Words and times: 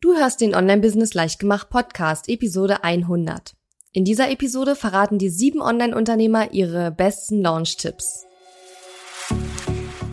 Du 0.00 0.14
hörst 0.14 0.40
den 0.40 0.54
Online-Business 0.54 1.14
Leichtgemacht 1.14 1.70
Podcast, 1.70 2.28
Episode 2.28 2.84
100. 2.84 3.56
In 3.92 4.04
dieser 4.04 4.30
Episode 4.30 4.76
verraten 4.76 5.18
die 5.18 5.28
sieben 5.28 5.60
Online-Unternehmer 5.60 6.52
ihre 6.52 6.92
besten 6.92 7.42
Launch-Tipps. 7.42 8.24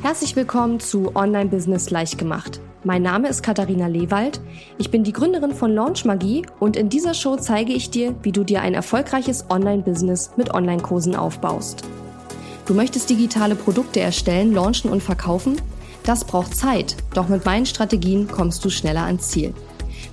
Herzlich 0.02 0.36
willkommen 0.36 0.80
zu 0.80 1.16
Online-Business 1.16 1.92
Leichtgemacht. 1.92 2.62
Mein 2.84 3.04
Name 3.04 3.30
ist 3.30 3.44
Katharina 3.44 3.86
Lewald. 3.86 4.42
Ich 4.80 4.90
bin 4.90 5.04
die 5.04 5.14
Gründerin 5.14 5.54
von 5.54 5.72
Launch 5.72 6.04
Magie 6.04 6.48
und 6.60 6.78
in 6.78 6.90
dieser 6.90 7.14
Show 7.14 7.36
zeige 7.36 7.74
ich 7.74 7.92
dir, 7.92 8.16
wie 8.24 8.32
du 8.32 8.44
dir 8.44 8.64
ein 8.64 8.74
erfolgreiches 8.74 9.52
Online-Business 9.52 10.32
mit 10.36 10.52
Online-Kursen 10.52 11.16
aufbaust. 11.16 11.84
Du 12.66 12.74
möchtest 12.74 13.12
digitale 13.12 13.54
Produkte 13.54 14.00
erstellen, 14.00 14.52
launchen 14.52 14.90
und 14.90 15.04
verkaufen? 15.04 15.62
Das 16.06 16.26
braucht 16.26 16.56
Zeit, 16.56 16.96
doch 17.14 17.28
mit 17.28 17.46
meinen 17.46 17.68
Strategien 17.68 18.28
kommst 18.28 18.66
du 18.66 18.72
schneller 18.72 19.04
ans 19.04 19.30
Ziel. 19.30 19.54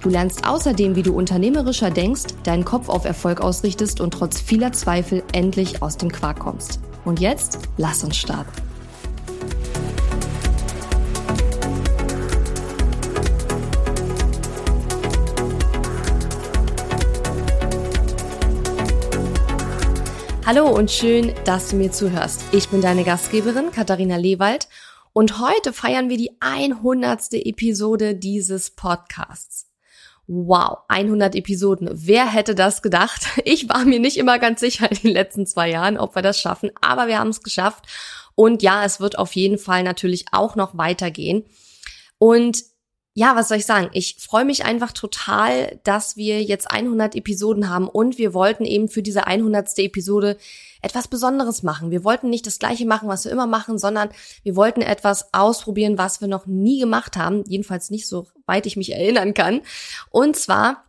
Du 0.01 0.09
lernst 0.09 0.47
außerdem, 0.47 0.97
wie 0.97 1.03
du 1.03 1.15
unternehmerischer 1.15 1.91
denkst, 1.91 2.35
deinen 2.45 2.65
Kopf 2.65 2.89
auf 2.89 3.05
Erfolg 3.05 3.41
ausrichtest 3.41 4.01
und 4.01 4.13
trotz 4.13 4.41
vieler 4.41 4.73
Zweifel 4.73 5.23
endlich 5.33 5.83
aus 5.83 5.97
dem 5.97 6.11
Quark 6.11 6.41
kommst. 6.41 6.81
Und 7.05 7.21
jetzt, 7.21 7.59
lass 7.77 8.05
uns 8.05 8.17
starten. 8.17 8.51
Hallo 20.45 20.67
und 20.69 20.91
schön, 20.91 21.33
dass 21.45 21.69
du 21.69 21.77
mir 21.77 21.93
zuhörst. 21.93 22.43
Ich 22.53 22.69
bin 22.69 22.81
deine 22.81 23.05
Gastgeberin 23.05 23.71
Katharina 23.71 24.17
Lewald 24.17 24.69
und 25.13 25.39
heute 25.39 25.73
feiern 25.73 26.09
wir 26.09 26.17
die 26.17 26.33
100. 26.41 27.33
Episode 27.35 28.17
dieses 28.17 28.71
Podcasts. 28.71 29.72
Wow, 30.27 30.79
100 30.89 31.35
Episoden. 31.35 31.91
Wer 31.93 32.27
hätte 32.27 32.55
das 32.55 32.83
gedacht? 32.83 33.27
Ich 33.45 33.69
war 33.69 33.85
mir 33.85 33.99
nicht 33.99 34.17
immer 34.17 34.39
ganz 34.39 34.61
sicher 34.61 34.91
in 34.91 34.99
den 34.99 35.11
letzten 35.13 35.47
zwei 35.47 35.71
Jahren, 35.71 35.99
ob 35.99 36.15
wir 36.15 36.23
das 36.23 36.41
schaffen, 36.41 36.71
aber 36.81 37.09
wir 37.09 37.19
haben 37.19 37.31
es 37.31 37.43
geschafft. 37.43 37.87
Und 38.35 38.63
ja, 38.63 38.85
es 38.85 39.01
wird 39.01 39.19
auf 39.19 39.35
jeden 39.35 39.59
Fall 39.59 39.83
natürlich 39.83 40.27
auch 40.33 40.57
noch 40.57 40.79
weitergehen. 40.79 41.45
Und 42.19 42.63
ja, 43.15 43.37
was 43.37 43.49
soll 43.49 43.59
ich 43.59 43.67
sagen? 43.67 43.91
Ich 43.93 44.17
freue 44.19 44.47
mich 44.47 44.65
einfach 44.65 44.93
total, 44.93 45.79
dass 45.85 46.17
wir 46.17 46.43
jetzt 46.43 46.71
100 46.71 47.15
Episoden 47.15 47.69
haben 47.69 47.87
und 47.87 48.17
wir 48.17 48.33
wollten 48.33 48.65
eben 48.65 48.89
für 48.89 49.03
diese 49.03 49.27
100. 49.27 49.79
Episode 49.79 50.39
etwas 50.81 51.09
Besonderes 51.09 51.63
machen. 51.63 51.91
Wir 51.91 52.05
wollten 52.05 52.31
nicht 52.31 52.47
das 52.47 52.59
gleiche 52.59 52.87
machen, 52.87 53.09
was 53.09 53.27
wir 53.27 53.33
immer 53.33 53.47
machen, 53.47 53.79
sondern 53.79 54.09
wir 54.45 54.57
wollten 54.57 54.81
etwas 54.81 55.33
ausprobieren, 55.35 55.99
was 55.99 56.23
wir 56.23 56.29
noch 56.29 56.47
nie 56.47 56.81
gemacht 56.81 57.19
haben. 57.19 57.45
Jedenfalls 57.47 57.91
nicht 57.91 58.09
so 58.09 58.29
weit 58.47 58.65
ich 58.65 58.77
mich 58.77 58.93
erinnern 58.93 59.35
kann. 59.35 59.61
Und 60.11 60.37
zwar 60.37 60.85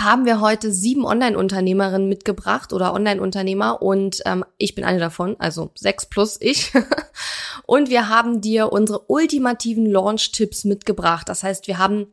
haben 0.00 0.26
wir 0.26 0.40
heute 0.40 0.72
sieben 0.72 1.04
Online-Unternehmerinnen 1.04 2.08
mitgebracht 2.08 2.72
oder 2.72 2.92
Online-Unternehmer 2.92 3.80
und 3.80 4.22
ähm, 4.26 4.44
ich 4.58 4.74
bin 4.74 4.84
eine 4.84 4.98
davon, 4.98 5.36
also 5.38 5.70
sechs 5.74 6.06
plus 6.06 6.36
ich. 6.40 6.72
und 7.66 7.90
wir 7.90 8.08
haben 8.08 8.40
dir 8.40 8.72
unsere 8.72 9.10
ultimativen 9.10 9.86
Launch-Tipps 9.86 10.64
mitgebracht. 10.64 11.28
Das 11.28 11.42
heißt, 11.42 11.68
wir 11.68 11.78
haben 11.78 12.08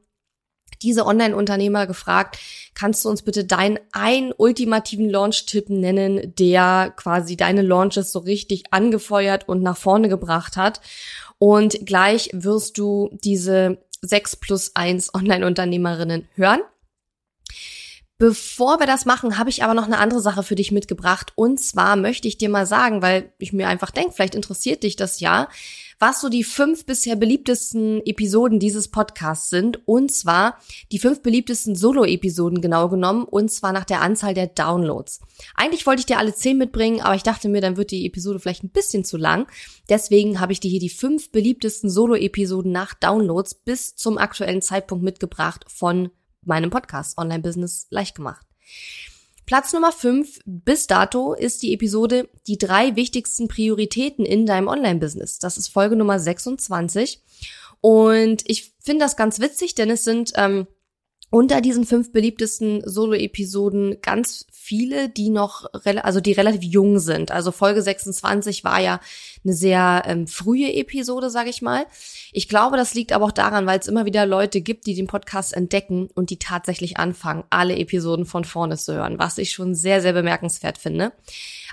diese 0.81 1.05
Online-Unternehmer 1.05 1.87
gefragt, 1.87 2.39
kannst 2.73 3.05
du 3.05 3.09
uns 3.09 3.21
bitte 3.21 3.45
deinen 3.45 3.79
einen 3.91 4.31
ultimativen 4.35 5.09
Launch-Tipp 5.09 5.69
nennen, 5.69 6.33
der 6.37 6.93
quasi 6.95 7.37
deine 7.37 7.61
Launches 7.61 8.11
so 8.11 8.19
richtig 8.19 8.63
angefeuert 8.71 9.47
und 9.47 9.61
nach 9.61 9.77
vorne 9.77 10.09
gebracht 10.09 10.57
hat. 10.57 10.81
Und 11.37 11.85
gleich 11.85 12.29
wirst 12.33 12.77
du 12.77 13.09
diese 13.23 13.79
sechs 14.01 14.35
plus 14.35 14.75
eins 14.75 15.13
Online-Unternehmerinnen 15.13 16.27
hören. 16.35 16.61
Bevor 18.21 18.79
wir 18.79 18.85
das 18.85 19.05
machen, 19.05 19.39
habe 19.39 19.49
ich 19.49 19.63
aber 19.63 19.73
noch 19.73 19.87
eine 19.87 19.97
andere 19.97 20.21
Sache 20.21 20.43
für 20.43 20.53
dich 20.53 20.71
mitgebracht. 20.71 21.33
Und 21.33 21.59
zwar 21.59 21.95
möchte 21.95 22.27
ich 22.27 22.37
dir 22.37 22.49
mal 22.49 22.67
sagen, 22.67 23.01
weil 23.01 23.33
ich 23.39 23.51
mir 23.51 23.67
einfach 23.67 23.89
denke, 23.89 24.11
vielleicht 24.11 24.35
interessiert 24.35 24.83
dich 24.83 24.95
das 24.95 25.21
ja, 25.21 25.49
was 25.97 26.21
so 26.21 26.29
die 26.29 26.43
fünf 26.43 26.85
bisher 26.85 27.15
beliebtesten 27.15 27.99
Episoden 28.05 28.59
dieses 28.59 28.89
Podcasts 28.89 29.49
sind. 29.49 29.87
Und 29.87 30.11
zwar 30.11 30.59
die 30.91 30.99
fünf 30.99 31.23
beliebtesten 31.23 31.75
Solo-Episoden 31.75 32.61
genau 32.61 32.89
genommen. 32.89 33.23
Und 33.23 33.51
zwar 33.51 33.73
nach 33.73 33.85
der 33.85 34.01
Anzahl 34.01 34.35
der 34.35 34.45
Downloads. 34.45 35.21
Eigentlich 35.55 35.87
wollte 35.87 36.01
ich 36.01 36.05
dir 36.05 36.19
alle 36.19 36.35
zehn 36.35 36.59
mitbringen, 36.59 37.01
aber 37.01 37.15
ich 37.15 37.23
dachte 37.23 37.49
mir, 37.49 37.61
dann 37.61 37.75
wird 37.75 37.89
die 37.89 38.05
Episode 38.05 38.39
vielleicht 38.39 38.63
ein 38.63 38.69
bisschen 38.69 39.03
zu 39.03 39.17
lang. 39.17 39.47
Deswegen 39.89 40.39
habe 40.39 40.53
ich 40.53 40.59
dir 40.59 40.69
hier 40.69 40.79
die 40.79 40.89
fünf 40.89 41.31
beliebtesten 41.31 41.89
Solo-Episoden 41.89 42.71
nach 42.71 42.93
Downloads 42.93 43.55
bis 43.55 43.95
zum 43.95 44.19
aktuellen 44.19 44.61
Zeitpunkt 44.61 45.03
mitgebracht 45.03 45.65
von 45.67 46.11
meinem 46.45 46.69
Podcast 46.69 47.17
Online 47.17 47.41
Business 47.41 47.87
leicht 47.89 48.15
gemacht. 48.15 48.45
Platz 49.45 49.73
Nummer 49.73 49.91
5 49.91 50.39
bis 50.45 50.87
dato 50.87 51.33
ist 51.33 51.61
die 51.61 51.73
Episode 51.73 52.29
Die 52.47 52.57
drei 52.57 52.95
wichtigsten 52.95 53.47
Prioritäten 53.47 54.25
in 54.25 54.45
deinem 54.45 54.67
Online-Business. 54.67 55.39
Das 55.39 55.57
ist 55.57 55.67
Folge 55.67 55.95
Nummer 55.95 56.19
26. 56.19 57.21
Und 57.81 58.43
ich 58.45 58.73
finde 58.79 59.03
das 59.03 59.17
ganz 59.17 59.39
witzig, 59.39 59.75
denn 59.75 59.89
es 59.89 60.03
sind 60.03 60.31
ähm, 60.35 60.67
unter 61.31 61.61
diesen 61.61 61.85
fünf 61.85 62.11
beliebtesten 62.11 62.83
Solo-Episoden 62.85 64.01
ganz 64.01 64.45
viele, 64.51 65.07
die 65.07 65.29
noch, 65.29 65.65
also 66.03 66.19
die 66.19 66.33
relativ 66.33 66.61
jung 66.61 66.99
sind. 66.99 67.31
Also 67.31 67.51
Folge 67.51 67.81
26 67.81 68.65
war 68.65 68.81
ja 68.81 68.99
eine 69.43 69.53
sehr 69.53 70.03
ähm, 70.05 70.27
frühe 70.27 70.73
Episode, 70.73 71.29
sage 71.29 71.49
ich 71.49 71.61
mal. 71.61 71.85
Ich 72.33 72.49
glaube, 72.49 72.75
das 72.75 72.93
liegt 72.93 73.13
aber 73.13 73.25
auch 73.25 73.31
daran, 73.31 73.65
weil 73.65 73.79
es 73.79 73.87
immer 73.87 74.05
wieder 74.05 74.25
Leute 74.25 74.59
gibt, 74.59 74.85
die 74.87 74.93
den 74.93 75.07
Podcast 75.07 75.53
entdecken 75.53 76.09
und 76.13 76.31
die 76.31 76.37
tatsächlich 76.37 76.97
anfangen, 76.97 77.45
alle 77.49 77.77
Episoden 77.77 78.25
von 78.25 78.43
vorne 78.43 78.75
zu 78.75 78.93
hören, 78.93 79.17
was 79.17 79.37
ich 79.37 79.51
schon 79.51 79.73
sehr, 79.73 80.01
sehr 80.01 80.13
bemerkenswert 80.13 80.77
finde. 80.77 81.13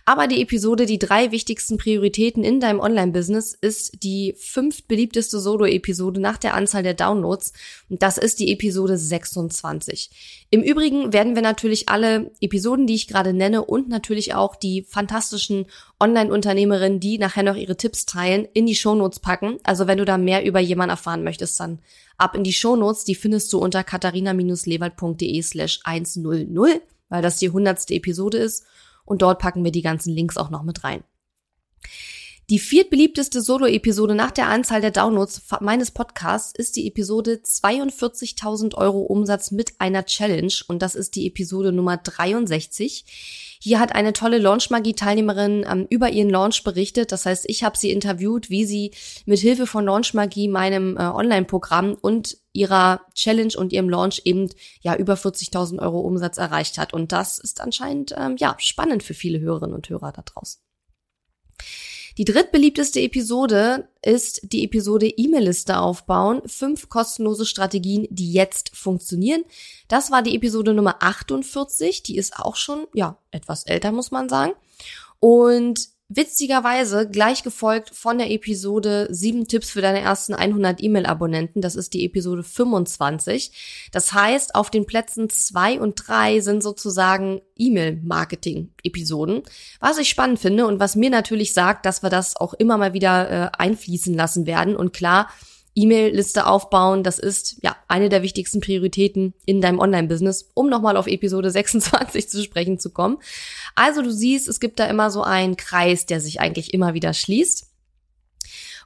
Aber 0.08 0.26
die 0.26 0.40
Episode 0.40 0.86
Die 0.86 0.98
drei 0.98 1.32
wichtigsten 1.32 1.76
Prioritäten 1.76 2.42
in 2.42 2.60
deinem 2.60 2.80
Online-Business 2.80 3.52
ist 3.52 4.02
die 4.02 4.34
fünft 4.38 4.88
beliebteste 4.88 5.38
Solo-Episode 5.38 6.18
nach 6.18 6.38
der 6.38 6.54
Anzahl 6.54 6.82
der 6.82 6.94
Downloads. 6.94 7.52
Und 7.90 8.02
das 8.02 8.16
ist 8.16 8.38
die 8.38 8.50
Episode 8.50 8.96
26. 8.96 10.46
Im 10.48 10.62
Übrigen 10.62 11.12
werden 11.12 11.34
wir 11.34 11.42
natürlich 11.42 11.90
alle 11.90 12.30
Episoden, 12.40 12.86
die 12.86 12.94
ich 12.94 13.06
gerade 13.06 13.34
nenne 13.34 13.62
und 13.62 13.90
natürlich 13.90 14.32
auch 14.32 14.56
die 14.56 14.82
fantastischen 14.88 15.66
Online-Unternehmerinnen, 16.00 17.00
die 17.00 17.18
nachher 17.18 17.42
noch 17.42 17.56
ihre 17.56 17.76
Tipps 17.76 18.06
teilen, 18.06 18.48
in 18.54 18.64
die 18.64 18.76
Shownotes 18.76 19.20
packen. 19.20 19.58
Also 19.62 19.88
wenn 19.88 19.98
du 19.98 20.06
da 20.06 20.16
mehr 20.16 20.42
über 20.42 20.58
jemanden 20.58 20.92
erfahren 20.92 21.22
möchtest, 21.22 21.60
dann 21.60 21.80
ab 22.16 22.34
in 22.34 22.44
die 22.44 22.54
Shownotes. 22.54 23.04
Die 23.04 23.14
findest 23.14 23.52
du 23.52 23.58
unter 23.58 23.84
katharina-lewald.de 23.84 25.42
slash 25.42 25.80
100, 25.84 26.80
weil 27.10 27.20
das 27.20 27.36
die 27.36 27.50
hundertste 27.50 27.92
Episode 27.92 28.38
ist 28.38 28.64
und 29.08 29.22
dort 29.22 29.38
packen 29.38 29.64
wir 29.64 29.72
die 29.72 29.82
ganzen 29.82 30.12
Links 30.12 30.36
auch 30.36 30.50
noch 30.50 30.62
mit 30.62 30.84
rein. 30.84 31.02
Die 32.50 32.58
viertbeliebteste 32.58 33.42
Solo-Episode 33.42 34.14
nach 34.14 34.30
der 34.30 34.46
Anzahl 34.46 34.80
der 34.80 34.90
Downloads 34.90 35.42
meines 35.60 35.90
Podcasts 35.90 36.54
ist 36.56 36.76
die 36.76 36.88
Episode 36.88 37.42
42.000 37.44 38.74
Euro 38.74 39.00
Umsatz 39.00 39.50
mit 39.50 39.78
einer 39.78 40.06
Challenge 40.06 40.54
und 40.66 40.80
das 40.80 40.94
ist 40.94 41.14
die 41.14 41.26
Episode 41.26 41.72
Nummer 41.72 41.98
63. 41.98 43.58
Hier 43.60 43.78
hat 43.78 43.94
eine 43.94 44.14
tolle 44.14 44.38
Launchmagie-Teilnehmerin 44.38 45.66
ähm, 45.70 45.86
über 45.90 46.08
ihren 46.08 46.30
Launch 46.30 46.64
berichtet. 46.64 47.12
Das 47.12 47.26
heißt, 47.26 47.44
ich 47.50 47.64
habe 47.64 47.76
sie 47.76 47.90
interviewt, 47.90 48.48
wie 48.48 48.64
sie 48.64 48.92
mit 49.26 49.40
Hilfe 49.40 49.66
von 49.66 49.84
Launchmagie, 49.84 50.48
meinem 50.48 50.96
äh, 50.96 51.00
Online-Programm 51.00 51.98
und 52.00 52.38
ihrer 52.54 53.02
Challenge 53.12 53.52
und 53.58 53.74
ihrem 53.74 53.90
Launch 53.90 54.22
eben 54.24 54.48
ja 54.80 54.96
über 54.96 55.16
40.000 55.16 55.80
Euro 55.80 56.00
Umsatz 56.00 56.38
erreicht 56.38 56.78
hat. 56.78 56.94
Und 56.94 57.12
das 57.12 57.38
ist 57.38 57.60
anscheinend 57.60 58.14
ähm, 58.16 58.36
ja 58.38 58.56
spannend 58.58 59.02
für 59.02 59.12
viele 59.12 59.38
Hörerinnen 59.38 59.74
und 59.74 59.90
Hörer 59.90 60.12
da 60.12 60.22
draußen. 60.22 60.62
Die 62.18 62.24
drittbeliebteste 62.24 63.00
Episode 63.00 63.88
ist 64.02 64.40
die 64.52 64.64
Episode 64.64 65.06
E-Mail-Liste 65.06 65.78
aufbauen. 65.78 66.42
Fünf 66.46 66.88
kostenlose 66.88 67.46
Strategien, 67.46 68.08
die 68.10 68.32
jetzt 68.32 68.76
funktionieren. 68.76 69.44
Das 69.86 70.10
war 70.10 70.22
die 70.22 70.34
Episode 70.34 70.74
Nummer 70.74 70.96
48. 71.00 72.02
Die 72.02 72.16
ist 72.16 72.36
auch 72.36 72.56
schon, 72.56 72.88
ja, 72.92 73.18
etwas 73.30 73.62
älter, 73.64 73.92
muss 73.92 74.10
man 74.10 74.28
sagen. 74.28 74.52
Und 75.20 75.90
Witzigerweise 76.10 77.06
gleich 77.06 77.42
gefolgt 77.42 77.90
von 77.94 78.16
der 78.16 78.30
Episode 78.30 79.08
7 79.10 79.46
Tipps 79.46 79.68
für 79.68 79.82
deine 79.82 80.00
ersten 80.00 80.32
100 80.32 80.82
E-Mail-Abonnenten. 80.82 81.60
Das 81.60 81.76
ist 81.76 81.92
die 81.92 82.06
Episode 82.06 82.42
25. 82.42 83.90
Das 83.92 84.14
heißt, 84.14 84.54
auf 84.54 84.70
den 84.70 84.86
Plätzen 84.86 85.28
2 85.28 85.78
und 85.78 85.96
3 85.96 86.40
sind 86.40 86.62
sozusagen 86.62 87.42
E-Mail-Marketing-Episoden. 87.56 89.42
Was 89.80 89.98
ich 89.98 90.08
spannend 90.08 90.38
finde 90.38 90.66
und 90.66 90.80
was 90.80 90.96
mir 90.96 91.10
natürlich 91.10 91.52
sagt, 91.52 91.84
dass 91.84 92.02
wir 92.02 92.08
das 92.08 92.36
auch 92.36 92.54
immer 92.54 92.78
mal 92.78 92.94
wieder 92.94 93.30
äh, 93.30 93.50
einfließen 93.58 94.14
lassen 94.14 94.46
werden. 94.46 94.76
Und 94.76 94.94
klar, 94.94 95.28
E-Mail-Liste 95.78 96.46
aufbauen, 96.46 97.04
das 97.04 97.20
ist 97.20 97.58
ja 97.62 97.76
eine 97.86 98.08
der 98.08 98.22
wichtigsten 98.22 98.60
Prioritäten 98.60 99.34
in 99.46 99.60
deinem 99.60 99.78
Online-Business, 99.78 100.50
um 100.54 100.68
nochmal 100.68 100.96
auf 100.96 101.06
Episode 101.06 101.50
26 101.50 102.28
zu 102.28 102.42
sprechen 102.42 102.80
zu 102.80 102.90
kommen. 102.90 103.18
Also 103.78 104.02
du 104.02 104.10
siehst, 104.10 104.48
es 104.48 104.58
gibt 104.58 104.80
da 104.80 104.86
immer 104.86 105.08
so 105.12 105.22
einen 105.22 105.56
Kreis, 105.56 106.04
der 106.04 106.20
sich 106.20 106.40
eigentlich 106.40 106.74
immer 106.74 106.94
wieder 106.94 107.14
schließt. 107.14 107.68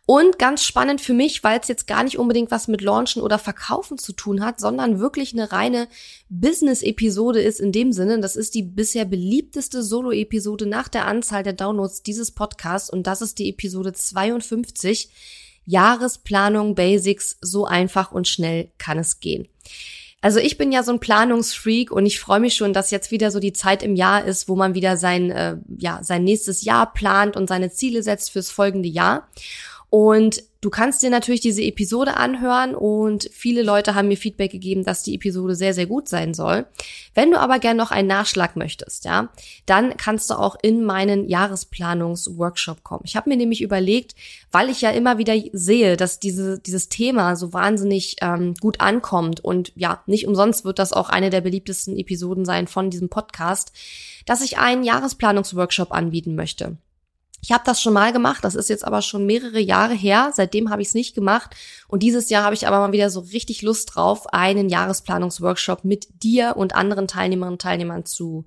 Und 0.04 0.38
ganz 0.38 0.64
spannend 0.64 1.00
für 1.00 1.14
mich, 1.14 1.42
weil 1.42 1.58
es 1.60 1.68
jetzt 1.68 1.86
gar 1.86 2.04
nicht 2.04 2.18
unbedingt 2.18 2.50
was 2.50 2.68
mit 2.68 2.82
Launchen 2.82 3.22
oder 3.22 3.38
Verkaufen 3.38 3.96
zu 3.96 4.12
tun 4.12 4.44
hat, 4.44 4.60
sondern 4.60 4.98
wirklich 4.98 5.32
eine 5.32 5.50
reine 5.50 5.88
Business-Episode 6.28 7.40
ist 7.40 7.58
in 7.58 7.72
dem 7.72 7.92
Sinne, 7.92 8.20
das 8.20 8.36
ist 8.36 8.54
die 8.54 8.64
bisher 8.64 9.06
beliebteste 9.06 9.82
Solo-Episode 9.82 10.66
nach 10.66 10.88
der 10.88 11.06
Anzahl 11.06 11.42
der 11.42 11.54
Downloads 11.54 12.02
dieses 12.02 12.30
Podcasts 12.32 12.90
und 12.90 13.06
das 13.06 13.22
ist 13.22 13.38
die 13.38 13.48
Episode 13.48 13.94
52. 13.94 15.08
Jahresplanung 15.64 16.74
Basics, 16.74 17.38
so 17.40 17.64
einfach 17.64 18.12
und 18.12 18.28
schnell 18.28 18.70
kann 18.76 18.98
es 18.98 19.20
gehen. 19.20 19.48
Also 20.22 20.38
ich 20.38 20.56
bin 20.56 20.70
ja 20.70 20.84
so 20.84 20.92
ein 20.92 21.00
Planungsfreak 21.00 21.90
und 21.90 22.06
ich 22.06 22.20
freue 22.20 22.38
mich 22.38 22.54
schon, 22.54 22.72
dass 22.72 22.92
jetzt 22.92 23.10
wieder 23.10 23.32
so 23.32 23.40
die 23.40 23.52
Zeit 23.52 23.82
im 23.82 23.96
Jahr 23.96 24.24
ist, 24.24 24.48
wo 24.48 24.54
man 24.54 24.74
wieder 24.74 24.96
sein, 24.96 25.32
äh, 25.32 25.56
ja, 25.78 25.98
sein 26.02 26.22
nächstes 26.22 26.62
Jahr 26.62 26.92
plant 26.92 27.36
und 27.36 27.48
seine 27.48 27.72
Ziele 27.72 28.04
setzt 28.04 28.30
fürs 28.30 28.50
folgende 28.50 28.88
Jahr. 28.88 29.28
Und 29.90 30.44
du 30.62 30.70
kannst 30.70 31.02
dir 31.02 31.10
natürlich 31.10 31.40
diese 31.40 31.62
Episode 31.62 32.16
anhören 32.16 32.74
und 32.74 33.28
viele 33.32 33.62
Leute 33.62 33.94
haben 33.94 34.08
mir 34.08 34.16
Feedback 34.16 34.52
gegeben, 34.52 34.84
dass 34.84 35.02
die 35.02 35.16
Episode 35.16 35.56
sehr, 35.56 35.74
sehr 35.74 35.86
gut 35.86 36.08
sein 36.08 36.34
soll. 36.34 36.66
Wenn 37.14 37.32
du 37.32 37.40
aber 37.40 37.58
gern 37.58 37.76
noch 37.76 37.90
einen 37.90 38.08
Nachschlag 38.08 38.56
möchtest, 38.56 39.04
ja, 39.04 39.28
dann 39.66 39.96
kannst 39.96 40.30
du 40.30 40.34
auch 40.34 40.56
in 40.62 40.84
meinen 40.84 41.28
Jahresplanungsworkshop 41.28 42.84
kommen. 42.84 43.02
Ich 43.04 43.16
habe 43.16 43.28
mir 43.28 43.36
nämlich 43.36 43.60
überlegt, 43.60 44.14
weil 44.52 44.70
ich 44.70 44.80
ja 44.80 44.90
immer 44.90 45.18
wieder 45.18 45.34
sehe, 45.52 45.96
dass 45.96 46.20
diese, 46.20 46.60
dieses 46.60 46.88
Thema 46.88 47.34
so 47.34 47.52
wahnsinnig 47.52 48.16
ähm, 48.22 48.54
gut 48.54 48.80
ankommt 48.80 49.44
und 49.44 49.72
ja, 49.74 50.02
nicht 50.06 50.28
umsonst 50.28 50.64
wird 50.64 50.78
das 50.78 50.92
auch 50.92 51.08
eine 51.08 51.30
der 51.30 51.40
beliebtesten 51.40 51.98
Episoden 51.98 52.44
sein 52.44 52.68
von 52.68 52.88
diesem 52.88 53.08
Podcast, 53.08 53.72
dass 54.26 54.40
ich 54.40 54.58
einen 54.58 54.84
Jahresplanungsworkshop 54.84 55.90
anbieten 55.90 56.36
möchte. 56.36 56.76
Ich 57.44 57.50
habe 57.50 57.64
das 57.66 57.82
schon 57.82 57.92
mal 57.92 58.12
gemacht, 58.12 58.44
das 58.44 58.54
ist 58.54 58.70
jetzt 58.70 58.86
aber 58.86 59.02
schon 59.02 59.26
mehrere 59.26 59.58
Jahre 59.58 59.94
her. 59.94 60.30
Seitdem 60.32 60.70
habe 60.70 60.80
ich 60.80 60.88
es 60.88 60.94
nicht 60.94 61.12
gemacht. 61.12 61.56
Und 61.88 62.04
dieses 62.04 62.30
Jahr 62.30 62.44
habe 62.44 62.54
ich 62.54 62.68
aber 62.68 62.78
mal 62.78 62.92
wieder 62.92 63.10
so 63.10 63.18
richtig 63.18 63.62
Lust 63.62 63.94
drauf, 63.94 64.32
einen 64.32 64.68
Jahresplanungsworkshop 64.68 65.84
mit 65.84 66.22
dir 66.22 66.54
und 66.56 66.76
anderen 66.76 67.08
Teilnehmerinnen 67.08 67.54
und 67.54 67.62
Teilnehmern 67.62 68.04
zu 68.04 68.44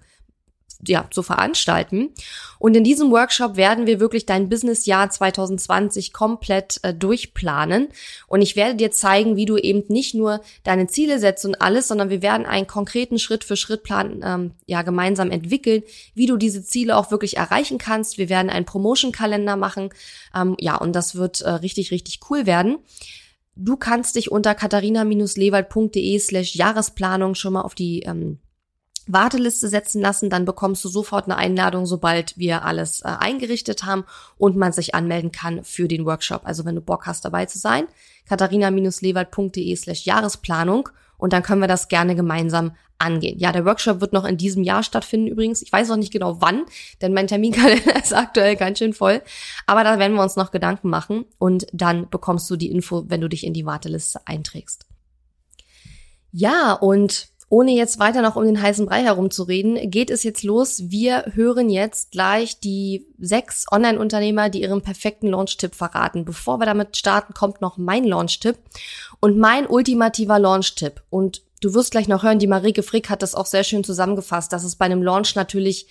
ja, 0.87 1.07
zu 1.11 1.23
veranstalten. 1.23 2.11
Und 2.59 2.75
in 2.75 2.83
diesem 2.83 3.11
Workshop 3.11 3.57
werden 3.57 3.85
wir 3.85 3.99
wirklich 3.99 4.25
dein 4.25 4.49
Businessjahr 4.49 5.09
2020 5.09 6.13
komplett 6.13 6.79
äh, 6.83 6.93
durchplanen. 6.93 7.89
Und 8.27 8.41
ich 8.41 8.55
werde 8.55 8.75
dir 8.75 8.91
zeigen, 8.91 9.35
wie 9.35 9.45
du 9.45 9.57
eben 9.57 9.83
nicht 9.87 10.15
nur 10.15 10.41
deine 10.63 10.87
Ziele 10.87 11.19
setzt 11.19 11.45
und 11.45 11.61
alles, 11.61 11.87
sondern 11.87 12.09
wir 12.09 12.21
werden 12.21 12.45
einen 12.45 12.67
konkreten 12.67 13.19
Schritt-für-Schritt-Plan 13.19 14.21
ähm, 14.23 14.51
ja 14.65 14.81
gemeinsam 14.81 15.31
entwickeln, 15.31 15.83
wie 16.13 16.25
du 16.25 16.37
diese 16.37 16.63
Ziele 16.63 16.97
auch 16.97 17.11
wirklich 17.11 17.37
erreichen 17.37 17.77
kannst. 17.77 18.17
Wir 18.17 18.29
werden 18.29 18.49
einen 18.49 18.65
Promotion-Kalender 18.65 19.57
machen. 19.57 19.89
Ähm, 20.33 20.55
ja, 20.59 20.75
und 20.75 20.95
das 20.95 21.15
wird 21.15 21.41
äh, 21.41 21.49
richtig, 21.49 21.91
richtig 21.91 22.19
cool 22.29 22.45
werden. 22.45 22.77
Du 23.55 23.77
kannst 23.77 24.15
dich 24.15 24.31
unter 24.31 24.53
katharina-lewald.de 24.53 26.19
slash 26.19 26.55
Jahresplanung 26.55 27.35
schon 27.35 27.53
mal 27.53 27.61
auf 27.61 27.73
die 27.73 28.01
ähm, 28.01 28.39
Warteliste 29.07 29.67
setzen 29.67 30.01
lassen, 30.01 30.29
dann 30.29 30.45
bekommst 30.45 30.83
du 30.83 30.89
sofort 30.89 31.25
eine 31.25 31.37
Einladung, 31.37 31.85
sobald 31.85 32.37
wir 32.37 32.65
alles 32.65 33.01
äh, 33.01 33.07
eingerichtet 33.19 33.83
haben 33.83 34.05
und 34.37 34.55
man 34.55 34.71
sich 34.71 34.95
anmelden 34.95 35.31
kann 35.31 35.63
für 35.63 35.87
den 35.87 36.05
Workshop. 36.05 36.41
Also 36.43 36.65
wenn 36.65 36.75
du 36.75 36.81
Bock 36.81 37.05
hast, 37.05 37.23
dabei 37.25 37.45
zu 37.45 37.59
sein, 37.59 37.87
katharina-lewald.de 38.27 39.75
slash 39.75 40.05
Jahresplanung 40.05 40.89
und 41.17 41.33
dann 41.33 41.43
können 41.43 41.61
wir 41.61 41.67
das 41.67 41.87
gerne 41.87 42.15
gemeinsam 42.15 42.71
angehen. 42.97 43.37
Ja, 43.39 43.51
der 43.51 43.65
Workshop 43.65 44.01
wird 44.01 44.13
noch 44.13 44.25
in 44.25 44.37
diesem 44.37 44.63
Jahr 44.63 44.81
stattfinden 44.81 45.27
übrigens. 45.27 45.61
Ich 45.61 45.71
weiß 45.71 45.89
noch 45.89 45.97
nicht 45.97 46.13
genau 46.13 46.41
wann, 46.41 46.65
denn 47.01 47.13
mein 47.13 47.27
Terminkalender 47.27 47.95
ist 48.01 48.13
aktuell 48.13 48.55
ganz 48.55 48.79
schön 48.79 48.93
voll. 48.93 49.21
Aber 49.65 49.83
da 49.83 49.99
werden 49.99 50.15
wir 50.15 50.23
uns 50.23 50.35
noch 50.35 50.51
Gedanken 50.51 50.89
machen 50.89 51.25
und 51.37 51.67
dann 51.73 52.09
bekommst 52.09 52.49
du 52.49 52.55
die 52.55 52.71
Info, 52.71 53.03
wenn 53.07 53.21
du 53.21 53.29
dich 53.29 53.45
in 53.45 53.53
die 53.53 53.65
Warteliste 53.65 54.21
einträgst. 54.25 54.85
Ja, 56.31 56.73
und 56.73 57.29
ohne 57.49 57.71
jetzt 57.71 57.99
weiter 57.99 58.21
noch 58.21 58.35
um 58.35 58.45
den 58.45 58.61
heißen 58.61 58.85
Brei 58.85 59.03
herumzureden, 59.03 59.91
geht 59.91 60.09
es 60.09 60.23
jetzt 60.23 60.43
los. 60.43 60.89
Wir 60.89 61.31
hören 61.33 61.69
jetzt 61.69 62.11
gleich 62.11 62.59
die 62.59 63.05
sechs 63.19 63.65
Online-Unternehmer, 63.71 64.49
die 64.49 64.61
ihren 64.61 64.81
perfekten 64.81 65.27
Launch-Tipp 65.27 65.75
verraten. 65.75 66.25
Bevor 66.25 66.59
wir 66.59 66.65
damit 66.65 66.97
starten, 66.97 67.33
kommt 67.33 67.61
noch 67.61 67.77
mein 67.77 68.03
Launch-Tipp 68.03 68.57
und 69.19 69.37
mein 69.37 69.67
ultimativer 69.67 70.39
Launch-Tipp. 70.39 71.03
Und 71.09 71.43
du 71.61 71.73
wirst 71.73 71.91
gleich 71.91 72.07
noch 72.07 72.23
hören, 72.23 72.39
die 72.39 72.47
Marike 72.47 72.83
Frick 72.83 73.09
hat 73.09 73.21
das 73.21 73.35
auch 73.35 73.45
sehr 73.45 73.63
schön 73.63 73.83
zusammengefasst, 73.83 74.51
dass 74.51 74.63
es 74.63 74.75
bei 74.75 74.85
einem 74.85 75.03
Launch 75.03 75.35
natürlich 75.35 75.87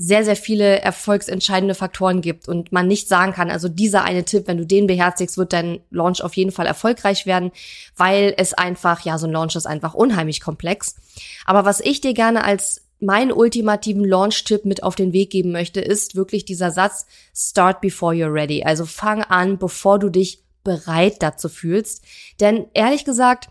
sehr, 0.00 0.24
sehr 0.24 0.36
viele 0.36 0.80
erfolgsentscheidende 0.80 1.74
Faktoren 1.74 2.20
gibt 2.20 2.46
und 2.46 2.70
man 2.70 2.86
nicht 2.86 3.08
sagen 3.08 3.32
kann, 3.32 3.50
also 3.50 3.68
dieser 3.68 4.04
eine 4.04 4.24
Tipp, 4.24 4.46
wenn 4.46 4.56
du 4.56 4.64
den 4.64 4.86
beherzigst, 4.86 5.36
wird 5.36 5.52
dein 5.52 5.80
Launch 5.90 6.22
auf 6.22 6.34
jeden 6.36 6.52
Fall 6.52 6.66
erfolgreich 6.66 7.26
werden, 7.26 7.50
weil 7.96 8.32
es 8.36 8.54
einfach, 8.54 9.00
ja, 9.00 9.18
so 9.18 9.26
ein 9.26 9.32
Launch 9.32 9.56
ist 9.56 9.66
einfach 9.66 9.94
unheimlich 9.94 10.40
komplex. 10.40 10.94
Aber 11.46 11.64
was 11.64 11.80
ich 11.80 12.00
dir 12.00 12.14
gerne 12.14 12.44
als 12.44 12.82
meinen 13.00 13.32
ultimativen 13.32 14.04
Launch-Tipp 14.04 14.64
mit 14.64 14.84
auf 14.84 14.94
den 14.94 15.12
Weg 15.12 15.30
geben 15.30 15.50
möchte, 15.50 15.80
ist 15.80 16.14
wirklich 16.14 16.44
dieser 16.44 16.70
Satz, 16.70 17.06
start 17.34 17.80
before 17.80 18.14
you're 18.14 18.32
ready. 18.32 18.62
Also 18.62 18.86
fang 18.86 19.24
an, 19.24 19.58
bevor 19.58 19.98
du 19.98 20.10
dich 20.10 20.44
bereit 20.62 21.16
dazu 21.22 21.48
fühlst. 21.48 22.04
Denn 22.38 22.66
ehrlich 22.72 23.04
gesagt, 23.04 23.48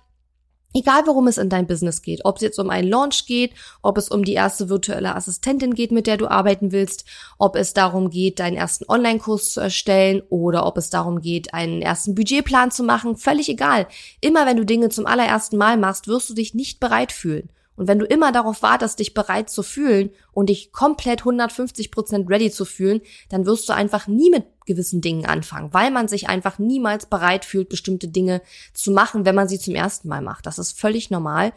Egal 0.73 1.03
worum 1.05 1.27
es 1.27 1.37
in 1.37 1.49
dein 1.49 1.65
Business 1.65 2.01
geht, 2.01 2.25
ob 2.25 2.35
es 2.35 2.41
jetzt 2.41 2.59
um 2.59 2.69
einen 2.69 2.89
Launch 2.89 3.25
geht, 3.25 3.53
ob 3.81 3.97
es 3.97 4.09
um 4.09 4.23
die 4.23 4.33
erste 4.33 4.69
virtuelle 4.69 5.15
Assistentin 5.15 5.73
geht, 5.73 5.91
mit 5.91 6.07
der 6.07 6.17
du 6.17 6.27
arbeiten 6.27 6.71
willst, 6.71 7.05
ob 7.37 7.55
es 7.55 7.73
darum 7.73 8.09
geht, 8.09 8.39
deinen 8.39 8.57
ersten 8.57 8.85
Online-Kurs 8.87 9.51
zu 9.53 9.61
erstellen 9.61 10.21
oder 10.29 10.65
ob 10.65 10.77
es 10.77 10.89
darum 10.89 11.21
geht, 11.21 11.53
einen 11.53 11.81
ersten 11.81 12.15
Budgetplan 12.15 12.71
zu 12.71 12.83
machen, 12.83 13.15
völlig 13.15 13.49
egal. 13.49 13.87
Immer 14.21 14.45
wenn 14.45 14.57
du 14.57 14.65
Dinge 14.65 14.89
zum 14.89 15.05
allerersten 15.05 15.57
Mal 15.57 15.77
machst, 15.77 16.07
wirst 16.07 16.29
du 16.29 16.33
dich 16.33 16.53
nicht 16.53 16.79
bereit 16.79 17.11
fühlen. 17.11 17.49
Und 17.77 17.87
wenn 17.87 17.99
du 17.99 18.05
immer 18.05 18.31
darauf 18.31 18.63
wartest, 18.63 18.99
dich 18.99 19.13
bereit 19.13 19.49
zu 19.49 19.63
fühlen 19.63 20.09
und 20.33 20.49
dich 20.49 20.73
komplett 20.73 21.21
150% 21.21 22.27
ready 22.27 22.51
zu 22.51 22.65
fühlen, 22.65 23.01
dann 23.29 23.45
wirst 23.45 23.69
du 23.69 23.73
einfach 23.73 24.07
nie 24.07 24.29
mit 24.31 24.45
gewissen 24.65 24.99
Dingen 24.99 25.25
anfangen, 25.25 25.73
weil 25.73 25.91
man 25.91 26.07
sich 26.07 26.27
einfach 26.27 26.59
niemals 26.59 27.05
bereit 27.05 27.45
fühlt, 27.45 27.69
bestimmte 27.69 28.07
Dinge 28.07 28.41
zu 28.73 28.91
machen, 28.91 29.25
wenn 29.25 29.35
man 29.35 29.47
sie 29.47 29.59
zum 29.59 29.75
ersten 29.75 30.09
Mal 30.09 30.21
macht. 30.21 30.45
Das 30.45 30.59
ist 30.59 30.77
völlig 30.77 31.09
normal. 31.11 31.53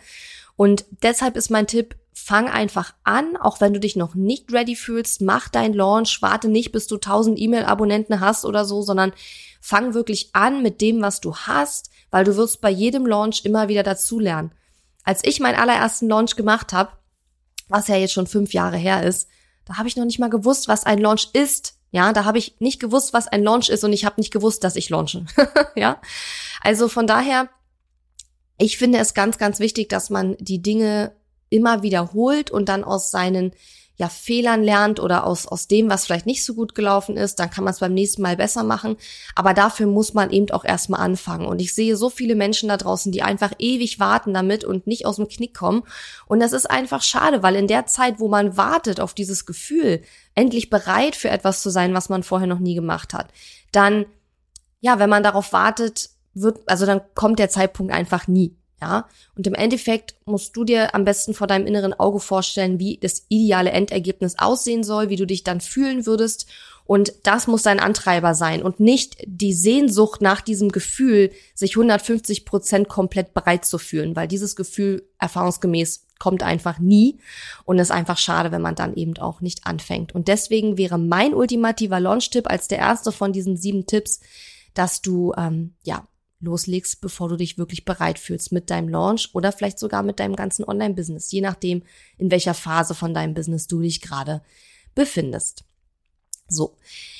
Und 0.56 0.84
deshalb 1.02 1.36
ist 1.36 1.50
mein 1.50 1.66
Tipp, 1.66 1.96
fang 2.12 2.48
einfach 2.48 2.92
an, 3.02 3.36
auch 3.36 3.60
wenn 3.60 3.72
du 3.72 3.80
dich 3.80 3.96
noch 3.96 4.14
nicht 4.14 4.52
ready 4.52 4.76
fühlst, 4.76 5.22
mach 5.22 5.48
dein 5.48 5.72
Launch, 5.72 6.20
warte 6.20 6.48
nicht, 6.48 6.70
bis 6.70 6.86
du 6.86 6.96
1000 6.96 7.40
E-Mail-Abonnenten 7.40 8.20
hast 8.20 8.44
oder 8.44 8.64
so, 8.66 8.82
sondern 8.82 9.12
fang 9.60 9.94
wirklich 9.94 10.30
an 10.34 10.62
mit 10.62 10.80
dem, 10.80 11.00
was 11.00 11.20
du 11.20 11.34
hast, 11.34 11.90
weil 12.10 12.24
du 12.24 12.36
wirst 12.36 12.60
bei 12.60 12.70
jedem 12.70 13.06
Launch 13.06 13.44
immer 13.44 13.68
wieder 13.68 13.82
dazulernen. 13.82 14.52
Als 15.04 15.20
ich 15.24 15.40
meinen 15.40 15.58
allerersten 15.58 16.08
Launch 16.08 16.36
gemacht 16.36 16.72
habe, 16.72 16.92
was 17.68 17.88
ja 17.88 17.96
jetzt 17.96 18.12
schon 18.12 18.26
fünf 18.26 18.52
Jahre 18.52 18.76
her 18.76 19.02
ist, 19.04 19.28
da 19.64 19.76
habe 19.76 19.88
ich 19.88 19.96
noch 19.96 20.04
nicht 20.04 20.18
mal 20.18 20.30
gewusst, 20.30 20.68
was 20.68 20.84
ein 20.84 20.98
Launch 20.98 21.28
ist. 21.32 21.76
Ja, 21.92 22.12
da 22.12 22.24
habe 22.24 22.38
ich 22.38 22.56
nicht 22.60 22.80
gewusst, 22.80 23.12
was 23.12 23.26
ein 23.26 23.42
Launch 23.42 23.68
ist 23.68 23.82
und 23.84 23.92
ich 23.92 24.04
habe 24.04 24.20
nicht 24.20 24.32
gewusst, 24.32 24.62
dass 24.62 24.76
ich 24.76 24.90
launche. 24.90 25.26
ja, 25.74 26.00
also 26.60 26.88
von 26.88 27.06
daher, 27.06 27.48
ich 28.58 28.78
finde 28.78 28.98
es 28.98 29.14
ganz, 29.14 29.38
ganz 29.38 29.58
wichtig, 29.58 29.88
dass 29.88 30.08
man 30.10 30.36
die 30.38 30.62
Dinge 30.62 31.12
immer 31.48 31.82
wiederholt 31.82 32.50
und 32.50 32.68
dann 32.68 32.84
aus 32.84 33.10
seinen 33.10 33.52
ja 34.00 34.08
Fehlern 34.08 34.62
lernt 34.62 34.98
oder 34.98 35.26
aus, 35.26 35.46
aus 35.46 35.68
dem, 35.68 35.90
was 35.90 36.06
vielleicht 36.06 36.24
nicht 36.24 36.42
so 36.42 36.54
gut 36.54 36.74
gelaufen 36.74 37.18
ist, 37.18 37.38
dann 37.38 37.50
kann 37.50 37.64
man 37.64 37.74
es 37.74 37.80
beim 37.80 37.92
nächsten 37.92 38.22
Mal 38.22 38.34
besser 38.34 38.64
machen. 38.64 38.96
Aber 39.34 39.52
dafür 39.52 39.86
muss 39.86 40.14
man 40.14 40.30
eben 40.30 40.50
auch 40.52 40.64
erstmal 40.64 41.02
anfangen. 41.02 41.44
Und 41.44 41.60
ich 41.60 41.74
sehe 41.74 41.96
so 41.96 42.08
viele 42.08 42.34
Menschen 42.34 42.70
da 42.70 42.78
draußen, 42.78 43.12
die 43.12 43.20
einfach 43.20 43.52
ewig 43.58 44.00
warten 44.00 44.32
damit 44.32 44.64
und 44.64 44.86
nicht 44.86 45.04
aus 45.04 45.16
dem 45.16 45.28
Knick 45.28 45.52
kommen. 45.52 45.82
Und 46.26 46.40
das 46.40 46.54
ist 46.54 46.64
einfach 46.64 47.02
schade, 47.02 47.42
weil 47.42 47.54
in 47.56 47.66
der 47.66 47.84
Zeit, 47.84 48.20
wo 48.20 48.28
man 48.28 48.56
wartet 48.56 49.00
auf 49.00 49.12
dieses 49.12 49.44
Gefühl, 49.44 50.00
endlich 50.34 50.70
bereit 50.70 51.14
für 51.14 51.28
etwas 51.28 51.60
zu 51.60 51.68
sein, 51.68 51.92
was 51.92 52.08
man 52.08 52.22
vorher 52.22 52.48
noch 52.48 52.58
nie 52.58 52.74
gemacht 52.74 53.12
hat, 53.12 53.28
dann, 53.70 54.06
ja, 54.80 54.98
wenn 54.98 55.10
man 55.10 55.22
darauf 55.22 55.52
wartet, 55.52 56.08
wird, 56.32 56.60
also 56.66 56.86
dann 56.86 57.02
kommt 57.14 57.38
der 57.38 57.50
Zeitpunkt 57.50 57.92
einfach 57.92 58.28
nie. 58.28 58.56
Ja, 58.80 59.08
und 59.36 59.46
im 59.46 59.54
Endeffekt 59.54 60.14
musst 60.24 60.56
du 60.56 60.64
dir 60.64 60.94
am 60.94 61.04
besten 61.04 61.34
vor 61.34 61.46
deinem 61.46 61.66
inneren 61.66 61.92
Auge 61.92 62.18
vorstellen, 62.18 62.78
wie 62.78 62.96
das 62.96 63.26
ideale 63.28 63.70
Endergebnis 63.72 64.38
aussehen 64.38 64.84
soll, 64.84 65.10
wie 65.10 65.16
du 65.16 65.26
dich 65.26 65.44
dann 65.44 65.60
fühlen 65.60 66.06
würdest. 66.06 66.46
Und 66.84 67.12
das 67.22 67.46
muss 67.46 67.62
dein 67.62 67.78
Antreiber 67.78 68.34
sein 68.34 68.62
und 68.62 68.80
nicht 68.80 69.18
die 69.26 69.52
Sehnsucht 69.52 70.22
nach 70.22 70.40
diesem 70.40 70.70
Gefühl, 70.70 71.30
sich 71.54 71.76
150 71.76 72.44
Prozent 72.44 72.88
komplett 72.88 73.34
bereit 73.34 73.64
zu 73.64 73.78
fühlen, 73.78 74.16
weil 74.16 74.26
dieses 74.26 74.56
Gefühl 74.56 75.06
erfahrungsgemäß 75.18 76.06
kommt 76.18 76.42
einfach 76.42 76.78
nie 76.78 77.18
und 77.64 77.78
ist 77.78 77.90
einfach 77.90 78.18
schade, 78.18 78.50
wenn 78.50 78.62
man 78.62 78.74
dann 78.74 78.94
eben 78.94 79.16
auch 79.18 79.40
nicht 79.40 79.66
anfängt. 79.66 80.14
Und 80.14 80.28
deswegen 80.28 80.78
wäre 80.78 80.98
mein 80.98 81.34
ultimativer 81.34 82.00
Launch-Tipp 82.00 82.48
als 82.48 82.66
der 82.66 82.78
erste 82.78 83.12
von 83.12 83.32
diesen 83.32 83.56
sieben 83.56 83.86
Tipps, 83.86 84.20
dass 84.74 85.02
du 85.02 85.32
ähm, 85.36 85.74
ja 85.84 86.06
loslegst, 86.40 87.00
bevor 87.00 87.28
du 87.28 87.36
dich 87.36 87.58
wirklich 87.58 87.84
bereit 87.84 88.18
fühlst 88.18 88.52
mit 88.52 88.70
deinem 88.70 88.88
Launch 88.88 89.30
oder 89.34 89.52
vielleicht 89.52 89.78
sogar 89.78 90.02
mit 90.02 90.20
deinem 90.20 90.36
ganzen 90.36 90.64
Online-Business, 90.64 91.30
je 91.30 91.40
nachdem, 91.40 91.82
in 92.18 92.30
welcher 92.30 92.54
Phase 92.54 92.94
von 92.94 93.14
deinem 93.14 93.34
Business 93.34 93.66
du 93.66 93.80
dich 93.80 94.00
gerade 94.00 94.42
befindest. 94.94 95.64
So, 96.48 96.76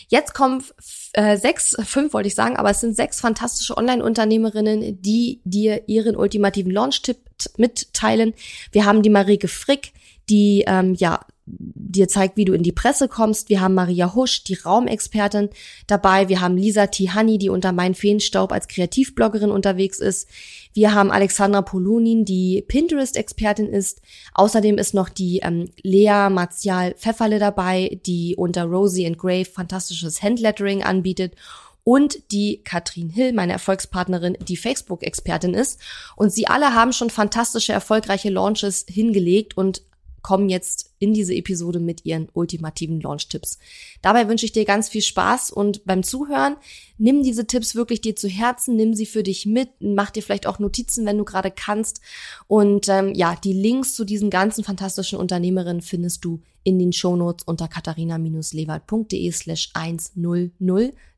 jetzt 0.09 0.35
kommen 0.35 0.65
äh, 1.13 1.37
sechs, 1.37 1.77
fünf 1.85 2.13
wollte 2.13 2.29
ich 2.29 2.35
sagen, 2.35 2.57
aber 2.57 2.71
es 2.71 2.81
sind 2.81 2.97
sechs 2.97 3.21
fantastische 3.21 3.77
Online-Unternehmerinnen, 3.77 5.01
die 5.01 5.41
dir 5.45 5.89
ihren 5.89 6.17
ultimativen 6.17 6.73
Launch-Tipp 6.73 7.19
mitteilen. 7.57 8.35
Wir 8.73 8.85
haben 8.85 9.03
die 9.03 9.11
Marike 9.11 9.49
Frick, 9.49 9.93
die 10.29 10.65
ähm, 10.67 10.95
ja 10.95 11.21
dir 11.59 12.09
zeigt, 12.09 12.37
wie 12.37 12.45
du 12.45 12.53
in 12.53 12.63
die 12.63 12.73
Presse 12.73 13.09
kommst. 13.09 13.49
Wir 13.49 13.61
haben 13.61 13.75
Maria 13.75 14.15
Husch, 14.15 14.45
die 14.45 14.55
Raumexpertin 14.55 15.51
dabei. 15.87 16.29
Wir 16.29 16.41
haben 16.41 16.57
Lisa 16.57 16.87
Tihani, 16.87 17.39
die 17.39 17.49
unter 17.49 17.73
Mein 17.73 17.95
Feenstaub 17.95 18.53
als 18.53 18.69
Kreativbloggerin 18.69 19.51
unterwegs 19.51 19.99
ist. 19.99 20.29
Wir 20.73 20.95
haben 20.95 21.11
Alexandra 21.11 21.63
Polunin, 21.63 22.25
die 22.25 22.65
Pinterest-Expertin 22.67 23.67
ist. 23.67 24.01
Außerdem 24.35 24.79
ist 24.79 24.95
noch 24.95 25.09
die 25.09 25.41
ähm, 25.43 25.71
Lea 25.83 26.29
Martial 26.31 26.95
Pfefferle 26.95 27.39
dabei, 27.39 28.01
die 28.07 28.37
unter 28.37 28.65
Rosie 28.65 29.07
and 29.07 29.19
Grave 29.19 29.47
fantastisches 29.47 30.23
Handlettering 30.23 30.85
anbietet 30.85 31.35
und 31.83 32.31
die 32.31 32.63
Katrin 32.63 33.11
Hill, 33.11 33.33
meine 33.33 33.53
Erfolgspartnerin, 33.53 34.37
die 34.47 34.57
Facebook-Expertin 34.57 35.55
ist. 35.55 35.81
Und 36.15 36.33
sie 36.33 36.47
alle 36.47 36.75
haben 36.75 36.93
schon 36.93 37.11
fantastische, 37.11 37.73
erfolgreiche 37.73 38.31
Launches 38.31 38.85
hingelegt 38.89 39.57
und 39.57 39.83
kommen 40.23 40.49
jetzt 40.49 40.93
in 40.99 41.15
diese 41.15 41.35
Episode 41.35 41.81
mit 41.81 42.05
ihren 42.05 42.29
ultimativen 42.35 43.01
Launch-Tipps. 43.01 43.59
Dabei 44.03 44.29
wünsche 44.29 44.45
ich 44.47 44.53
dir 44.53 44.65
ganz 44.65 44.89
viel 44.89 45.03
Spaß 45.03 45.51
und 45.51 45.85
beim 45.85 46.03
Zuhören 46.03 46.57
nimm 46.99 47.23
diese 47.23 47.47
Tipps 47.47 47.75
wirklich 47.75 48.01
dir 48.01 48.17
zu 48.17 48.29
Herzen, 48.29 48.77
nimm 48.77 48.95
sie 48.95 49.07
für 49.07 49.23
dich 49.23 49.47
mit, 49.47 49.71
mach 49.81 50.11
dir 50.11 50.23
vielleicht 50.23 50.47
auch 50.47 50.59
Notizen, 50.59 51.07
wenn 51.07 51.19
du 51.19 51.25
gerade 51.25 51.51
kannst. 51.51 52.01
Und 52.47 52.89
ähm, 52.89 53.15
ja, 53.15 53.37
die 53.37 53.55
Links 53.55 53.95
zu 53.95 54.05
diesen 54.05 54.31
ganzen 54.31 54.65
fantastischen 54.65 55.19
Unternehmerinnen 55.19 55.83
findest 55.83 56.25
du 56.25 56.41
in 56.63 56.79
den 56.79 56.93
Shownotes 56.93 57.47
unter 57.47 57.69
katharina-lewald.de 57.69 59.33
slash 59.33 59.71
100, 59.75 60.53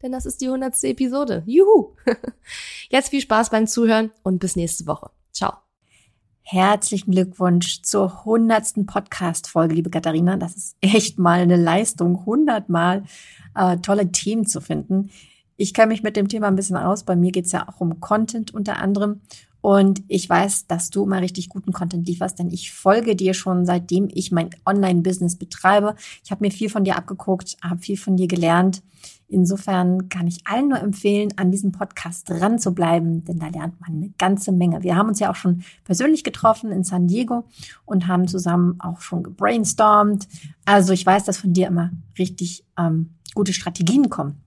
denn 0.02 0.12
das 0.12 0.26
ist 0.26 0.40
die 0.40 0.47
100. 0.47 0.85
Episode. 0.85 1.42
Juhu! 1.47 1.97
Jetzt 2.90 3.09
viel 3.09 3.21
Spaß 3.21 3.50
beim 3.50 3.66
Zuhören 3.66 4.12
und 4.23 4.38
bis 4.38 4.56
nächste 4.56 4.87
Woche. 4.87 5.11
Ciao. 5.32 5.62
Herzlichen 6.44 7.12
Glückwunsch 7.12 7.82
zur 7.82 8.25
hundertsten 8.25 8.84
Podcast-Folge, 8.84 9.76
liebe 9.76 9.90
Katharina. 9.90 10.37
Das 10.37 10.56
ist 10.56 10.76
echt 10.80 11.18
mal 11.18 11.40
eine 11.40 11.56
Leistung, 11.56 12.26
hundertmal 12.26 13.04
äh, 13.54 13.76
tolle 13.78 14.11
Themen 14.11 14.44
zu 14.44 14.61
finden. 14.61 15.11
Ich 15.56 15.72
kenne 15.72 15.88
mich 15.88 16.02
mit 16.02 16.16
dem 16.16 16.26
Thema 16.26 16.49
ein 16.49 16.56
bisschen 16.56 16.76
aus. 16.76 17.04
Bei 17.04 17.14
mir 17.14 17.30
geht 17.30 17.46
es 17.46 17.52
ja 17.52 17.68
auch 17.68 17.80
um 17.80 18.00
Content 18.00 18.52
unter 18.52 18.78
anderem. 18.78 19.20
Und 19.62 20.02
ich 20.09 20.28
weiß, 20.28 20.66
dass 20.66 20.90
du 20.90 21.04
immer 21.04 21.23
richtig 21.23 21.49
guten 21.49 21.73
Content 21.73 22.07
lieferst, 22.07 22.38
denn 22.38 22.50
ich 22.50 22.73
folge 22.73 23.14
dir 23.14 23.33
schon 23.33 23.64
seitdem 23.64 24.09
ich 24.12 24.33
mein 24.33 24.50
Online-Business 24.66 25.37
betreibe. 25.37 25.95
Ich 26.25 26.33
habe 26.33 26.45
mir 26.45 26.50
viel 26.50 26.69
von 26.69 26.83
dir 26.83 26.97
abgeguckt, 26.97 27.57
habe 27.62 27.81
viel 27.81 27.97
von 27.97 28.16
dir 28.16 28.26
gelernt. 28.26 28.83
Insofern 29.28 30.09
kann 30.09 30.26
ich 30.26 30.47
allen 30.47 30.69
nur 30.69 30.81
empfehlen, 30.81 31.33
an 31.37 31.52
diesem 31.52 31.71
Podcast 31.71 32.28
dran 32.28 32.59
zu 32.59 32.75
bleiben, 32.75 33.25
denn 33.25 33.38
da 33.38 33.49
lernt 33.49 33.81
man 33.81 33.90
eine 33.90 34.11
ganze 34.19 34.50
Menge. 34.50 34.83
Wir 34.83 34.97
haben 34.97 35.09
uns 35.09 35.21
ja 35.21 35.31
auch 35.31 35.37
schon 35.37 35.62
persönlich 35.85 36.25
getroffen 36.25 36.73
in 36.73 36.83
San 36.83 37.07
Diego 37.07 37.45
und 37.87 38.09
haben 38.09 38.26
zusammen 38.26 38.81
auch 38.81 39.00
schon 39.00 39.23
gebrainstormt. 39.23 40.26
Also 40.64 40.92
ich 40.92 41.07
weiß, 41.07 41.25
dass 41.25 41.38
von 41.38 41.52
dir 41.52 41.69
immer 41.69 41.92
richtig 42.19 42.64
ähm, 42.76 43.11
gute 43.35 43.52
Strategien 43.52 44.11
kommen. 44.11 44.42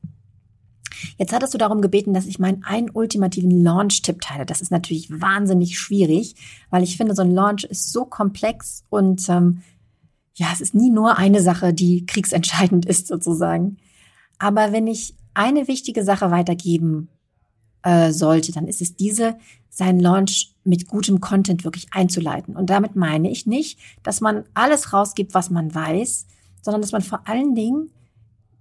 Jetzt 1.18 1.34
hattest 1.34 1.54
du 1.54 1.58
darum 1.58 1.82
gebeten, 1.82 2.14
dass 2.14 2.26
ich 2.26 2.40
meinen 2.40 2.64
einen 2.64 2.90
ultimativen 2.90 3.52
Launch-Tipp 3.64 4.22
teile. 4.22 4.46
Das 4.46 4.62
ist 4.62 4.72
natürlich 4.72 5.10
wahnsinnig 5.10 5.80
schwierig, 5.80 6.36
weil 6.70 6.84
ich 6.84 6.98
finde, 6.98 7.16
so 7.16 7.22
ein 7.22 7.32
Launch 7.32 7.64
ist 7.64 7.92
so 7.92 8.06
komplex 8.06 8.84
und 8.90 9.28
ähm, 9.30 9.62
ja, 10.36 10.48
es 10.54 10.62
ist 10.62 10.76
nie 10.76 10.90
nur 10.90 11.18
eine 11.18 11.42
Sache, 11.42 11.74
die 11.74 12.06
kriegsentscheidend 12.06 12.86
ist 12.88 13.08
sozusagen. 13.08 13.78
Aber 14.38 14.72
wenn 14.72 14.88
ich 14.88 15.16
eine 15.34 15.68
wichtige 15.68 16.04
Sache 16.04 16.32
weitergeben 16.32 17.10
äh, 17.84 18.12
sollte, 18.12 18.52
dann 18.52 18.68
ist 18.68 18.82
es 18.82 18.96
diese, 18.96 19.38
seinen 19.70 20.00
Launch 20.00 20.56
mit 20.64 20.88
gutem 20.88 21.20
Content 21.22 21.64
wirklich 21.64 21.88
einzuleiten. 21.92 22.56
Und 22.56 22.70
damit 22.70 22.96
meine 22.96 23.30
ich 23.30 23.46
nicht, 23.46 23.80
dass 24.04 24.22
man 24.22 24.44
alles 24.54 24.94
rausgibt, 24.94 25.34
was 25.34 25.50
man 25.50 25.74
weiß, 25.74 26.26
sondern 26.62 26.82
dass 26.82 26.92
man 26.92 27.02
vor 27.02 27.28
allen 27.28 27.56
Dingen 27.56 27.92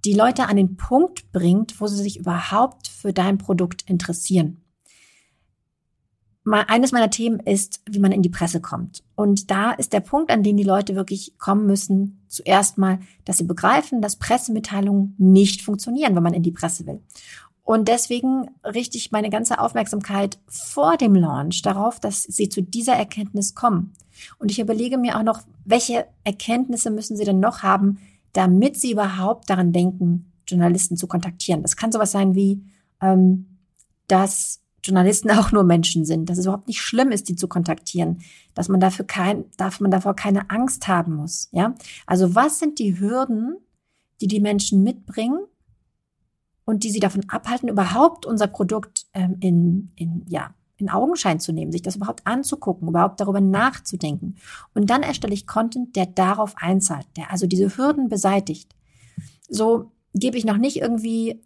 die 0.04 0.14
Leute 0.14 0.46
an 0.46 0.56
den 0.56 0.76
Punkt 0.76 1.32
bringt, 1.32 1.80
wo 1.80 1.86
sie 1.86 2.02
sich 2.02 2.18
überhaupt 2.18 2.88
für 2.88 3.12
dein 3.12 3.38
Produkt 3.38 3.88
interessieren. 3.88 4.60
Eines 6.46 6.92
meiner 6.92 7.08
Themen 7.08 7.40
ist, 7.40 7.80
wie 7.88 8.00
man 8.00 8.12
in 8.12 8.20
die 8.20 8.28
Presse 8.28 8.60
kommt. 8.60 9.02
Und 9.14 9.50
da 9.50 9.72
ist 9.72 9.94
der 9.94 10.00
Punkt, 10.00 10.30
an 10.30 10.42
den 10.42 10.58
die 10.58 10.62
Leute 10.62 10.94
wirklich 10.94 11.38
kommen 11.38 11.64
müssen, 11.64 12.22
zuerst 12.28 12.76
mal, 12.76 12.98
dass 13.24 13.38
sie 13.38 13.44
begreifen, 13.44 14.02
dass 14.02 14.16
Pressemitteilungen 14.16 15.14
nicht 15.16 15.62
funktionieren, 15.62 16.14
wenn 16.14 16.22
man 16.22 16.34
in 16.34 16.42
die 16.42 16.50
Presse 16.50 16.86
will. 16.86 17.00
Und 17.62 17.88
deswegen 17.88 18.50
richte 18.62 18.98
ich 18.98 19.10
meine 19.10 19.30
ganze 19.30 19.58
Aufmerksamkeit 19.58 20.38
vor 20.46 20.98
dem 20.98 21.14
Launch 21.14 21.62
darauf, 21.62 21.98
dass 21.98 22.22
sie 22.22 22.50
zu 22.50 22.62
dieser 22.62 22.92
Erkenntnis 22.92 23.54
kommen. 23.54 23.94
Und 24.38 24.50
ich 24.50 24.60
überlege 24.60 24.98
mir 24.98 25.18
auch 25.18 25.22
noch, 25.22 25.40
welche 25.64 26.06
Erkenntnisse 26.24 26.90
müssen 26.90 27.16
sie 27.16 27.24
denn 27.24 27.40
noch 27.40 27.62
haben, 27.62 27.98
damit 28.34 28.78
sie 28.78 28.92
überhaupt 28.92 29.48
daran 29.48 29.72
denken, 29.72 30.32
Journalisten 30.46 30.98
zu 30.98 31.06
kontaktieren. 31.06 31.62
Das 31.62 31.76
kann 31.76 31.90
sowas 31.90 32.12
sein 32.12 32.34
wie, 32.34 32.62
ähm, 33.00 33.58
dass 34.08 34.60
Journalisten 34.84 35.30
auch 35.38 35.52
nur 35.52 35.64
Menschen 35.64 36.04
sind, 36.04 36.28
dass 36.28 36.36
es 36.36 36.44
überhaupt 36.44 36.68
nicht 36.68 36.82
schlimm 36.82 37.10
ist, 37.10 37.28
die 37.30 37.36
zu 37.36 37.48
kontaktieren, 37.48 38.20
dass 38.52 38.68
man 38.68 38.80
dafür 38.80 39.06
kein, 39.06 39.44
darf 39.56 39.80
man 39.80 39.90
davor 39.90 40.14
keine 40.14 40.50
Angst 40.50 40.86
haben 40.88 41.14
muss. 41.14 41.48
Ja, 41.52 41.74
also 42.06 42.34
was 42.34 42.58
sind 42.58 42.78
die 42.78 43.00
Hürden, 43.00 43.56
die 44.20 44.26
die 44.26 44.40
Menschen 44.40 44.82
mitbringen 44.82 45.38
und 46.64 46.84
die 46.84 46.90
sie 46.90 47.00
davon 47.00 47.28
abhalten, 47.28 47.68
überhaupt 47.68 48.26
unser 48.26 48.48
Produkt 48.48 49.06
ähm, 49.14 49.36
in, 49.40 49.92
in 49.96 50.24
ja 50.28 50.54
in 50.84 50.90
Augenschein 50.90 51.40
zu 51.40 51.52
nehmen, 51.52 51.72
sich 51.72 51.82
das 51.82 51.96
überhaupt 51.96 52.26
anzugucken, 52.26 52.88
überhaupt 52.88 53.20
darüber 53.20 53.40
nachzudenken. 53.40 54.36
Und 54.74 54.90
dann 54.90 55.02
erstelle 55.02 55.34
ich 55.34 55.46
Content, 55.46 55.96
der 55.96 56.06
darauf 56.06 56.54
einzahlt, 56.56 57.06
der 57.16 57.30
also 57.30 57.46
diese 57.46 57.76
Hürden 57.76 58.08
beseitigt. 58.08 58.74
So 59.48 59.90
gebe 60.14 60.38
ich 60.38 60.44
noch 60.44 60.58
nicht 60.58 60.76
irgendwie 60.76 61.40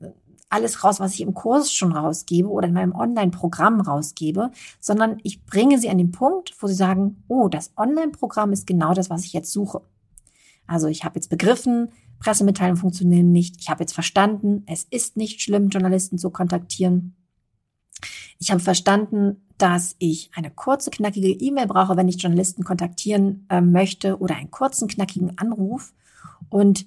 alles 0.50 0.82
raus, 0.82 0.98
was 1.00 1.14
ich 1.14 1.20
im 1.20 1.34
Kurs 1.34 1.72
schon 1.72 1.92
rausgebe 1.92 2.48
oder 2.48 2.68
in 2.68 2.74
meinem 2.74 2.94
Online-Programm 2.94 3.80
rausgebe, 3.80 4.50
sondern 4.80 5.18
ich 5.22 5.44
bringe 5.44 5.78
sie 5.78 5.90
an 5.90 5.98
den 5.98 6.10
Punkt, 6.10 6.54
wo 6.60 6.66
sie 6.66 6.74
sagen, 6.74 7.22
oh, 7.28 7.48
das 7.48 7.72
Online-Programm 7.76 8.52
ist 8.52 8.66
genau 8.66 8.94
das, 8.94 9.10
was 9.10 9.24
ich 9.24 9.32
jetzt 9.32 9.52
suche. 9.52 9.82
Also 10.66 10.86
ich 10.88 11.04
habe 11.04 11.16
jetzt 11.16 11.28
begriffen, 11.28 11.90
Pressemitteilungen 12.20 12.80
funktionieren 12.80 13.30
nicht. 13.30 13.56
Ich 13.60 13.70
habe 13.70 13.82
jetzt 13.82 13.92
verstanden, 13.92 14.64
es 14.66 14.86
ist 14.90 15.16
nicht 15.16 15.40
schlimm, 15.40 15.68
Journalisten 15.68 16.18
zu 16.18 16.30
kontaktieren. 16.30 17.14
Ich 18.38 18.50
habe 18.50 18.60
verstanden, 18.60 19.42
dass 19.58 19.96
ich 19.98 20.30
eine 20.34 20.50
kurze, 20.50 20.90
knackige 20.90 21.28
E-Mail 21.30 21.66
brauche, 21.66 21.96
wenn 21.96 22.08
ich 22.08 22.22
Journalisten 22.22 22.62
kontaktieren 22.62 23.46
äh, 23.48 23.60
möchte 23.60 24.18
oder 24.18 24.36
einen 24.36 24.50
kurzen, 24.50 24.86
knackigen 24.86 25.36
Anruf. 25.36 25.92
Und 26.48 26.86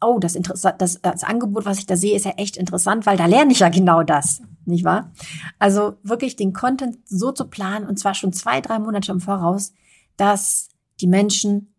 oh, 0.00 0.18
das, 0.18 0.32
das, 0.78 1.00
das 1.02 1.24
Angebot, 1.24 1.66
was 1.66 1.78
ich 1.78 1.86
da 1.86 1.96
sehe, 1.96 2.16
ist 2.16 2.24
ja 2.24 2.32
echt 2.32 2.56
interessant, 2.56 3.06
weil 3.06 3.16
da 3.16 3.26
lerne 3.26 3.52
ich 3.52 3.60
ja 3.60 3.68
genau 3.68 4.02
das, 4.02 4.42
nicht 4.64 4.84
wahr? 4.84 5.12
Also 5.58 5.98
wirklich 6.02 6.36
den 6.36 6.52
Content 6.52 6.98
so 7.06 7.32
zu 7.32 7.46
planen 7.46 7.86
und 7.86 7.98
zwar 7.98 8.14
schon 8.14 8.32
zwei, 8.32 8.60
drei 8.60 8.78
Monate 8.78 9.12
im 9.12 9.20
Voraus, 9.20 9.72
dass 10.16 10.68
die 11.00 11.06
Menschen 11.06 11.74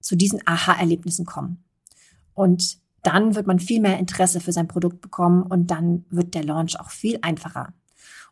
zu 0.00 0.16
diesen 0.16 0.46
Aha-Erlebnissen 0.46 1.24
kommen. 1.24 1.64
Und 2.34 2.78
dann 3.02 3.34
wird 3.34 3.46
man 3.46 3.58
viel 3.58 3.80
mehr 3.80 3.98
Interesse 3.98 4.40
für 4.40 4.52
sein 4.52 4.68
Produkt 4.68 5.00
bekommen 5.00 5.42
und 5.42 5.70
dann 5.70 6.04
wird 6.10 6.34
der 6.34 6.44
Launch 6.44 6.78
auch 6.78 6.90
viel 6.90 7.18
einfacher. 7.22 7.72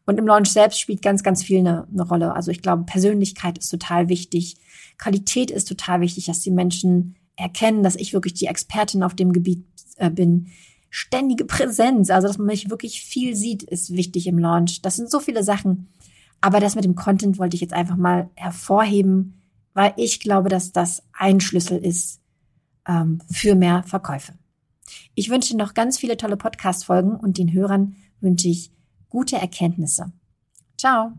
Und 0.07 0.19
im 0.19 0.27
Launch 0.27 0.51
selbst 0.51 0.81
spielt 0.81 1.03
ganz, 1.03 1.23
ganz 1.23 1.43
viel 1.43 1.59
eine, 1.59 1.87
eine 1.93 2.03
Rolle. 2.03 2.33
Also 2.35 2.51
ich 2.51 2.63
glaube, 2.63 2.85
Persönlichkeit 2.85 3.59
ist 3.59 3.69
total 3.69 4.09
wichtig. 4.09 4.57
Qualität 4.99 5.51
ist 5.51 5.67
total 5.67 6.01
wichtig, 6.01 6.27
dass 6.27 6.41
die 6.41 6.53
Menschen 6.53 7.17
erkennen, 7.35 7.83
dass 7.83 7.97
ich 7.97 8.13
wirklich 8.13 8.35
die 8.35 8.47
Expertin 8.47 9.03
auf 9.03 9.15
dem 9.15 9.33
Gebiet 9.33 9.67
äh, 9.97 10.11
bin. 10.11 10.47
Ständige 10.89 11.45
Präsenz, 11.45 12.09
also 12.11 12.29
dass 12.29 12.39
man 12.39 12.47
mich 12.47 12.71
wirklich 12.71 13.03
viel 13.03 13.35
sieht, 13.35 13.65
ist 13.65 13.95
wichtig 13.95 14.29
im 14.29 14.39
Launch. 14.39 14.81
Das 14.81 14.97
sind 14.97 15.11
so 15.11 15.21
viele 15.21 15.43
Sachen. 15.43 15.89
Aber 16.41 16.61
das 16.61 16.77
mit 16.77 16.85
dem 16.85 16.95
Content 16.95 17.39
wollte 17.39 17.57
ich 17.57 17.61
jetzt 17.61 17.75
einfach 17.75 17.97
mal 17.97 18.31
hervorheben, 18.35 19.43
weil 19.75 19.93
ich 19.97 20.21
glaube, 20.21 20.49
dass 20.49 20.73
das 20.73 21.03
ein 21.13 21.41
Schlüssel 21.41 21.79
ist 21.79 22.21
ähm, 22.87 23.21
für 23.31 23.57
mehr 23.57 23.83
Verkäufe. 23.83 24.35
Ich 25.15 25.29
wünsche 25.31 25.57
noch 25.57 25.75
ganz 25.75 25.99
viele 25.99 26.17
tolle 26.17 26.37
Podcast-Folgen 26.37 27.17
und 27.17 27.39
den 27.39 27.53
Hörern 27.53 27.97
wünsche 28.21 28.49
ich 28.49 28.71
gute 29.09 29.37
Erkenntnisse. 29.37 30.13
Ciao. 30.79 31.13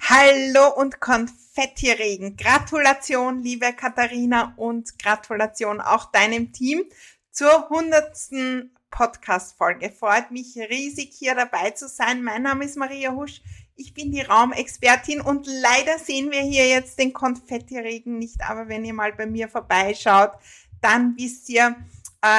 Hallo 0.00 0.74
und 0.76 1.00
Konfettiregen. 1.00 2.36
Gratulation, 2.36 3.42
liebe 3.42 3.72
Katharina 3.72 4.54
und 4.56 4.98
Gratulation 4.98 5.80
auch 5.80 6.10
deinem 6.12 6.52
Team 6.52 6.84
zur 7.30 7.68
hundertsten 7.68 8.74
Podcast-Folge. 8.90 9.90
Freut 9.90 10.30
mich 10.30 10.56
riesig, 10.56 11.12
hier 11.12 11.34
dabei 11.34 11.72
zu 11.72 11.88
sein. 11.88 12.22
Mein 12.22 12.42
Name 12.42 12.64
ist 12.64 12.76
Maria 12.76 13.12
Husch. 13.12 13.42
Ich 13.74 13.94
bin 13.94 14.10
die 14.10 14.22
Raumexpertin 14.22 15.20
und 15.20 15.46
leider 15.46 15.98
sehen 15.98 16.30
wir 16.30 16.40
hier 16.40 16.68
jetzt 16.68 16.98
den 16.98 17.12
Konfettiregen 17.12 18.18
nicht, 18.18 18.40
aber 18.42 18.68
wenn 18.68 18.84
ihr 18.84 18.94
mal 18.94 19.12
bei 19.12 19.26
mir 19.26 19.48
vorbeischaut, 19.48 20.32
dann 20.80 21.16
wisst 21.16 21.48
ihr, 21.48 21.76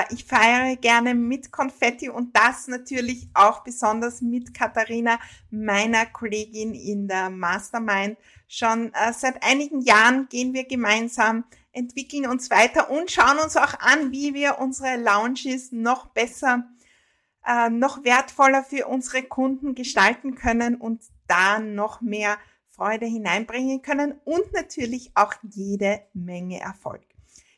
ich 0.09 0.25
feiere 0.25 0.75
gerne 0.75 1.15
mit 1.15 1.51
Konfetti 1.51 2.09
und 2.09 2.36
das 2.36 2.67
natürlich 2.67 3.29
auch 3.33 3.63
besonders 3.63 4.21
mit 4.21 4.53
Katharina, 4.53 5.19
meiner 5.51 6.05
Kollegin 6.05 6.74
in 6.74 7.07
der 7.07 7.29
Mastermind. 7.29 8.17
Schon 8.48 8.93
äh, 8.93 9.13
seit 9.13 9.41
einigen 9.41 9.81
Jahren 9.81 10.27
gehen 10.29 10.53
wir 10.53 10.65
gemeinsam, 10.65 11.45
entwickeln 11.71 12.27
uns 12.27 12.50
weiter 12.50 12.89
und 12.89 13.09
schauen 13.09 13.39
uns 13.39 13.55
auch 13.55 13.79
an, 13.79 14.12
wie 14.12 14.33
wir 14.33 14.59
unsere 14.59 14.98
Lounges 14.98 15.71
noch 15.71 16.07
besser, 16.07 16.67
äh, 17.45 17.69
noch 17.69 18.03
wertvoller 18.03 18.63
für 18.63 18.88
unsere 18.88 19.24
Kunden 19.24 19.75
gestalten 19.75 20.36
können 20.36 20.75
und 20.75 21.03
da 21.27 21.59
noch 21.59 22.01
mehr 22.01 22.38
Freude 22.67 23.05
hineinbringen 23.05 23.81
können 23.81 24.19
und 24.25 24.51
natürlich 24.51 25.12
auch 25.15 25.33
jede 25.43 26.01
Menge 26.13 26.59
Erfolg 26.59 27.09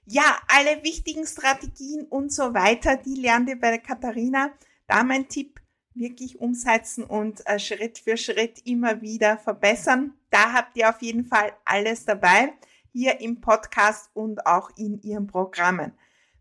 ja, 0.05 0.39
alle 0.48 0.84
wichtigen 0.84 1.25
Strategien 1.25 2.05
und 2.05 2.31
so 2.31 2.53
weiter, 2.53 2.98
die 2.98 3.15
lernt 3.15 3.50
ihr 3.50 3.60
bei 3.60 3.72
der 3.72 3.79
Katharina. 3.79 4.51
Da 4.88 5.03
mein 5.03 5.27
Tipp, 5.29 5.62
wirklich 5.93 6.39
umsetzen 6.39 7.03
und 7.03 7.46
äh, 7.48 7.60
Schritt 7.60 8.00
für 8.00 8.17
Schritt 8.17 8.65
immer 8.65 9.01
wieder 9.01 9.38
verbessern. 9.38 10.13
Da 10.29 10.53
habt 10.53 10.77
ihr 10.77 10.89
auf 10.89 11.01
jeden 11.01 11.25
Fall 11.25 11.53
alles 11.65 12.05
dabei, 12.05 12.53
hier 12.91 13.20
im 13.20 13.41
Podcast 13.41 14.10
und 14.13 14.46
auch 14.46 14.70
in 14.77 15.01
ihren 15.01 15.27
Programmen. 15.27 15.93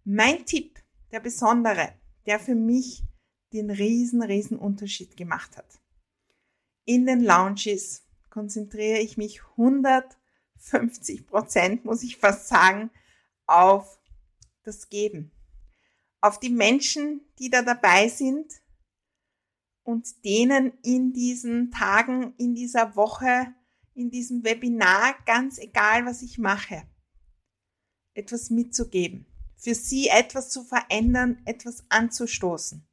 Mein 0.04 0.44
Tipp, 0.46 0.78
der 1.10 1.20
besondere, 1.20 1.94
der 2.26 2.38
für 2.38 2.54
mich 2.54 3.04
den 3.52 3.70
riesen, 3.70 4.22
riesen 4.22 4.58
Unterschied 4.58 5.16
gemacht 5.16 5.56
hat. 5.56 5.80
In 6.84 7.06
den 7.06 7.20
Lounges 7.20 8.04
konzentriere 8.30 8.98
ich 8.98 9.16
mich 9.16 9.42
150 9.56 11.26
Prozent, 11.26 11.84
muss 11.84 12.02
ich 12.02 12.16
fast 12.16 12.48
sagen, 12.48 12.90
auf 13.50 13.98
das 14.62 14.88
Geben, 14.88 15.32
auf 16.20 16.38
die 16.38 16.50
Menschen, 16.50 17.20
die 17.38 17.50
da 17.50 17.62
dabei 17.62 18.08
sind 18.08 18.52
und 19.82 20.24
denen 20.24 20.72
in 20.82 21.12
diesen 21.12 21.70
Tagen, 21.70 22.34
in 22.36 22.54
dieser 22.54 22.94
Woche, 22.94 23.54
in 23.94 24.10
diesem 24.10 24.44
Webinar, 24.44 25.14
ganz 25.26 25.58
egal, 25.58 26.06
was 26.06 26.22
ich 26.22 26.38
mache, 26.38 26.86
etwas 28.14 28.50
mitzugeben, 28.50 29.26
für 29.56 29.74
sie 29.74 30.08
etwas 30.08 30.50
zu 30.50 30.62
verändern, 30.62 31.42
etwas 31.44 31.84
anzustoßen. 31.88 32.86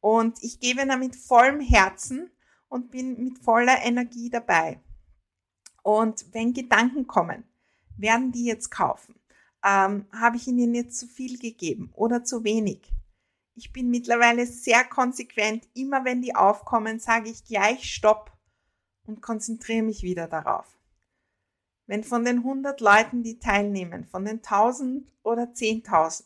Und 0.00 0.42
ich 0.42 0.60
gebe 0.60 0.86
da 0.86 0.96
mit 0.96 1.14
vollem 1.14 1.60
Herzen 1.60 2.30
und 2.68 2.90
bin 2.90 3.22
mit 3.22 3.38
voller 3.38 3.82
Energie 3.82 4.30
dabei. 4.30 4.80
Und 5.82 6.32
wenn 6.32 6.54
Gedanken 6.54 7.06
kommen, 7.06 7.44
werden 7.98 8.32
die 8.32 8.44
jetzt 8.44 8.70
kaufen? 8.70 9.19
Ähm, 9.64 10.06
habe 10.12 10.36
ich 10.36 10.46
ihnen 10.46 10.74
jetzt 10.74 10.98
zu 10.98 11.06
viel 11.06 11.38
gegeben 11.38 11.90
oder 11.94 12.24
zu 12.24 12.44
wenig. 12.44 12.92
Ich 13.54 13.72
bin 13.72 13.90
mittlerweile 13.90 14.46
sehr 14.46 14.84
konsequent. 14.84 15.68
Immer 15.74 16.04
wenn 16.04 16.22
die 16.22 16.34
aufkommen, 16.34 16.98
sage 16.98 17.30
ich 17.30 17.44
gleich 17.44 17.92
Stopp 17.94 18.32
und 19.06 19.20
konzentriere 19.20 19.82
mich 19.82 20.02
wieder 20.02 20.28
darauf. 20.28 20.66
Wenn 21.86 22.04
von 22.04 22.24
den 22.24 22.38
100 22.38 22.80
Leuten, 22.80 23.22
die 23.22 23.38
teilnehmen, 23.38 24.06
von 24.06 24.24
den 24.24 24.36
1000 24.36 25.10
oder 25.22 25.42
10.000 25.42 26.24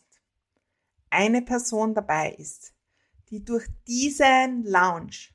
eine 1.09 1.41
Person 1.41 1.93
dabei 1.93 2.33
ist, 2.33 2.73
die 3.29 3.43
durch 3.43 3.65
diesen 3.87 4.63
Lounge 4.63 5.33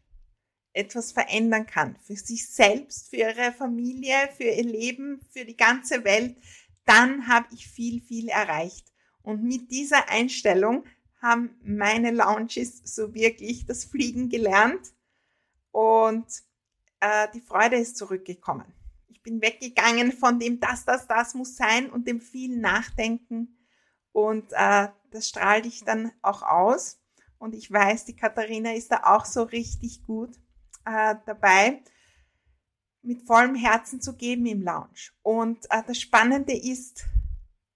etwas 0.73 1.13
verändern 1.13 1.67
kann, 1.67 1.97
für 1.97 2.15
sich 2.15 2.49
selbst, 2.49 3.11
für 3.11 3.17
ihre 3.17 3.53
Familie, 3.53 4.15
für 4.37 4.45
ihr 4.45 4.65
Leben, 4.65 5.21
für 5.31 5.45
die 5.45 5.57
ganze 5.57 6.05
Welt, 6.05 6.37
dann 6.85 7.29
habe 7.29 7.47
ich 7.53 7.69
viel, 7.69 8.01
viel 8.01 8.29
erreicht. 8.29 8.87
Und 9.23 9.43
mit 9.43 9.71
dieser 9.71 10.09
Einstellung 10.09 10.85
haben 11.21 11.57
meine 11.63 12.11
Launches 12.11 12.81
so 12.85 13.15
wirklich 13.15 13.67
das 13.67 13.85
Fliegen 13.85 14.29
gelernt 14.29 14.93
und 15.71 16.27
äh, 17.01 17.29
die 17.35 17.43
Freude 17.43 17.77
ist 17.77 17.97
zurückgekommen. 17.97 18.73
Ich 19.09 19.23
bin 19.23 19.43
weggegangen 19.43 20.13
von 20.13 20.39
dem 20.39 20.61
das, 20.61 20.85
das, 20.85 21.07
das 21.07 21.35
muss 21.35 21.57
sein 21.57 21.91
und 21.91 22.07
dem 22.07 22.21
vielen 22.21 22.61
Nachdenken 22.61 23.59
und 24.13 24.51
äh, 24.53 24.89
das 25.11 25.29
strahlt 25.29 25.67
ich 25.67 25.85
dann 25.85 26.13
auch 26.23 26.43
aus. 26.43 26.99
Und 27.39 27.55
ich 27.55 27.71
weiß, 27.71 28.05
die 28.05 28.17
Katharina 28.17 28.75
ist 28.75 28.91
da 28.93 29.03
auch 29.05 29.25
so 29.25 29.43
richtig 29.43 30.05
gut 30.05 30.37
äh, 30.85 31.17
dabei 31.27 31.83
mit 33.03 33.23
vollem 33.23 33.55
Herzen 33.55 34.01
zu 34.01 34.15
geben 34.17 34.47
im 34.47 34.63
Lounge. 34.63 35.13
Und 35.23 35.67
äh, 35.71 35.83
das 35.87 35.99
Spannende 35.99 36.57
ist, 36.57 37.05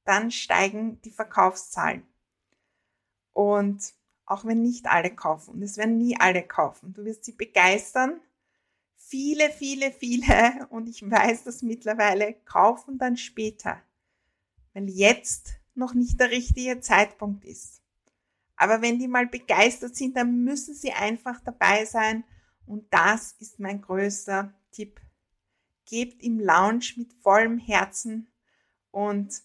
dann 0.05 0.31
steigen 0.31 1.01
die 1.03 1.11
Verkaufszahlen. 1.11 2.03
Und 3.33 3.95
auch 4.27 4.45
wenn 4.45 4.63
nicht 4.63 4.87
alle 4.87 5.15
kaufen, 5.15 5.55
und 5.55 5.63
es 5.63 5.77
werden 5.77 5.99
nie 5.99 6.17
alle 6.19 6.43
kaufen, 6.43 6.93
du 6.95 7.05
wirst 7.05 7.25
sie 7.25 7.33
begeistern. 7.33 8.21
Viele, 8.97 9.51
viele, 9.51 9.93
viele, 9.93 10.67
und 10.71 10.89
ich 10.89 11.09
weiß 11.09 11.45
das 11.45 11.63
mittlerweile, 11.63 12.35
kaufen 12.45 12.99
dann 12.99 13.17
später, 13.17 13.83
weil 14.73 14.89
jetzt 14.89 15.55
noch 15.75 15.95
nicht 15.95 16.21
der 16.21 16.31
richtige 16.31 16.81
Zeitpunkt 16.81 17.45
ist. 17.45 17.83
Aber 18.57 18.83
wenn 18.83 18.99
die 18.99 19.09
mal 19.09 19.27
begeistert 19.27 19.97
sind, 19.97 20.17
dann 20.17 20.45
müssen 20.45 20.75
sie 20.75 20.93
einfach 20.93 21.41
dabei 21.41 21.85
sein. 21.85 22.25
Und 22.67 22.87
das 22.95 23.33
ist 23.41 23.59
mein 23.59 23.83
größter 23.83 24.55
Tipp 24.71 25.01
gebt 25.87 26.23
im 26.23 26.41
Lounge 26.41 26.93
mit 26.97 27.13
vollem 27.13 27.59
Herzen 27.59 28.29
und 28.91 29.43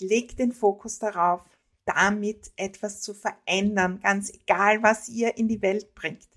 legt 0.00 0.38
den 0.38 0.52
Fokus 0.52 0.98
darauf, 0.98 1.42
damit 1.84 2.52
etwas 2.56 3.00
zu 3.00 3.14
verändern, 3.14 4.00
ganz 4.00 4.30
egal, 4.30 4.82
was 4.82 5.08
ihr 5.08 5.36
in 5.36 5.48
die 5.48 5.62
Welt 5.62 5.94
bringt. 5.94 6.28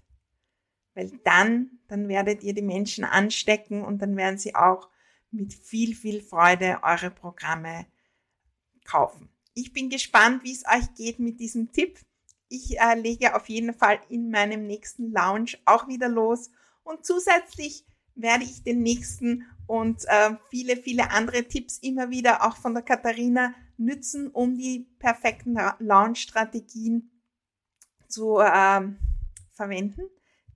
Weil 0.95 1.11
dann, 1.23 1.79
dann 1.87 2.07
werdet 2.07 2.43
ihr 2.43 2.53
die 2.53 2.61
Menschen 2.61 3.03
anstecken 3.03 3.83
und 3.83 3.99
dann 4.01 4.15
werden 4.15 4.37
sie 4.37 4.55
auch 4.55 4.89
mit 5.31 5.53
viel, 5.53 5.95
viel 5.95 6.21
Freude 6.21 6.79
eure 6.83 7.11
Programme 7.11 7.87
kaufen. 8.85 9.29
Ich 9.53 9.73
bin 9.73 9.89
gespannt, 9.89 10.43
wie 10.43 10.53
es 10.53 10.63
euch 10.65 10.93
geht 10.95 11.19
mit 11.19 11.39
diesem 11.39 11.71
Tipp. 11.71 11.99
Ich 12.49 12.79
äh, 12.79 12.99
lege 12.99 13.35
auf 13.35 13.49
jeden 13.49 13.73
Fall 13.73 13.99
in 14.09 14.29
meinem 14.29 14.67
nächsten 14.67 15.11
Lounge 15.11 15.57
auch 15.65 15.87
wieder 15.87 16.09
los 16.09 16.51
und 16.83 17.05
zusätzlich 17.05 17.85
werde 18.15 18.43
ich 18.43 18.63
den 18.63 18.81
nächsten 18.81 19.45
und 19.67 20.05
äh, 20.07 20.35
viele, 20.49 20.77
viele 20.77 21.11
andere 21.11 21.45
Tipps 21.45 21.77
immer 21.79 22.09
wieder 22.09 22.45
auch 22.45 22.57
von 22.57 22.73
der 22.73 22.83
Katharina 22.83 23.53
nützen, 23.77 24.29
um 24.29 24.57
die 24.57 24.87
perfekten 24.99 25.57
Launch-Strategien 25.79 27.11
zu 28.07 28.39
äh, 28.39 28.81
verwenden. 29.53 30.03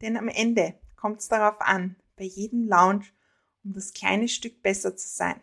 Denn 0.02 0.17
am 0.17 0.28
Ende 0.28 0.76
kommt 0.96 1.20
es 1.20 1.28
darauf 1.28 1.60
an, 1.62 1.96
bei 2.15 2.26
jedem 2.26 2.67
Launch, 2.67 3.13
um 3.63 3.74
das 3.74 3.93
kleine 3.93 4.28
Stück 4.28 4.62
besser 4.62 4.96
zu 4.96 5.08
sein, 5.08 5.39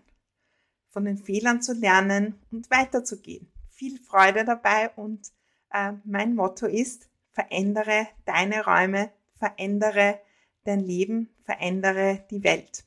von 0.86 1.04
den 1.04 1.18
Fehlern 1.18 1.62
zu 1.62 1.72
lernen 1.72 2.38
und 2.50 2.70
weiterzugehen. 2.70 3.50
Viel 3.72 3.98
Freude 3.98 4.44
dabei 4.44 4.90
und 4.90 5.32
äh, 5.72 5.92
mein 6.04 6.34
Motto 6.34 6.66
ist, 6.66 7.08
verändere 7.32 8.06
deine 8.24 8.64
Räume, 8.64 9.10
verändere 9.38 10.20
dein 10.64 10.84
Leben, 10.84 11.30
verändere 11.44 12.24
die 12.30 12.42
Welt. 12.42 12.84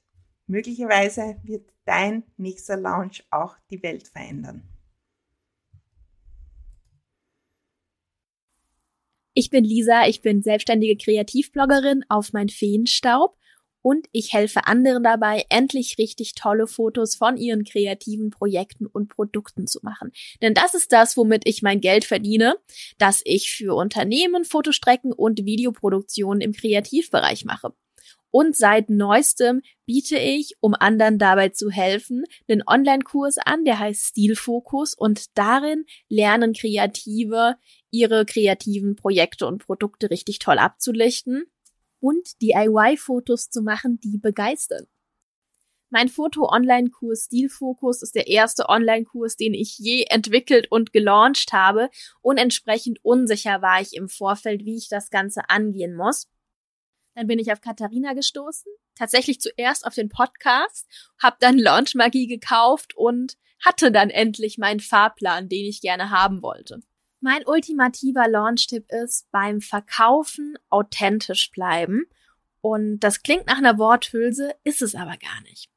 Möglicherweise 0.47 1.37
wird 1.43 1.73
dein 1.85 2.23
nächster 2.37 2.77
Launch 2.77 3.23
auch 3.31 3.55
die 3.69 3.81
Welt 3.83 4.07
verändern. 4.07 4.63
Ich 9.33 9.51
bin 9.51 9.63
Lisa, 9.63 10.07
ich 10.07 10.21
bin 10.21 10.41
selbstständige 10.41 10.97
Kreativbloggerin 10.97 12.03
auf 12.09 12.33
mein 12.33 12.49
Feenstaub 12.49 13.37
und 13.81 14.07
ich 14.11 14.33
helfe 14.33 14.65
anderen 14.65 15.03
dabei, 15.03 15.45
endlich 15.49 15.97
richtig 15.97 16.35
tolle 16.35 16.67
Fotos 16.67 17.15
von 17.15 17.37
ihren 17.37 17.63
kreativen 17.63 18.29
Projekten 18.29 18.85
und 18.85 19.09
Produkten 19.09 19.67
zu 19.67 19.79
machen. 19.81 20.11
Denn 20.41 20.53
das 20.53 20.73
ist 20.73 20.91
das, 20.91 21.17
womit 21.17 21.43
ich 21.45 21.61
mein 21.61 21.81
Geld 21.81 22.05
verdiene, 22.05 22.55
dass 22.97 23.21
ich 23.23 23.51
für 23.51 23.75
Unternehmen 23.75 24.45
Fotostrecken 24.45 25.13
und 25.13 25.45
Videoproduktionen 25.45 26.41
im 26.41 26.53
Kreativbereich 26.53 27.45
mache. 27.45 27.73
Und 28.29 28.55
seit 28.55 28.89
neuestem 28.89 29.61
biete 29.85 30.17
ich, 30.17 30.55
um 30.59 30.73
anderen 30.73 31.17
dabei 31.17 31.49
zu 31.49 31.69
helfen, 31.69 32.23
einen 32.47 32.61
Online-Kurs 32.67 33.37
an, 33.37 33.63
der 33.63 33.79
heißt 33.79 34.07
Stilfokus 34.07 34.93
und 34.93 35.37
darin 35.37 35.85
lernen 36.09 36.53
Kreative 36.53 37.55
ihre 37.89 38.25
kreativen 38.25 38.95
Projekte 38.95 39.47
und 39.47 39.65
Produkte 39.65 40.09
richtig 40.09 40.39
toll 40.39 40.59
abzulichten 40.59 41.45
und 41.99 42.41
DIY-Fotos 42.41 43.49
zu 43.49 43.61
machen, 43.61 43.99
die 43.99 44.17
begeistern. 44.17 44.87
Mein 45.89 46.09
Foto-Online-Kurs 46.09 47.25
Stilfokus 47.25 48.01
ist 48.01 48.15
der 48.15 48.27
erste 48.27 48.67
Online-Kurs, 48.67 49.37
den 49.37 49.53
ich 49.53 49.77
je 49.77 50.03
entwickelt 50.09 50.69
und 50.69 50.91
gelauncht 50.91 51.53
habe 51.53 51.89
und 52.21 52.37
entsprechend 52.37 52.99
unsicher 53.05 53.61
war 53.61 53.79
ich 53.79 53.93
im 53.95 54.09
Vorfeld, 54.09 54.65
wie 54.65 54.75
ich 54.75 54.89
das 54.89 55.09
Ganze 55.09 55.49
angehen 55.49 55.95
muss. 55.95 56.27
Dann 57.15 57.27
bin 57.27 57.39
ich 57.39 57.53
auf 57.53 57.61
Katharina 57.61 58.13
gestoßen, 58.13 58.71
tatsächlich 58.95 59.39
zuerst 59.39 59.85
auf 59.87 59.95
den 59.95 60.09
Podcast, 60.09 60.87
habe 61.21 61.37
dann 61.39 61.57
Launch 61.57 61.95
Magie 61.95 62.27
gekauft 62.27 62.95
und 62.95 63.37
hatte 63.63 63.91
dann 63.91 64.09
endlich 64.09 64.57
meinen 64.57 64.81
Fahrplan, 64.81 65.47
den 65.47 65.65
ich 65.65 65.81
gerne 65.81 66.11
haben 66.11 66.41
wollte. 66.41 66.81
Mein 67.19 67.45
ultimativer 67.45 68.27
Launch-Tipp 68.27 68.91
ist 68.91 69.29
beim 69.31 69.61
Verkaufen 69.61 70.57
authentisch 70.69 71.51
bleiben. 71.51 72.05
Und 72.61 72.99
das 72.99 73.23
klingt 73.23 73.47
nach 73.47 73.57
einer 73.57 73.77
Worthülse, 73.77 74.53
ist 74.63 74.81
es 74.81 74.93
aber 74.93 75.17
gar 75.17 75.41
nicht. 75.41 75.69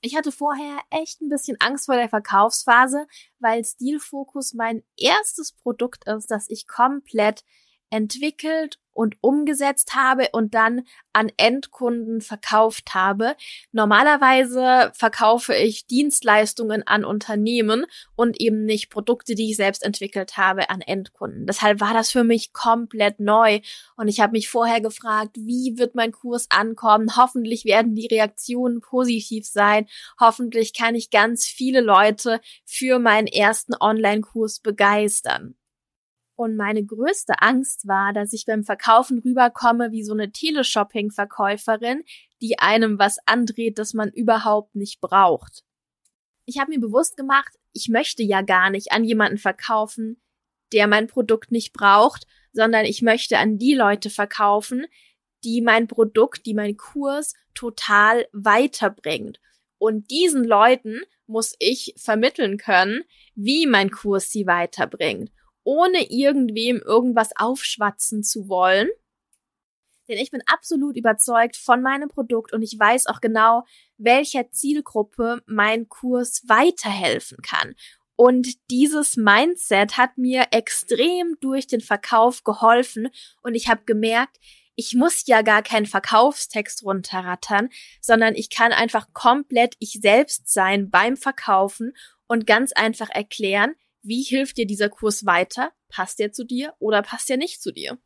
Ich 0.00 0.16
hatte 0.16 0.30
vorher 0.30 0.78
echt 0.90 1.20
ein 1.20 1.28
bisschen 1.28 1.56
Angst 1.60 1.86
vor 1.86 1.96
der 1.96 2.08
Verkaufsphase, 2.08 3.06
weil 3.40 3.64
Stilfokus 3.64 4.54
mein 4.54 4.84
erstes 4.96 5.52
Produkt 5.52 6.06
ist, 6.06 6.30
das 6.30 6.48
ich 6.48 6.68
komplett 6.68 7.44
entwickelt 7.90 8.78
und 8.98 9.16
umgesetzt 9.20 9.94
habe 9.94 10.26
und 10.32 10.54
dann 10.54 10.82
an 11.12 11.30
Endkunden 11.36 12.20
verkauft 12.20 12.94
habe. 12.94 13.36
Normalerweise 13.70 14.90
verkaufe 14.92 15.54
ich 15.54 15.86
Dienstleistungen 15.86 16.84
an 16.84 17.04
Unternehmen 17.04 17.86
und 18.16 18.40
eben 18.40 18.64
nicht 18.64 18.90
Produkte, 18.90 19.36
die 19.36 19.50
ich 19.50 19.56
selbst 19.56 19.84
entwickelt 19.84 20.36
habe, 20.36 20.68
an 20.70 20.80
Endkunden. 20.80 21.46
Deshalb 21.46 21.80
war 21.80 21.94
das 21.94 22.10
für 22.10 22.24
mich 22.24 22.52
komplett 22.52 23.20
neu 23.20 23.60
und 23.96 24.08
ich 24.08 24.18
habe 24.18 24.32
mich 24.32 24.48
vorher 24.48 24.80
gefragt, 24.80 25.36
wie 25.36 25.78
wird 25.78 25.94
mein 25.94 26.10
Kurs 26.10 26.46
ankommen? 26.50 27.16
Hoffentlich 27.16 27.64
werden 27.64 27.94
die 27.94 28.08
Reaktionen 28.08 28.80
positiv 28.80 29.46
sein. 29.46 29.86
Hoffentlich 30.18 30.76
kann 30.76 30.96
ich 30.96 31.10
ganz 31.10 31.46
viele 31.46 31.82
Leute 31.82 32.40
für 32.64 32.98
meinen 32.98 33.28
ersten 33.28 33.74
Online-Kurs 33.78 34.58
begeistern. 34.58 35.54
Und 36.38 36.54
meine 36.54 36.86
größte 36.86 37.42
Angst 37.42 37.88
war, 37.88 38.12
dass 38.12 38.32
ich 38.32 38.46
beim 38.46 38.62
Verkaufen 38.62 39.18
rüberkomme 39.18 39.90
wie 39.90 40.04
so 40.04 40.12
eine 40.12 40.30
Teleshopping-Verkäuferin, 40.30 42.04
die 42.40 42.60
einem 42.60 42.96
was 42.96 43.16
andreht, 43.26 43.76
das 43.76 43.92
man 43.92 44.12
überhaupt 44.12 44.76
nicht 44.76 45.00
braucht. 45.00 45.64
Ich 46.44 46.60
habe 46.60 46.70
mir 46.70 46.78
bewusst 46.78 47.16
gemacht, 47.16 47.56
ich 47.72 47.88
möchte 47.88 48.22
ja 48.22 48.42
gar 48.42 48.70
nicht 48.70 48.92
an 48.92 49.02
jemanden 49.02 49.38
verkaufen, 49.38 50.22
der 50.72 50.86
mein 50.86 51.08
Produkt 51.08 51.50
nicht 51.50 51.72
braucht, 51.72 52.24
sondern 52.52 52.84
ich 52.84 53.02
möchte 53.02 53.38
an 53.38 53.58
die 53.58 53.74
Leute 53.74 54.08
verkaufen, 54.08 54.86
die 55.42 55.60
mein 55.60 55.88
Produkt, 55.88 56.46
die 56.46 56.54
mein 56.54 56.76
Kurs 56.76 57.34
total 57.52 58.28
weiterbringt. 58.30 59.40
Und 59.78 60.12
diesen 60.12 60.44
Leuten 60.44 61.00
muss 61.26 61.56
ich 61.58 61.94
vermitteln 61.96 62.58
können, 62.58 63.02
wie 63.34 63.66
mein 63.66 63.90
Kurs 63.90 64.30
sie 64.30 64.46
weiterbringt 64.46 65.32
ohne 65.68 66.10
irgendwem 66.10 66.80
irgendwas 66.80 67.36
aufschwatzen 67.36 68.22
zu 68.22 68.48
wollen. 68.48 68.88
Denn 70.08 70.16
ich 70.16 70.30
bin 70.30 70.40
absolut 70.46 70.96
überzeugt 70.96 71.58
von 71.58 71.82
meinem 71.82 72.08
Produkt 72.08 72.54
und 72.54 72.62
ich 72.62 72.78
weiß 72.78 73.04
auch 73.06 73.20
genau, 73.20 73.64
welcher 73.98 74.50
Zielgruppe 74.50 75.42
mein 75.44 75.90
Kurs 75.90 76.42
weiterhelfen 76.48 77.42
kann. 77.42 77.74
Und 78.16 78.48
dieses 78.70 79.18
Mindset 79.18 79.98
hat 79.98 80.16
mir 80.16 80.46
extrem 80.52 81.36
durch 81.40 81.66
den 81.66 81.82
Verkauf 81.82 82.44
geholfen 82.44 83.10
und 83.42 83.54
ich 83.54 83.68
habe 83.68 83.82
gemerkt, 83.84 84.38
ich 84.74 84.94
muss 84.94 85.26
ja 85.26 85.42
gar 85.42 85.62
keinen 85.62 85.84
Verkaufstext 85.84 86.82
runterrattern, 86.82 87.68
sondern 88.00 88.34
ich 88.34 88.48
kann 88.48 88.72
einfach 88.72 89.12
komplett 89.12 89.74
ich 89.80 89.98
selbst 90.00 90.50
sein 90.50 90.88
beim 90.88 91.18
Verkaufen 91.18 91.92
und 92.26 92.46
ganz 92.46 92.72
einfach 92.72 93.10
erklären, 93.10 93.74
wie 94.02 94.22
hilft 94.22 94.56
dir 94.56 94.66
dieser 94.66 94.88
Kurs 94.88 95.26
weiter? 95.26 95.72
Passt 95.88 96.18
der 96.18 96.32
zu 96.32 96.44
dir 96.44 96.74
oder 96.78 97.02
passt 97.02 97.28
der 97.28 97.36
nicht 97.36 97.62
zu 97.62 97.72
dir? 97.72 97.98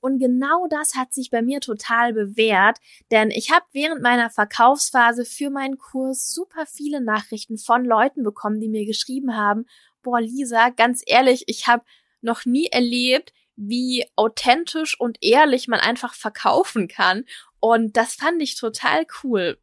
Und 0.00 0.18
genau 0.18 0.66
das 0.68 0.94
hat 0.94 1.12
sich 1.12 1.30
bei 1.30 1.42
mir 1.42 1.60
total 1.60 2.14
bewährt, 2.14 2.78
denn 3.10 3.30
ich 3.30 3.50
habe 3.50 3.66
während 3.72 4.00
meiner 4.00 4.30
Verkaufsphase 4.30 5.26
für 5.26 5.50
meinen 5.50 5.76
Kurs 5.76 6.32
super 6.32 6.64
viele 6.64 7.02
Nachrichten 7.02 7.58
von 7.58 7.84
Leuten 7.84 8.22
bekommen, 8.22 8.60
die 8.60 8.68
mir 8.70 8.86
geschrieben 8.86 9.36
haben, 9.36 9.66
boah 10.02 10.20
Lisa, 10.20 10.70
ganz 10.70 11.02
ehrlich, 11.04 11.44
ich 11.48 11.66
habe 11.66 11.84
noch 12.22 12.46
nie 12.46 12.66
erlebt, 12.66 13.34
wie 13.56 14.06
authentisch 14.16 14.98
und 14.98 15.18
ehrlich 15.20 15.68
man 15.68 15.80
einfach 15.80 16.14
verkaufen 16.14 16.88
kann. 16.88 17.24
Und 17.60 17.98
das 17.98 18.14
fand 18.14 18.40
ich 18.40 18.56
total 18.56 19.06
cool. 19.22 19.58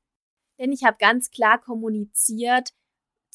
Denn 0.60 0.72
ich 0.72 0.84
habe 0.84 0.98
ganz 1.00 1.32
klar 1.32 1.60
kommuniziert, 1.60 2.74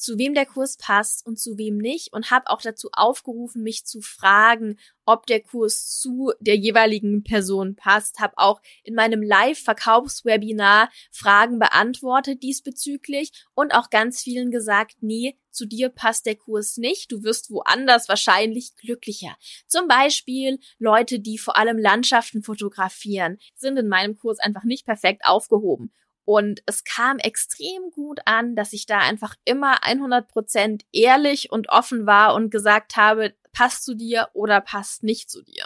zu 0.03 0.17
wem 0.17 0.33
der 0.33 0.45
Kurs 0.45 0.75
passt 0.75 1.25
und 1.25 1.39
zu 1.39 1.57
wem 1.57 1.77
nicht 1.77 2.11
und 2.11 2.29
habe 2.29 2.49
auch 2.49 2.61
dazu 2.61 2.89
aufgerufen, 2.91 3.63
mich 3.63 3.85
zu 3.85 4.01
fragen, 4.01 4.77
ob 5.05 5.25
der 5.27 5.41
Kurs 5.41 5.97
zu 5.97 6.33
der 6.41 6.57
jeweiligen 6.57 7.23
Person 7.23 7.75
passt. 7.75 8.19
Habe 8.19 8.37
auch 8.37 8.61
in 8.83 8.95
meinem 8.95 9.21
Live-Verkaufswebinar 9.21 10.89
Fragen 11.09 11.57
beantwortet 11.57 12.43
diesbezüglich 12.43 13.31
und 13.55 13.73
auch 13.73 13.89
ganz 13.89 14.21
vielen 14.21 14.51
gesagt, 14.51 14.97
nee, 14.99 15.37
zu 15.51 15.65
dir 15.65 15.89
passt 15.89 16.25
der 16.25 16.35
Kurs 16.35 16.77
nicht, 16.77 17.11
du 17.11 17.23
wirst 17.23 17.49
woanders 17.49 18.09
wahrscheinlich 18.09 18.75
glücklicher. 18.75 19.37
Zum 19.67 19.87
Beispiel 19.87 20.59
Leute, 20.79 21.19
die 21.19 21.37
vor 21.37 21.55
allem 21.55 21.77
Landschaften 21.77 22.43
fotografieren, 22.43 23.37
sind 23.55 23.77
in 23.77 23.87
meinem 23.87 24.17
Kurs 24.17 24.39
einfach 24.39 24.63
nicht 24.63 24.85
perfekt 24.85 25.21
aufgehoben. 25.25 25.93
Und 26.25 26.63
es 26.65 26.83
kam 26.83 27.19
extrem 27.19 27.91
gut 27.91 28.19
an, 28.25 28.55
dass 28.55 28.73
ich 28.73 28.85
da 28.85 28.99
einfach 28.99 29.35
immer 29.45 29.83
100 29.83 30.27
Prozent 30.27 30.85
ehrlich 30.91 31.51
und 31.51 31.69
offen 31.69 32.05
war 32.05 32.33
und 32.33 32.49
gesagt 32.49 32.95
habe, 32.95 33.33
passt 33.51 33.83
zu 33.83 33.93
dir 33.93 34.29
oder 34.33 34.61
passt 34.61 35.03
nicht 35.03 35.29
zu 35.29 35.43
dir. 35.43 35.65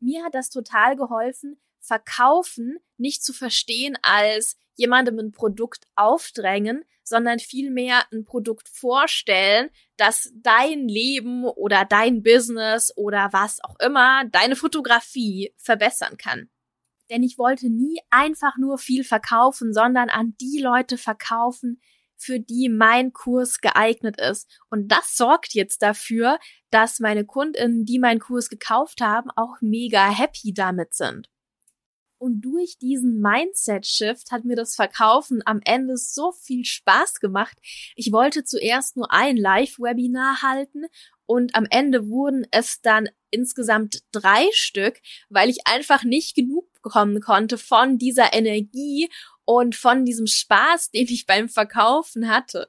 Mir 0.00 0.24
hat 0.24 0.34
das 0.34 0.50
total 0.50 0.96
geholfen, 0.96 1.58
Verkaufen 1.80 2.78
nicht 2.96 3.24
zu 3.24 3.32
verstehen 3.32 3.98
als 4.02 4.56
jemandem 4.74 5.18
ein 5.18 5.32
Produkt 5.32 5.86
aufdrängen, 5.96 6.84
sondern 7.02 7.40
vielmehr 7.40 8.04
ein 8.12 8.24
Produkt 8.24 8.68
vorstellen, 8.68 9.70
das 9.96 10.30
dein 10.34 10.86
Leben 10.86 11.44
oder 11.44 11.84
dein 11.84 12.22
Business 12.22 12.96
oder 12.96 13.30
was 13.32 13.62
auch 13.64 13.78
immer, 13.80 14.24
deine 14.26 14.54
Fotografie 14.54 15.52
verbessern 15.56 16.16
kann 16.16 16.48
denn 17.12 17.22
ich 17.22 17.36
wollte 17.36 17.68
nie 17.68 18.00
einfach 18.08 18.56
nur 18.56 18.78
viel 18.78 19.04
verkaufen, 19.04 19.74
sondern 19.74 20.08
an 20.08 20.34
die 20.40 20.60
Leute 20.62 20.96
verkaufen, 20.96 21.78
für 22.16 22.40
die 22.40 22.70
mein 22.70 23.12
Kurs 23.12 23.60
geeignet 23.60 24.18
ist. 24.18 24.48
Und 24.70 24.88
das 24.88 25.16
sorgt 25.16 25.52
jetzt 25.52 25.82
dafür, 25.82 26.38
dass 26.70 27.00
meine 27.00 27.26
Kundinnen, 27.26 27.84
die 27.84 27.98
meinen 27.98 28.20
Kurs 28.20 28.48
gekauft 28.48 29.02
haben, 29.02 29.30
auch 29.36 29.56
mega 29.60 30.08
happy 30.08 30.54
damit 30.54 30.94
sind. 30.94 31.28
Und 32.16 32.42
durch 32.42 32.78
diesen 32.78 33.20
Mindset-Shift 33.20 34.30
hat 34.30 34.44
mir 34.44 34.54
das 34.54 34.76
Verkaufen 34.76 35.42
am 35.44 35.60
Ende 35.64 35.96
so 35.96 36.30
viel 36.30 36.64
Spaß 36.64 37.18
gemacht. 37.18 37.58
Ich 37.96 38.12
wollte 38.12 38.44
zuerst 38.44 38.96
nur 38.96 39.12
ein 39.12 39.36
Live-Webinar 39.36 40.40
halten 40.40 40.84
und 41.26 41.56
am 41.56 41.66
Ende 41.68 42.08
wurden 42.08 42.46
es 42.52 42.80
dann 42.80 43.08
insgesamt 43.30 44.04
drei 44.12 44.46
Stück, 44.52 45.00
weil 45.30 45.50
ich 45.50 45.66
einfach 45.66 46.04
nicht 46.04 46.36
genug 46.36 46.71
bekommen 46.82 47.20
konnte 47.20 47.58
von 47.58 47.98
dieser 47.98 48.32
Energie 48.32 49.08
und 49.44 49.74
von 49.74 50.04
diesem 50.04 50.26
Spaß, 50.26 50.90
den 50.90 51.06
ich 51.08 51.26
beim 51.26 51.48
Verkaufen 51.48 52.28
hatte. 52.28 52.68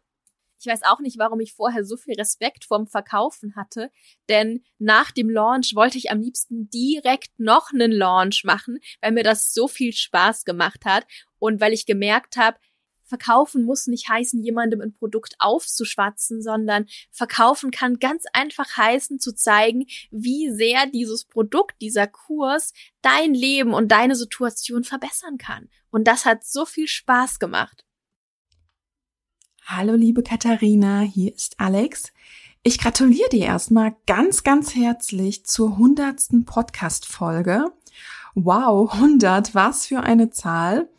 Ich 0.60 0.72
weiß 0.72 0.84
auch 0.84 1.02
nicht, 1.02 1.18
warum 1.18 1.42
ich 1.42 1.54
vorher 1.54 1.84
so 1.84 1.98
viel 1.98 2.16
Respekt 2.16 2.64
vorm 2.64 2.88
Verkaufen 2.88 3.58
hatte, 3.58 3.92
denn 4.30 4.64
nach 4.80 5.12
dem 5.12 5.30
Launch 5.30 5.76
wollte 5.76 5.98
ich 5.98 6.10
am 6.10 6.22
liebsten 6.22 6.70
direkt 6.70 7.38
noch 7.38 7.74
einen 7.74 7.92
Launch 7.92 8.46
machen, 8.46 8.80
weil 9.02 9.12
mir 9.12 9.24
das 9.24 9.54
so 9.54 9.68
viel 9.68 9.92
Spaß 9.92 10.46
gemacht 10.46 10.86
hat 10.86 11.06
und 11.38 11.60
weil 11.60 11.74
ich 11.74 11.86
gemerkt 11.86 12.38
habe, 12.38 12.58
Verkaufen 13.14 13.64
muss 13.64 13.86
nicht 13.86 14.10
heißen, 14.10 14.42
jemandem 14.42 14.82
ein 14.82 14.92
Produkt 14.92 15.36
aufzuschwatzen, 15.38 16.42
sondern 16.42 16.88
verkaufen 17.12 17.70
kann 17.70 18.00
ganz 18.00 18.24
einfach 18.34 18.76
heißen, 18.76 19.20
zu 19.20 19.36
zeigen, 19.36 19.86
wie 20.10 20.50
sehr 20.50 20.88
dieses 20.88 21.24
Produkt, 21.24 21.80
dieser 21.80 22.08
Kurs 22.08 22.74
dein 23.04 23.36
Leben 23.36 23.76
und 23.76 23.92
deine 23.92 24.16
Situation 24.16 24.84
verbessern 24.84 25.38
kann. 25.38 25.70
Und 25.92 26.08
das 26.08 26.26
hat 26.26 26.44
so 26.44 26.66
viel 26.66 26.88
Spaß 26.88 27.38
gemacht. 27.38 27.86
Hallo 29.68 29.94
liebe 29.94 30.24
Katharina, 30.24 31.02
hier 31.02 31.36
ist 31.36 31.60
Alex. 31.60 32.12
Ich 32.64 32.80
gratuliere 32.80 33.30
dir 33.30 33.46
erstmal 33.46 33.96
ganz, 34.08 34.42
ganz 34.42 34.74
herzlich 34.74 35.46
zur 35.46 35.78
hundertsten 35.78 36.46
Podcast-Folge. 36.46 37.66
Wow, 38.34 38.92
100, 38.92 39.54
was 39.54 39.86
für 39.86 40.00
eine 40.00 40.32
Zahl. 40.32 40.90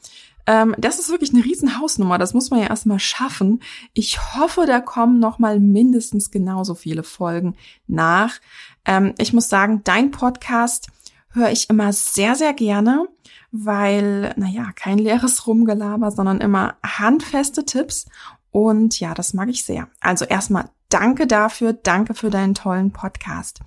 Ähm, 0.46 0.74
das 0.78 0.98
ist 0.98 1.10
wirklich 1.10 1.32
eine 1.32 1.44
riesen 1.44 1.78
Hausnummer. 1.80 2.18
Das 2.18 2.34
muss 2.34 2.50
man 2.50 2.60
ja 2.60 2.66
erstmal 2.66 2.98
schaffen. 2.98 3.60
Ich 3.92 4.20
hoffe, 4.34 4.66
da 4.66 4.80
kommen 4.80 5.18
noch 5.18 5.38
mal 5.38 5.60
mindestens 5.60 6.30
genauso 6.30 6.74
viele 6.74 7.02
Folgen 7.02 7.56
nach. 7.86 8.40
Ähm, 8.84 9.14
ich 9.18 9.32
muss 9.32 9.48
sagen, 9.48 9.82
dein 9.84 10.10
Podcast 10.10 10.88
höre 11.30 11.50
ich 11.50 11.70
immer 11.70 11.92
sehr, 11.92 12.34
sehr 12.34 12.52
gerne, 12.52 13.08
weil, 13.50 14.34
naja, 14.36 14.70
kein 14.74 14.98
leeres 14.98 15.46
Rumgelaber, 15.46 16.10
sondern 16.10 16.40
immer 16.40 16.76
handfeste 16.84 17.64
Tipps. 17.64 18.06
Und 18.50 19.00
ja, 19.00 19.14
das 19.14 19.34
mag 19.34 19.48
ich 19.48 19.64
sehr. 19.64 19.88
Also 20.00 20.24
erstmal 20.24 20.68
danke 20.88 21.26
dafür, 21.26 21.72
danke 21.72 22.14
für 22.14 22.30
deinen 22.30 22.54
tollen 22.54 22.92
Podcast. 22.92 23.60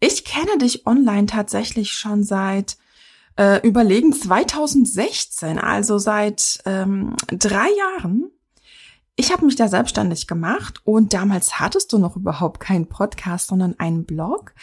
Ich 0.00 0.24
kenne 0.24 0.58
dich 0.58 0.86
online 0.86 1.26
tatsächlich 1.26 1.92
schon 1.92 2.24
seit 2.24 2.76
äh, 3.38 3.66
überlegen 3.66 4.12
2016, 4.12 5.58
also 5.58 5.98
seit 5.98 6.58
ähm, 6.66 7.14
drei 7.28 7.68
Jahren. 8.00 8.30
ich 9.14 9.32
habe 9.32 9.46
mich 9.46 9.56
da 9.56 9.68
selbstständig 9.68 10.26
gemacht 10.26 10.80
und 10.84 11.12
damals 11.12 11.58
hattest 11.58 11.92
du 11.92 11.98
noch 11.98 12.16
überhaupt 12.16 12.60
keinen 12.60 12.88
Podcast, 12.88 13.48
sondern 13.48 13.74
einen 13.78 14.04
Blog. 14.04 14.54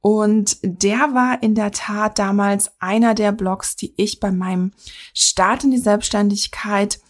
Und 0.00 0.58
der 0.62 1.14
war 1.14 1.42
in 1.42 1.54
der 1.54 1.72
Tat 1.72 2.18
damals 2.18 2.70
einer 2.78 3.14
der 3.14 3.32
Blogs, 3.32 3.74
die 3.74 3.94
ich 3.96 4.20
bei 4.20 4.30
meinem 4.30 4.72
Start 5.14 5.64
in 5.64 5.70
die 5.70 5.78
Selbstständigkeit 5.78 7.00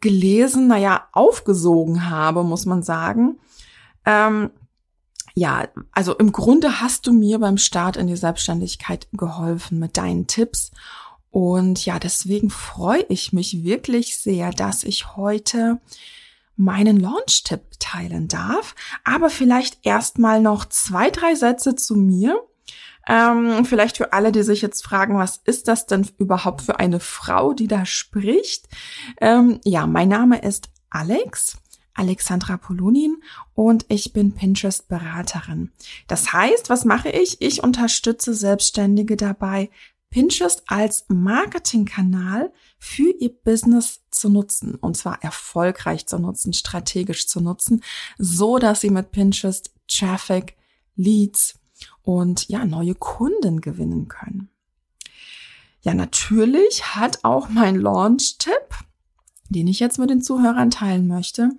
gelesen, 0.00 0.66
naja, 0.66 1.08
aufgesogen 1.12 2.10
habe, 2.10 2.44
muss 2.44 2.66
man 2.66 2.82
sagen. 2.82 3.38
Ähm, 4.04 4.50
ja, 5.38 5.68
also 5.92 6.14
im 6.14 6.32
Grunde 6.32 6.80
hast 6.80 7.06
du 7.06 7.12
mir 7.12 7.38
beim 7.38 7.58
Start 7.58 7.98
in 7.98 8.06
die 8.06 8.16
Selbstständigkeit 8.16 9.06
geholfen 9.12 9.78
mit 9.78 9.98
deinen 9.98 10.26
Tipps. 10.26 10.70
Und 11.30 11.84
ja, 11.84 11.98
deswegen 11.98 12.48
freue 12.48 13.04
ich 13.10 13.34
mich 13.34 13.62
wirklich 13.62 14.16
sehr, 14.16 14.50
dass 14.50 14.82
ich 14.82 15.14
heute 15.14 15.78
meinen 16.56 16.98
Launch-Tipp 16.98 17.60
teilen 17.78 18.28
darf. 18.28 18.74
Aber 19.04 19.28
vielleicht 19.28 19.78
erstmal 19.82 20.40
noch 20.40 20.64
zwei, 20.64 21.10
drei 21.10 21.34
Sätze 21.34 21.76
zu 21.76 21.96
mir. 21.96 22.40
Ähm, 23.06 23.66
vielleicht 23.66 23.98
für 23.98 24.14
alle, 24.14 24.32
die 24.32 24.42
sich 24.42 24.62
jetzt 24.62 24.86
fragen, 24.86 25.18
was 25.18 25.42
ist 25.44 25.68
das 25.68 25.84
denn 25.84 26.08
überhaupt 26.16 26.62
für 26.62 26.80
eine 26.80 26.98
Frau, 26.98 27.52
die 27.52 27.68
da 27.68 27.84
spricht? 27.84 28.68
Ähm, 29.20 29.60
ja, 29.64 29.86
mein 29.86 30.08
Name 30.08 30.40
ist 30.40 30.70
Alex. 30.88 31.58
Alexandra 31.96 32.56
Polonin 32.56 33.16
und 33.54 33.86
ich 33.88 34.12
bin 34.12 34.32
Pinterest-Beraterin. 34.32 35.72
Das 36.06 36.32
heißt, 36.32 36.70
was 36.70 36.84
mache 36.84 37.10
ich? 37.10 37.40
Ich 37.40 37.62
unterstütze 37.62 38.34
Selbstständige 38.34 39.16
dabei, 39.16 39.70
Pinterest 40.10 40.62
als 40.66 41.04
Marketingkanal 41.08 42.52
für 42.78 43.10
ihr 43.18 43.30
Business 43.30 44.02
zu 44.10 44.28
nutzen 44.28 44.76
und 44.76 44.96
zwar 44.96 45.22
erfolgreich 45.22 46.06
zu 46.06 46.18
nutzen, 46.18 46.52
strategisch 46.52 47.26
zu 47.26 47.40
nutzen, 47.40 47.82
so 48.18 48.58
dass 48.58 48.80
sie 48.80 48.90
mit 48.90 49.12
Pinterest 49.12 49.72
Traffic, 49.88 50.56
Leads 50.94 51.58
und 52.02 52.48
ja, 52.48 52.64
neue 52.64 52.94
Kunden 52.94 53.60
gewinnen 53.60 54.08
können. 54.08 54.48
Ja, 55.82 55.94
natürlich 55.94 56.96
hat 56.96 57.24
auch 57.24 57.48
mein 57.48 57.76
Launch-Tipp, 57.76 58.74
den 59.50 59.68
ich 59.68 59.80
jetzt 59.80 59.98
mit 59.98 60.10
den 60.10 60.22
Zuhörern 60.22 60.70
teilen 60.70 61.06
möchte, 61.06 61.50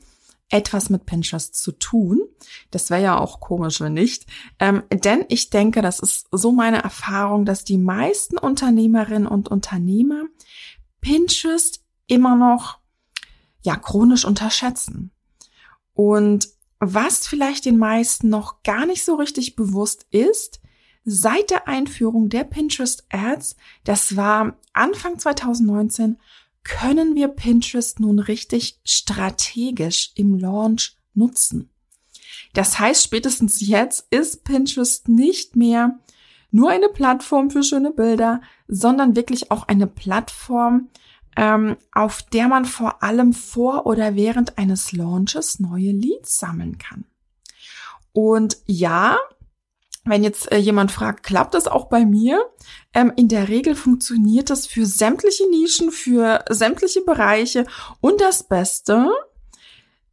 etwas 0.50 0.90
mit 0.90 1.06
Pinterest 1.06 1.56
zu 1.56 1.74
tun. 1.74 2.22
Das 2.72 2.90
wäre 2.90 3.02
ja 3.02 3.20
auch 3.20 3.40
komisch, 3.40 3.82
wenn 3.82 3.94
nicht. 3.94 4.26
Ähm, 4.60 4.84
denn 4.92 5.26
ich 5.28 5.50
denke, 5.50 5.82
das 5.82 6.00
ist 6.00 6.28
so 6.32 6.52
meine 6.52 6.82
Erfahrung, 6.82 7.46
dass 7.46 7.66
die 7.66 7.78
meisten 7.78 8.38
Unternehmerinnen 8.38 9.28
und 9.28 9.50
Unternehmer 9.50 10.24
Pinterest 11.02 11.84
immer 12.08 12.36
noch 12.36 12.80
ja 13.62 13.76
chronisch 13.76 14.24
unterschätzen. 14.24 15.12
Und 15.94 16.48
was 16.80 17.28
vielleicht 17.28 17.66
den 17.66 17.78
meisten 17.78 18.30
noch 18.30 18.64
gar 18.64 18.86
nicht 18.86 19.04
so 19.04 19.16
richtig 19.16 19.56
bewusst 19.56 20.06
ist, 20.12 20.62
seit 21.04 21.50
der 21.50 21.68
Einführung 21.68 22.30
der 22.30 22.44
Pinterest 22.44 23.06
Ads, 23.10 23.56
das 23.84 24.16
war 24.16 24.58
Anfang 24.74 25.18
2019, 25.18 26.18
können 26.68 27.16
wir 27.16 27.30
Pinterest 27.30 28.00
nun 28.00 28.20
richtig 28.20 28.80
strategisch 28.84 30.12
im 30.16 30.38
Launch 30.38 30.98
nutzen. 31.14 31.70
Das 32.54 32.78
heißt, 32.78 33.04
spätestens 33.04 33.66
jetzt 33.66 34.06
ist 34.12 34.44
Pinterest 34.44 35.08
nicht 35.08 35.56
mehr 35.56 36.00
nur 36.52 36.70
eine 36.70 36.90
Plattform 36.90 37.50
für 37.50 37.64
schöne 37.64 37.92
Bilder, 37.92 38.42
sondern 38.68 39.16
wirklich 39.16 39.50
auch 39.50 39.68
eine 39.68 39.88
Plattform, 39.88 40.90
ähm, 41.38 41.78
auf 41.94 42.22
der 42.22 42.50
man 42.50 42.66
vor 42.66 43.02
allem 43.02 43.32
vor 43.32 43.86
oder 43.86 44.16
während 44.16 44.58
eines 44.58 44.92
Launches 44.92 45.60
neue 45.60 45.92
Leads 45.92 46.38
sammeln 46.38 46.78
kann. 46.78 47.06
Und 48.12 48.58
ja, 48.66 49.18
wenn 50.10 50.24
jetzt 50.24 50.52
äh, 50.52 50.58
jemand 50.58 50.91
fragt, 50.91 51.24
klappt 51.24 51.54
das 51.54 51.67
auch 51.67 51.86
bei 51.86 52.06
mir? 52.06 52.43
Ähm, 52.93 53.12
in 53.15 53.28
der 53.28 53.48
Regel 53.48 53.76
funktioniert 53.76 54.50
das 54.50 54.65
für 54.65 54.86
sämtliche 54.86 55.50
Nischen, 55.50 55.91
für 55.91 56.43
sämtliche 56.50 57.02
Bereiche. 57.02 57.65
Und 58.02 58.22
das 58.22 58.43
Beste, 58.43 59.10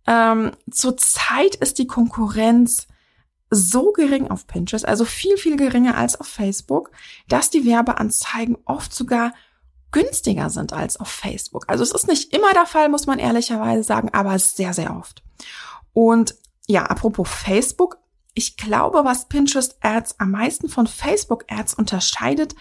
ähm, 0.07 0.53
zurzeit 0.71 1.55
ist 1.57 1.79
die 1.79 1.87
Konkurrenz 1.87 2.87
so 3.51 3.93
gering 3.93 4.29
auf 4.29 4.47
Pinterest, 4.47 4.87
also 4.87 5.05
viel, 5.05 5.37
viel 5.37 5.57
geringer 5.57 5.97
als 5.97 6.21
auf 6.21 6.27
Facebook, 6.27 6.91
dass 7.29 7.51
die 7.51 7.65
Werbeanzeigen 7.65 8.59
oft 8.65 8.93
sogar 8.93 9.33
günstiger 9.93 10.51
sind 10.51 10.73
als 10.73 10.99
auf 10.99 11.09
Facebook. 11.09 11.65
Also 11.69 11.85
es 11.85 11.93
ist 11.93 12.09
nicht 12.09 12.35
immer 12.35 12.53
der 12.53 12.67
Fall, 12.67 12.89
muss 12.89 13.07
man 13.07 13.21
ehrlicherweise 13.21 13.85
sagen, 13.85 14.11
aber 14.13 14.39
sehr, 14.39 14.75
sehr 14.75 14.97
oft. 14.97 15.23
Und 15.93 16.35
ja, 16.67 16.85
apropos 16.87 17.29
Facebook, 17.29 17.99
ich 18.35 18.57
glaube, 18.57 19.05
was 19.05 19.29
Pinterest 19.29 19.77
Ads 19.81 20.19
am 20.19 20.33
meisten 20.33 20.69
von 20.69 20.87
Facebook 20.87 21.45
Ads 21.49 21.75
unterscheidet, 21.75 22.55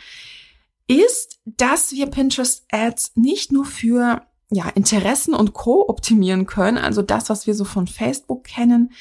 ist, 0.87 1.39
dass 1.45 1.91
wir 1.91 2.07
Pinterest 2.07 2.65
Ads 2.71 3.13
nicht 3.15 3.51
nur 3.51 3.65
für 3.65 4.21
ja, 4.51 4.69
Interessen 4.69 5.33
und 5.33 5.53
Co. 5.53 5.87
optimieren 5.87 6.45
können, 6.45 6.77
also 6.77 7.01
das, 7.01 7.29
was 7.29 7.47
wir 7.47 7.55
so 7.55 7.65
von 7.65 7.87
Facebook 7.87 8.43
kennen, 8.43 8.91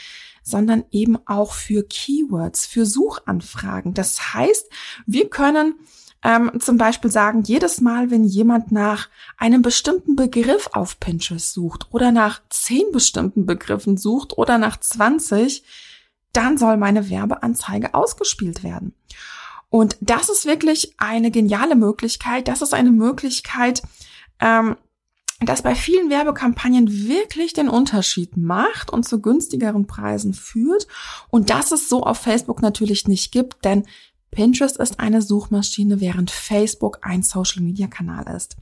sondern 0.43 0.85
eben 0.91 1.19
auch 1.27 1.53
für 1.53 1.85
Keywords, 1.85 2.67
für 2.67 2.87
Suchanfragen. 2.87 3.95
Das 3.95 4.35
heißt, 4.35 4.69
wir 5.07 5.29
können 5.29 5.75
ähm, 6.25 6.53
zum 6.61 6.79
Beispiel 6.79 7.11
sagen, 7.11 7.43
jedes 7.43 7.81
Mal, 7.81 8.11
wenn 8.11 8.25
jemand 8.25 8.73
nach 8.73 9.09
einem 9.37 9.63
bestimmten 9.63 10.17
Begriff 10.17 10.71
auf 10.73 11.01
Pinterest 11.01 11.53
sucht 11.53 11.89
oder 11.91 12.13
nach 12.13 12.41
zehn 12.49 12.93
bestimmten 12.93 13.45
Begriffen 13.45 13.97
sucht 13.97 14.39
oder 14.39 14.59
nach 14.59 14.79
20, 14.79 15.65
dann 16.33 16.59
soll 16.59 16.77
meine 16.77 17.11
Werbeanzeige 17.11 17.95
ausgespielt 17.95 18.63
werden. 18.63 18.95
Und 19.69 19.97
das 20.01 20.29
ist 20.29 20.45
wirklich 20.45 20.95
eine 20.99 21.31
geniale 21.31 21.77
Möglichkeit. 21.77 22.47
Das 22.49 22.61
ist 22.61 22.75
eine 22.75 22.91
Möglichkeit, 22.91 23.83
ähm, 24.41 24.77
das 25.41 25.63
bei 25.63 25.75
vielen 25.75 26.11
Werbekampagnen 26.11 27.09
wirklich 27.09 27.53
den 27.53 27.69
Unterschied 27.69 28.37
macht 28.37 28.93
und 28.93 29.09
zu 29.09 29.21
günstigeren 29.21 29.87
Preisen 29.87 30.35
führt. 30.35 30.87
Und 31.31 31.51
das 31.51 31.73
es 31.73 31.89
so 31.89 32.05
auf 32.05 32.19
Facebook 32.19 32.63
natürlich 32.63 33.09
nicht 33.09 33.33
gibt, 33.33 33.65
denn 33.65 33.85
Pinterest 34.31 34.79
ist 34.79 34.99
eine 34.99 35.21
Suchmaschine, 35.21 36.01
während 36.01 36.31
Facebook 36.31 36.99
ein 37.03 37.23
Social-Media-Kanal 37.23 38.35
ist. 38.35 38.57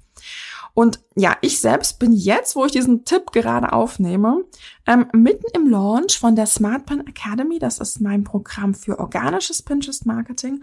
Und 0.74 1.00
ja, 1.16 1.36
ich 1.40 1.60
selbst 1.60 1.98
bin 1.98 2.12
jetzt, 2.12 2.56
wo 2.56 2.64
ich 2.64 2.72
diesen 2.72 3.04
Tipp 3.04 3.32
gerade 3.32 3.72
aufnehme, 3.72 4.44
ähm, 4.86 5.06
mitten 5.12 5.46
im 5.54 5.68
Launch 5.68 6.18
von 6.18 6.36
der 6.36 6.46
SmartPen 6.46 7.06
Academy. 7.06 7.58
Das 7.58 7.78
ist 7.78 8.00
mein 8.00 8.24
Programm 8.24 8.74
für 8.74 8.98
organisches 8.98 9.62
Pinterest 9.62 10.06
Marketing. 10.06 10.62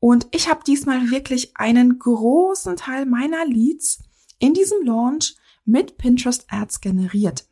Und 0.00 0.26
ich 0.30 0.48
habe 0.48 0.60
diesmal 0.66 1.10
wirklich 1.10 1.56
einen 1.56 1.98
großen 1.98 2.76
Teil 2.76 3.06
meiner 3.06 3.44
Leads 3.46 4.00
in 4.38 4.54
diesem 4.54 4.84
Launch 4.84 5.34
mit 5.64 5.98
Pinterest 5.98 6.46
Ads 6.48 6.80
generiert. 6.80 7.44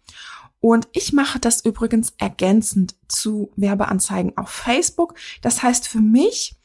Und 0.61 0.89
ich 0.93 1.13
mache 1.13 1.39
das 1.39 1.65
übrigens 1.65 2.15
ergänzend 2.19 2.97
zu 3.09 3.53
Werbeanzeigen 3.57 4.37
auf 4.37 4.49
Facebook. 4.49 5.15
Das 5.43 5.63
heißt 5.63 5.87
für 5.87 6.01
mich, 6.01 6.57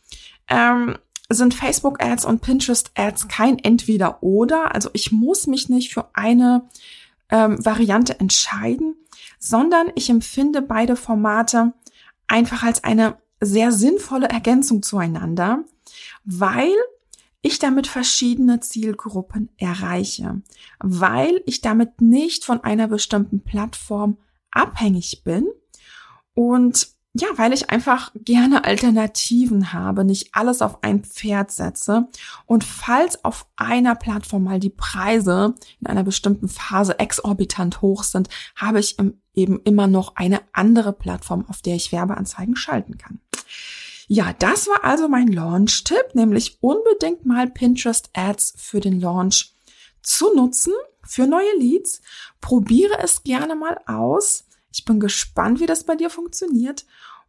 ähm, 0.48 0.98
sind 1.34 1.54
Facebook-Ads 1.54 2.26
und 2.26 2.42
Pinterest-Ads 2.42 3.28
kein 3.28 3.60
Entweder-Oder. 3.60 4.74
Also 4.74 4.90
ich 4.94 5.12
muss 5.12 5.48
mich 5.48 5.70
nicht 5.70 5.94
für 5.94 6.10
eine 6.14 6.70
ähm, 7.30 7.64
Variante 7.64 8.20
entscheiden, 8.20 8.96
sondern 9.40 9.92
ich 9.96 10.10
empfinde 10.10 10.62
beide 10.62 10.96
Formate 10.96 11.74
einfach 12.28 12.64
als 12.64 12.84
eine 12.84 13.18
sehr 13.40 13.72
sinnvolle 13.72 14.30
Ergänzung 14.30 14.84
zueinander, 14.84 15.64
weil 16.24 16.74
ich 17.42 17.58
damit 17.58 17.88
verschiedene 17.88 18.60
Zielgruppen 18.60 19.50
erreiche, 19.58 20.42
weil 20.80 21.42
ich 21.46 21.62
damit 21.62 22.00
nicht 22.00 22.46
von 22.46 22.64
einer 22.64 22.88
bestimmten 22.88 23.44
Plattform 23.44 24.18
abhängig 24.52 25.24
bin 25.24 25.48
und 26.36 26.88
ja, 27.14 27.28
weil 27.36 27.52
ich 27.52 27.70
einfach 27.70 28.12
gerne 28.16 28.64
Alternativen 28.64 29.74
habe, 29.74 30.06
nicht 30.06 30.30
alles 30.34 30.62
auf 30.62 30.82
ein 30.82 31.04
Pferd 31.04 31.52
setze. 31.52 32.08
Und 32.46 32.64
falls 32.64 33.26
auf 33.26 33.48
einer 33.58 33.96
Plattform 33.96 34.46
mal 34.46 34.60
die 34.60 34.70
Preise 34.70 35.56
in 35.82 35.88
einer 35.88 36.04
bestimmten 36.04 36.48
Phase 36.48 37.00
exorbitant 37.00 37.82
hoch 37.82 38.04
sind, 38.04 38.30
habe 38.56 38.80
ich 38.80 38.98
eben 39.34 39.60
immer 39.64 39.88
noch 39.88 40.16
eine 40.16 40.42
andere 40.54 40.94
Plattform, 40.94 41.46
auf 41.50 41.62
der 41.62 41.76
ich 41.76 41.92
Werbeanzeigen 41.92 42.56
schalten 42.56 42.98
kann. 42.98 43.20
Ja, 44.08 44.34
das 44.40 44.68
war 44.68 44.84
also 44.84 45.08
mein 45.08 45.28
Launch-Tipp, 45.28 46.16
nämlich 46.16 46.58
unbedingt 46.62 47.26
mal 47.26 47.50
Pinterest 47.50 48.10
Ads 48.14 48.54
für 48.58 48.80
den 48.80 49.00
Launch 49.00 49.54
zu 50.02 50.34
nutzen, 50.34 50.74
für 51.04 51.28
neue 51.28 51.58
Leads. 51.58 52.02
Probiere 52.40 53.00
es 53.04 53.24
gerne 53.24 53.56
mal 53.56 53.80
aus. 53.86 54.46
Ich 54.72 54.86
bin 54.86 55.00
gespannt, 55.00 55.60
wie 55.60 55.66
das 55.66 55.86
bei 55.86 55.96
dir 55.96 56.10
funktioniert. 56.10 56.86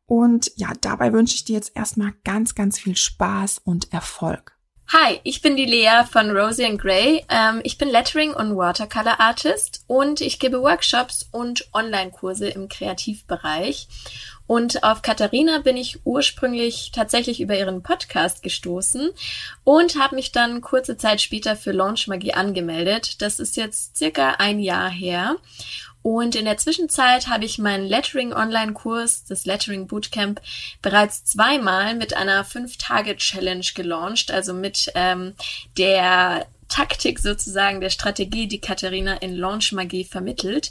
Und 0.06 0.52
ja, 0.56 0.72
dabei 0.80 1.12
wünsche 1.12 1.34
ich 1.34 1.44
dir 1.44 1.54
jetzt 1.54 1.72
erstmal 1.74 2.12
ganz, 2.24 2.54
ganz 2.54 2.78
viel 2.78 2.96
Spaß 2.96 3.62
und 3.64 3.92
Erfolg. 3.92 4.56
Hi, 4.88 5.20
ich 5.22 5.40
bin 5.40 5.56
die 5.56 5.64
Lea 5.64 6.04
von 6.10 6.36
Rosie 6.36 6.66
and 6.66 6.78
Grey. 6.78 7.24
Ähm, 7.30 7.60
ich 7.64 7.78
bin 7.78 7.88
Lettering 7.88 8.34
und 8.34 8.56
Watercolor 8.58 9.20
Artist 9.20 9.84
und 9.86 10.20
ich 10.20 10.38
gebe 10.38 10.60
Workshops 10.60 11.26
und 11.32 11.66
Online-Kurse 11.72 12.48
im 12.48 12.68
Kreativbereich. 12.68 13.88
Und 14.46 14.84
auf 14.84 15.00
Katharina 15.00 15.60
bin 15.60 15.78
ich 15.78 16.04
ursprünglich 16.04 16.90
tatsächlich 16.92 17.40
über 17.40 17.58
ihren 17.58 17.82
Podcast 17.82 18.42
gestoßen 18.42 19.12
und 19.64 19.98
habe 19.98 20.16
mich 20.16 20.30
dann 20.30 20.60
kurze 20.60 20.98
Zeit 20.98 21.22
später 21.22 21.56
für 21.56 21.72
Launch 21.72 22.06
Magie 22.06 22.34
angemeldet. 22.34 23.22
Das 23.22 23.40
ist 23.40 23.56
jetzt 23.56 23.96
circa 23.96 24.32
ein 24.32 24.60
Jahr 24.60 24.90
her. 24.90 25.36
Und 26.02 26.34
in 26.34 26.44
der 26.44 26.56
Zwischenzeit 26.56 27.28
habe 27.28 27.44
ich 27.44 27.58
meinen 27.58 27.86
Lettering 27.86 28.32
Online-Kurs, 28.32 29.24
das 29.24 29.46
Lettering 29.46 29.86
Bootcamp, 29.86 30.40
bereits 30.82 31.24
zweimal 31.24 31.94
mit 31.94 32.16
einer 32.16 32.44
5-Tage-Challenge 32.44 33.66
gelauncht, 33.74 34.30
also 34.30 34.52
mit 34.52 34.90
ähm, 34.94 35.34
der 35.78 36.46
Taktik 36.68 37.18
sozusagen, 37.18 37.80
der 37.80 37.90
Strategie, 37.90 38.48
die 38.48 38.60
Katharina 38.60 39.14
in 39.14 39.36
Launch 39.36 39.72
Magie 39.72 40.04
vermittelt 40.04 40.70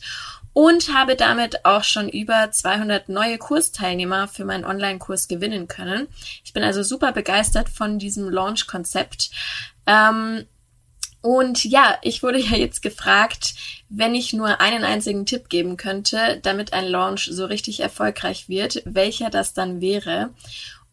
und 0.53 0.93
habe 0.93 1.15
damit 1.15 1.63
auch 1.65 1.83
schon 1.83 2.09
über 2.09 2.51
200 2.51 3.07
neue 3.07 3.37
Kursteilnehmer 3.37 4.27
für 4.27 4.43
meinen 4.43 4.65
Online-Kurs 4.65 5.27
gewinnen 5.27 5.67
können. 5.67 6.07
Ich 6.43 6.53
bin 6.53 6.63
also 6.63 6.83
super 6.83 7.11
begeistert 7.11 7.69
von 7.69 7.99
diesem 7.99 8.29
Launch-Konzept. 8.29 9.31
Ähm, 9.85 10.45
und 11.21 11.63
ja, 11.65 11.97
ich 12.01 12.23
wurde 12.23 12.39
ja 12.39 12.57
jetzt 12.57 12.81
gefragt, 12.81 13.53
wenn 13.89 14.15
ich 14.15 14.33
nur 14.33 14.59
einen 14.59 14.83
einzigen 14.83 15.25
Tipp 15.25 15.49
geben 15.49 15.77
könnte, 15.77 16.39
damit 16.41 16.73
ein 16.73 16.87
Launch 16.87 17.29
so 17.31 17.45
richtig 17.45 17.79
erfolgreich 17.79 18.49
wird, 18.49 18.81
welcher 18.85 19.29
das 19.29 19.53
dann 19.53 19.81
wäre. 19.81 20.31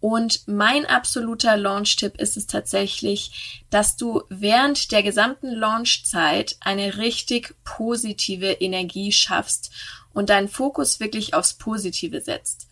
Und 0.00 0.46
mein 0.46 0.86
absoluter 0.86 1.56
Launch-Tipp 1.56 2.20
ist 2.20 2.36
es 2.36 2.46
tatsächlich, 2.46 3.64
dass 3.70 3.96
du 3.96 4.22
während 4.28 4.92
der 4.92 5.02
gesamten 5.02 5.50
Launchzeit 5.50 6.56
eine 6.60 6.98
richtig 6.98 7.54
positive 7.64 8.52
Energie 8.52 9.10
schaffst 9.10 9.72
und 10.12 10.30
deinen 10.30 10.48
Fokus 10.48 11.00
wirklich 11.00 11.34
aufs 11.34 11.54
Positive 11.54 12.20
setzt. 12.20 12.68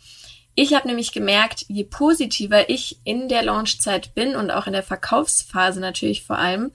Ich 0.54 0.72
habe 0.72 0.86
nämlich 0.86 1.12
gemerkt, 1.12 1.66
je 1.68 1.84
positiver 1.84 2.70
ich 2.70 2.98
in 3.04 3.28
der 3.28 3.42
Launchzeit 3.42 4.14
bin 4.14 4.36
und 4.36 4.50
auch 4.50 4.66
in 4.66 4.72
der 4.72 4.82
Verkaufsphase 4.82 5.80
natürlich 5.80 6.22
vor 6.22 6.38
allem, 6.38 6.70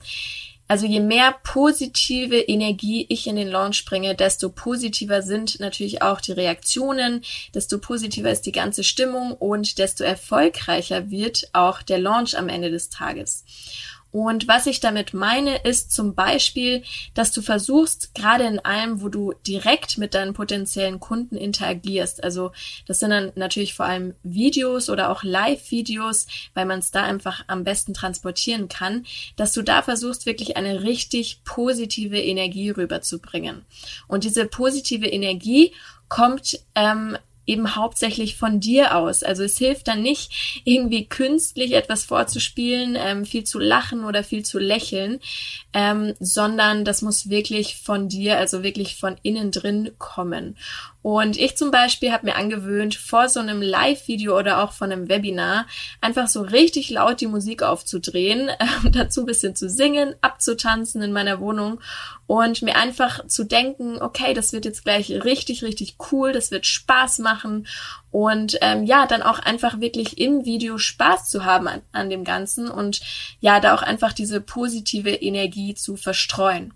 also 0.72 0.86
je 0.86 1.00
mehr 1.00 1.34
positive 1.42 2.34
Energie 2.34 3.04
ich 3.10 3.26
in 3.26 3.36
den 3.36 3.48
Launch 3.48 3.84
bringe, 3.84 4.14
desto 4.14 4.48
positiver 4.48 5.20
sind 5.20 5.60
natürlich 5.60 6.00
auch 6.00 6.18
die 6.18 6.32
Reaktionen, 6.32 7.20
desto 7.54 7.76
positiver 7.76 8.30
ist 8.30 8.46
die 8.46 8.52
ganze 8.52 8.82
Stimmung 8.82 9.32
und 9.32 9.76
desto 9.76 10.02
erfolgreicher 10.02 11.10
wird 11.10 11.50
auch 11.52 11.82
der 11.82 11.98
Launch 11.98 12.38
am 12.38 12.48
Ende 12.48 12.70
des 12.70 12.88
Tages. 12.88 13.44
Und 14.12 14.46
was 14.46 14.66
ich 14.66 14.80
damit 14.80 15.14
meine, 15.14 15.56
ist 15.56 15.90
zum 15.90 16.14
Beispiel, 16.14 16.82
dass 17.14 17.32
du 17.32 17.40
versuchst, 17.40 18.14
gerade 18.14 18.44
in 18.44 18.60
allem, 18.60 19.00
wo 19.00 19.08
du 19.08 19.32
direkt 19.46 19.96
mit 19.96 20.12
deinen 20.12 20.34
potenziellen 20.34 21.00
Kunden 21.00 21.36
interagierst, 21.36 22.22
also 22.22 22.52
das 22.86 23.00
sind 23.00 23.10
dann 23.10 23.32
natürlich 23.36 23.72
vor 23.72 23.86
allem 23.86 24.14
Videos 24.22 24.90
oder 24.90 25.10
auch 25.10 25.22
Live-Videos, 25.22 26.26
weil 26.52 26.66
man 26.66 26.80
es 26.80 26.90
da 26.90 27.02
einfach 27.02 27.44
am 27.46 27.64
besten 27.64 27.94
transportieren 27.94 28.68
kann, 28.68 29.06
dass 29.36 29.52
du 29.52 29.62
da 29.62 29.80
versuchst, 29.80 30.26
wirklich 30.26 30.58
eine 30.58 30.82
richtig 30.82 31.40
positive 31.44 32.20
Energie 32.20 32.68
rüberzubringen. 32.68 33.64
Und 34.08 34.24
diese 34.24 34.44
positive 34.44 35.06
Energie 35.06 35.72
kommt 36.10 36.60
ähm, 36.74 37.16
eben 37.46 37.74
hauptsächlich 37.74 38.36
von 38.36 38.60
dir 38.60 38.96
aus. 38.96 39.22
Also 39.22 39.42
es 39.42 39.58
hilft 39.58 39.88
dann 39.88 40.02
nicht, 40.02 40.62
irgendwie 40.64 41.06
künstlich 41.06 41.72
etwas 41.72 42.04
vorzuspielen, 42.04 42.96
ähm, 42.98 43.24
viel 43.24 43.44
zu 43.44 43.58
lachen 43.58 44.04
oder 44.04 44.22
viel 44.22 44.44
zu 44.44 44.58
lächeln, 44.58 45.20
ähm, 45.72 46.14
sondern 46.20 46.84
das 46.84 47.02
muss 47.02 47.28
wirklich 47.28 47.76
von 47.76 48.08
dir, 48.08 48.38
also 48.38 48.62
wirklich 48.62 48.96
von 48.96 49.16
innen 49.22 49.50
drin 49.50 49.92
kommen. 49.98 50.56
Und 51.02 51.36
ich 51.36 51.56
zum 51.56 51.72
Beispiel 51.72 52.12
habe 52.12 52.26
mir 52.26 52.36
angewöhnt, 52.36 52.94
vor 52.94 53.28
so 53.28 53.40
einem 53.40 53.60
Live-Video 53.60 54.38
oder 54.38 54.62
auch 54.62 54.72
von 54.72 54.92
einem 54.92 55.08
Webinar 55.08 55.66
einfach 56.00 56.28
so 56.28 56.42
richtig 56.42 56.90
laut 56.90 57.20
die 57.20 57.26
Musik 57.26 57.62
aufzudrehen, 57.62 58.48
äh, 58.58 58.90
dazu 58.90 59.20
ein 59.20 59.26
bisschen 59.26 59.56
zu 59.56 59.68
singen, 59.68 60.14
abzutanzen 60.20 61.02
in 61.02 61.12
meiner 61.12 61.40
Wohnung 61.40 61.80
und 62.26 62.62
mir 62.62 62.76
einfach 62.76 63.26
zu 63.26 63.44
denken, 63.44 64.00
okay, 64.00 64.32
das 64.32 64.52
wird 64.52 64.64
jetzt 64.64 64.84
gleich 64.84 65.10
richtig, 65.10 65.64
richtig 65.64 65.96
cool, 66.12 66.32
das 66.32 66.52
wird 66.52 66.66
Spaß 66.66 67.18
machen 67.18 67.66
und 68.10 68.58
ähm, 68.60 68.84
ja, 68.84 69.06
dann 69.06 69.22
auch 69.22 69.40
einfach 69.40 69.80
wirklich 69.80 70.18
im 70.18 70.44
Video 70.44 70.78
Spaß 70.78 71.28
zu 71.28 71.44
haben 71.44 71.66
an, 71.66 71.82
an 71.90 72.10
dem 72.10 72.22
Ganzen 72.22 72.70
und 72.70 73.00
ja, 73.40 73.58
da 73.58 73.74
auch 73.74 73.82
einfach 73.82 74.12
diese 74.12 74.40
positive 74.40 75.10
Energie 75.10 75.74
zu 75.74 75.96
verstreuen. 75.96 76.72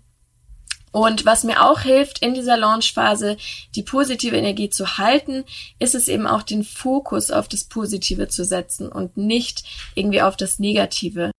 Und 0.91 1.25
was 1.25 1.43
mir 1.43 1.63
auch 1.63 1.81
hilft 1.81 2.19
in 2.19 2.33
dieser 2.33 2.57
Launchphase, 2.57 3.37
die 3.75 3.83
positive 3.83 4.35
Energie 4.35 4.69
zu 4.69 4.97
halten, 4.97 5.43
ist 5.79 5.95
es 5.95 6.07
eben 6.07 6.27
auch 6.27 6.43
den 6.43 6.63
Fokus 6.63 7.29
auf 7.29 7.47
das 7.47 7.65
Positive 7.65 8.27
zu 8.29 8.45
setzen 8.45 8.89
und 8.89 9.17
nicht 9.17 9.63
irgendwie 9.95 10.21
auf 10.21 10.37
das 10.37 10.59
Negative. 10.59 11.31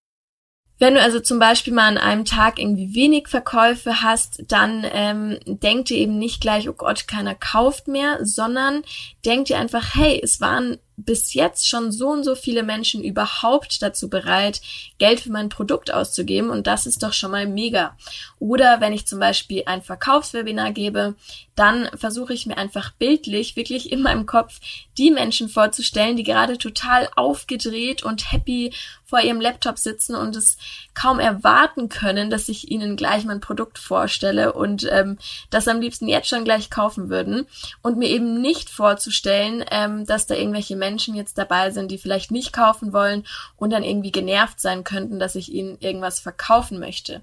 Wenn 0.78 0.94
du 0.94 1.02
also 1.02 1.18
zum 1.18 1.40
Beispiel 1.40 1.72
mal 1.72 1.88
an 1.88 1.98
einem 1.98 2.24
Tag 2.24 2.60
irgendwie 2.60 2.94
wenig 2.94 3.26
Verkäufe 3.26 4.02
hast, 4.02 4.44
dann 4.46 4.86
ähm, 4.92 5.38
denk 5.44 5.86
dir 5.86 5.96
eben 5.96 6.18
nicht 6.18 6.40
gleich, 6.40 6.68
oh 6.68 6.72
Gott, 6.72 7.08
keiner 7.08 7.34
kauft 7.34 7.88
mehr, 7.88 8.24
sondern 8.24 8.82
denk 9.24 9.46
dir 9.46 9.58
einfach, 9.58 9.96
hey, 9.96 10.20
es 10.22 10.40
waren 10.40 10.78
bis 10.98 11.32
jetzt 11.32 11.68
schon 11.68 11.92
so 11.92 12.08
und 12.08 12.24
so 12.24 12.34
viele 12.34 12.64
Menschen 12.64 13.04
überhaupt 13.04 13.80
dazu 13.82 14.10
bereit, 14.10 14.60
Geld 14.98 15.20
für 15.20 15.30
mein 15.30 15.48
Produkt 15.48 15.92
auszugeben 15.92 16.50
und 16.50 16.66
das 16.66 16.86
ist 16.86 17.04
doch 17.04 17.12
schon 17.12 17.30
mal 17.30 17.46
mega. 17.46 17.96
Oder 18.40 18.80
wenn 18.80 18.92
ich 18.92 19.06
zum 19.06 19.20
Beispiel 19.20 19.62
ein 19.66 19.82
Verkaufswebinar 19.82 20.72
gebe, 20.72 21.14
dann 21.54 21.88
versuche 21.96 22.34
ich 22.34 22.46
mir 22.46 22.58
einfach 22.58 22.92
bildlich 22.92 23.56
wirklich 23.56 23.92
in 23.92 24.02
meinem 24.02 24.26
Kopf 24.26 24.60
die 24.96 25.10
Menschen 25.10 25.48
vorzustellen, 25.48 26.16
die 26.16 26.24
gerade 26.24 26.58
total 26.58 27.08
aufgedreht 27.14 28.02
und 28.02 28.32
happy 28.32 28.72
vor 29.04 29.20
ihrem 29.20 29.40
Laptop 29.40 29.78
sitzen 29.78 30.14
und 30.14 30.36
es 30.36 30.58
kaum 30.94 31.18
erwarten 31.18 31.88
können, 31.88 32.28
dass 32.28 32.48
ich 32.48 32.70
ihnen 32.70 32.96
gleich 32.96 33.24
mein 33.24 33.40
Produkt 33.40 33.78
vorstelle 33.78 34.52
und 34.52 34.86
ähm, 34.90 35.16
das 35.50 35.66
am 35.66 35.80
liebsten 35.80 36.08
jetzt 36.08 36.28
schon 36.28 36.44
gleich 36.44 36.70
kaufen 36.70 37.08
würden 37.08 37.46
und 37.82 37.96
mir 37.96 38.08
eben 38.08 38.40
nicht 38.40 38.68
vorzustellen, 38.68 39.64
ähm, 39.70 40.04
dass 40.04 40.26
da 40.26 40.34
irgendwelche 40.34 40.76
Menschen 40.76 40.87
jetzt 40.96 41.38
dabei 41.38 41.70
sind, 41.70 41.90
die 41.90 41.98
vielleicht 41.98 42.30
nicht 42.30 42.52
kaufen 42.52 42.92
wollen 42.92 43.26
und 43.56 43.70
dann 43.70 43.82
irgendwie 43.82 44.12
genervt 44.12 44.60
sein 44.60 44.84
könnten, 44.84 45.18
dass 45.18 45.34
ich 45.34 45.52
ihnen 45.52 45.78
irgendwas 45.80 46.20
verkaufen 46.20 46.78
möchte. 46.78 47.22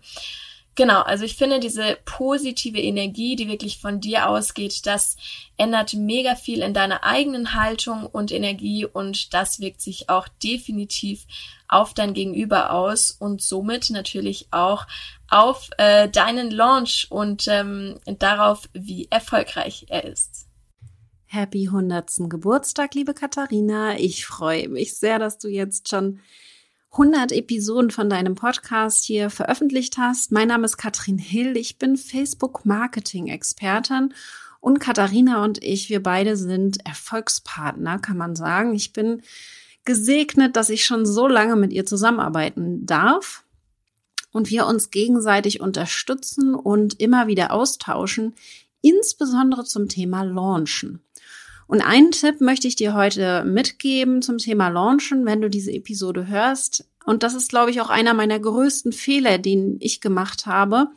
Genau, 0.75 1.01
also 1.04 1.23
ich 1.23 1.38
finde 1.38 1.62
diese 1.62 1.97
positive 2.04 2.82
Energie, 2.82 3.38
die 3.38 3.47
wirklich 3.47 3.80
von 3.80 4.01
dir 4.01 4.28
ausgeht, 4.28 4.86
das 4.86 5.15
ändert 5.56 5.93
mega 5.93 6.36
viel 6.36 6.62
in 6.62 6.73
deiner 6.73 7.06
eigenen 7.06 7.54
Haltung 7.56 8.06
und 8.06 8.30
Energie 8.34 8.86
und 8.86 9.34
das 9.34 9.62
wirkt 9.62 9.82
sich 9.82 10.10
auch 10.10 10.28
definitiv 10.43 11.28
auf 11.69 11.93
dein 11.93 12.13
Gegenüber 12.13 12.73
aus 12.73 13.12
und 13.12 13.41
somit 13.41 13.89
natürlich 13.89 14.47
auch 14.51 14.86
auf 15.30 15.69
äh, 15.78 16.10
deinen 16.10 16.51
Launch 16.51 17.08
und 17.10 17.47
ähm, 17.47 17.97
darauf, 18.06 18.67
wie 18.73 19.08
erfolgreich 19.10 19.86
er 19.88 20.04
ist. 20.04 20.45
Happy 21.36 21.67
100. 21.67 22.30
Geburtstag, 22.30 22.95
liebe 22.95 23.13
Katharina. 23.13 24.00
Ich 24.00 24.26
freue 24.26 24.69
mich 24.69 24.95
sehr, 24.95 25.19
dass 25.19 25.38
du 25.38 25.50
jetzt 25.50 25.89
schon 25.89 26.21
100 26.91 27.34
Episoden 27.34 27.91
von 27.91 28.10
deinem 28.10 28.36
Podcast 28.36 29.04
hier 29.04 29.30
veröffentlicht 29.30 29.98
hast. 29.98 30.32
Mein 30.32 30.48
Name 30.48 30.63
ist 30.63 30.78
Katrin 30.78 31.17
Hill. 31.17 31.58
Ich 31.58 31.78
bin 31.78 31.98
Facebook-Marketing-Expertin 31.98 34.13
und 34.62 34.80
Katharina 34.80 35.43
und 35.43 35.62
ich, 35.62 35.89
wir 35.89 36.02
beide 36.02 36.38
sind 36.38 36.86
Erfolgspartner, 36.86 38.00
kann 38.00 38.15
man 38.15 38.38
sagen. 38.38 38.74
Ich 38.74 38.93
bin 38.93 39.21
gesegnet, 39.84 40.56
dass 40.56 40.69
ich 40.69 40.86
schon 40.86 41.06
so 41.06 41.28
lange 41.28 41.58
mit 41.58 41.74
ihr 41.74 41.86
zusammenarbeiten 41.86 42.86
darf 42.86 43.43
und 44.32 44.50
wir 44.50 44.67
uns 44.67 44.89
gegenseitig 44.89 45.60
unterstützen 45.60 46.56
und 46.56 47.02
immer 47.02 47.28
wieder 47.28 47.52
austauschen, 47.52 48.36
insbesondere 48.80 49.65
zum 49.65 49.89
Thema 49.89 50.24
Launchen. 50.24 51.02
Und 51.67 51.82
einen 51.82 52.12
Tipp 52.12 52.41
möchte 52.41 52.67
ich 52.67 52.75
dir 52.75 52.93
heute 52.93 53.43
mitgeben 53.43 54.21
zum 54.21 54.38
Thema 54.38 54.69
Launchen, 54.69 55.25
wenn 55.25 55.42
du 55.42 55.50
diese 55.50 55.71
Episode 55.71 56.27
hörst. 56.27 56.87
Und 57.06 57.23
das 57.23 57.33
ist, 57.33 57.50
glaube 57.50 57.71
ich, 57.71 57.81
auch 57.81 57.90
einer 57.90 58.13
meiner 58.13 58.40
größten 58.40 58.94
Fehler, 58.94 59.37
den 59.37 59.77
ich 59.79 60.02
gemacht 60.02 60.46
habe. 60.46 60.87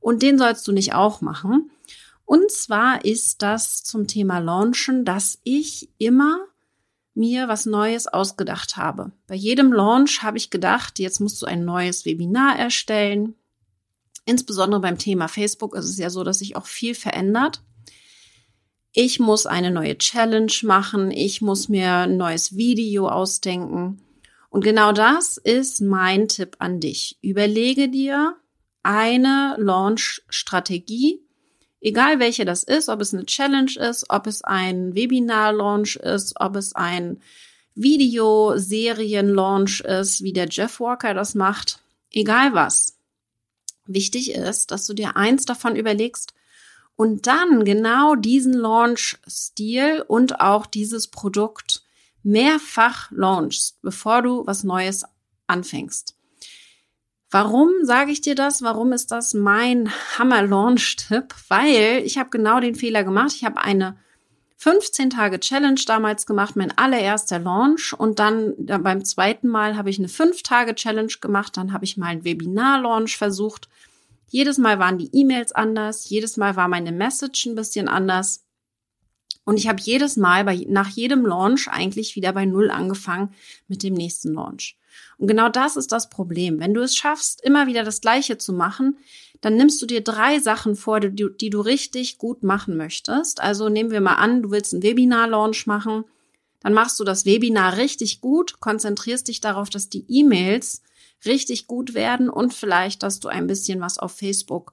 Und 0.00 0.22
den 0.22 0.38
sollst 0.38 0.66
du 0.68 0.72
nicht 0.72 0.94
auch 0.94 1.20
machen. 1.20 1.70
Und 2.24 2.50
zwar 2.50 3.04
ist 3.04 3.42
das 3.42 3.84
zum 3.84 4.06
Thema 4.06 4.38
Launchen, 4.38 5.04
dass 5.04 5.38
ich 5.44 5.90
immer 5.98 6.38
mir 7.14 7.48
was 7.48 7.66
Neues 7.66 8.06
ausgedacht 8.06 8.76
habe. 8.76 9.12
Bei 9.26 9.34
jedem 9.34 9.72
Launch 9.72 10.22
habe 10.22 10.36
ich 10.36 10.50
gedacht, 10.50 10.98
jetzt 10.98 11.20
musst 11.20 11.40
du 11.40 11.46
ein 11.46 11.64
neues 11.64 12.04
Webinar 12.04 12.58
erstellen. 12.58 13.34
Insbesondere 14.26 14.80
beim 14.80 14.98
Thema 14.98 15.28
Facebook 15.28 15.74
ist 15.74 15.88
es 15.88 15.98
ja 15.98 16.10
so, 16.10 16.24
dass 16.24 16.40
sich 16.40 16.56
auch 16.56 16.66
viel 16.66 16.94
verändert 16.94 17.62
ich 18.98 19.20
muss 19.20 19.44
eine 19.44 19.70
neue 19.70 19.98
Challenge 19.98 20.50
machen, 20.62 21.10
ich 21.10 21.42
muss 21.42 21.68
mir 21.68 21.92
ein 21.92 22.16
neues 22.16 22.56
Video 22.56 23.10
ausdenken. 23.10 24.00
Und 24.48 24.64
genau 24.64 24.92
das 24.92 25.36
ist 25.36 25.82
mein 25.82 26.28
Tipp 26.28 26.56
an 26.60 26.80
dich. 26.80 27.18
Überlege 27.20 27.90
dir 27.90 28.36
eine 28.82 29.54
Launch-Strategie, 29.58 31.20
egal 31.82 32.20
welche 32.20 32.46
das 32.46 32.62
ist, 32.62 32.88
ob 32.88 33.02
es 33.02 33.12
eine 33.12 33.26
Challenge 33.26 33.72
ist, 33.78 34.06
ob 34.08 34.26
es 34.26 34.42
ein 34.42 34.94
Webinar-Launch 34.94 35.96
ist, 35.96 36.40
ob 36.40 36.56
es 36.56 36.74
ein 36.74 37.20
Videoserien-Launch 37.74 39.80
ist, 39.80 40.22
wie 40.22 40.32
der 40.32 40.48
Jeff 40.48 40.80
Walker 40.80 41.12
das 41.12 41.34
macht, 41.34 41.80
egal 42.12 42.54
was. 42.54 42.96
Wichtig 43.84 44.32
ist, 44.32 44.70
dass 44.70 44.86
du 44.86 44.94
dir 44.94 45.18
eins 45.18 45.44
davon 45.44 45.76
überlegst 45.76 46.32
und 46.96 47.26
dann 47.26 47.64
genau 47.64 48.14
diesen 48.14 48.54
Launch-Stil 48.54 50.04
und 50.08 50.40
auch 50.40 50.66
dieses 50.66 51.08
Produkt 51.08 51.84
mehrfach 52.22 53.10
launchst, 53.12 53.80
bevor 53.82 54.22
du 54.22 54.46
was 54.46 54.64
Neues 54.64 55.04
anfängst. 55.46 56.16
Warum 57.30 57.70
sage 57.82 58.12
ich 58.12 58.20
dir 58.20 58.34
das? 58.34 58.62
Warum 58.62 58.92
ist 58.92 59.10
das 59.10 59.34
mein 59.34 59.90
Hammer-Launch-Tipp? 60.18 61.34
Weil 61.48 62.02
ich 62.04 62.18
habe 62.18 62.30
genau 62.30 62.60
den 62.60 62.74
Fehler 62.74 63.04
gemacht. 63.04 63.32
Ich 63.34 63.44
habe 63.44 63.60
eine 63.60 63.98
15 64.58 65.10
Tage 65.10 65.38
Challenge 65.38 65.80
damals 65.86 66.26
gemacht, 66.26 66.56
mein 66.56 66.76
allererster 66.76 67.38
Launch 67.38 67.92
und 67.92 68.18
dann, 68.18 68.54
beim 68.56 69.04
zweiten 69.04 69.48
Mal 69.48 69.76
habe 69.76 69.90
ich 69.90 69.98
eine 69.98 70.08
5 70.08 70.42
Tage 70.42 70.74
Challenge 70.74 71.12
gemacht, 71.20 71.56
dann 71.56 71.72
habe 71.72 71.84
ich 71.84 71.98
mal 71.98 72.06
ein 72.06 72.24
Webinar 72.24 72.80
Launch 72.80 73.18
versucht. 73.18 73.68
Jedes 74.28 74.58
Mal 74.58 74.78
waren 74.78 74.98
die 74.98 75.10
E-Mails 75.12 75.52
anders, 75.52 76.08
jedes 76.08 76.36
Mal 76.36 76.56
war 76.56 76.68
meine 76.68 76.92
Message 76.92 77.46
ein 77.46 77.54
bisschen 77.54 77.88
anders. 77.88 78.44
Und 79.44 79.58
ich 79.58 79.68
habe 79.68 79.80
jedes 79.80 80.16
Mal 80.16 80.44
bei, 80.44 80.66
nach 80.68 80.88
jedem 80.88 81.24
Launch 81.24 81.68
eigentlich 81.68 82.16
wieder 82.16 82.32
bei 82.32 82.44
Null 82.44 82.70
angefangen 82.70 83.32
mit 83.68 83.84
dem 83.84 83.94
nächsten 83.94 84.34
Launch. 84.34 84.76
Und 85.18 85.28
genau 85.28 85.48
das 85.48 85.76
ist 85.76 85.92
das 85.92 86.10
Problem. 86.10 86.58
Wenn 86.58 86.74
du 86.74 86.82
es 86.82 86.96
schaffst, 86.96 87.42
immer 87.42 87.68
wieder 87.68 87.84
das 87.84 88.00
Gleiche 88.00 88.38
zu 88.38 88.52
machen, 88.52 88.98
dann 89.40 89.56
nimmst 89.56 89.80
du 89.80 89.86
dir 89.86 90.02
drei 90.02 90.40
Sachen 90.40 90.74
vor, 90.74 90.98
die, 90.98 91.28
die 91.40 91.50
du 91.50 91.60
richtig 91.60 92.18
gut 92.18 92.42
machen 92.42 92.76
möchtest. 92.76 93.40
Also 93.40 93.68
nehmen 93.68 93.90
wir 93.90 94.00
mal 94.00 94.14
an, 94.14 94.42
du 94.42 94.50
willst 94.50 94.72
einen 94.74 94.82
Webinar-Launch 94.82 95.66
machen. 95.66 96.04
Dann 96.60 96.74
machst 96.74 96.98
du 96.98 97.04
das 97.04 97.26
Webinar 97.26 97.76
richtig 97.76 98.20
gut, 98.20 98.58
konzentrierst 98.58 99.28
dich 99.28 99.40
darauf, 99.40 99.70
dass 99.70 99.88
die 99.88 100.04
E-Mails 100.08 100.82
richtig 101.24 101.66
gut 101.66 101.94
werden 101.94 102.28
und 102.28 102.54
vielleicht, 102.54 103.02
dass 103.02 103.20
du 103.20 103.28
ein 103.28 103.46
bisschen 103.46 103.80
was 103.80 103.98
auf 103.98 104.12
Facebook 104.12 104.72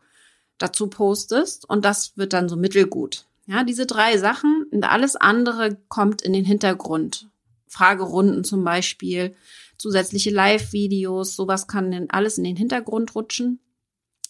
dazu 0.58 0.88
postest 0.88 1.68
und 1.70 1.86
das 1.86 2.18
wird 2.18 2.34
dann 2.34 2.50
so 2.50 2.56
mittelgut. 2.56 3.26
Ja, 3.46 3.64
diese 3.64 3.86
drei 3.86 4.18
Sachen 4.18 4.66
und 4.72 4.84
alles 4.84 5.16
andere 5.16 5.78
kommt 5.89 6.22
in 6.22 6.34
den 6.34 6.46
Hintergrund. 6.46 7.28
Fragerunden 7.68 8.44
zum 8.44 8.64
Beispiel, 8.64 9.36
zusätzliche 9.78 10.30
Live-Videos, 10.30 11.36
sowas 11.36 11.68
kann 11.68 11.91
denn 11.91 12.10
alles 12.10 12.38
in 12.38 12.44
den 12.44 12.56
Hintergrund 12.56 13.16
rutschen. 13.16 13.60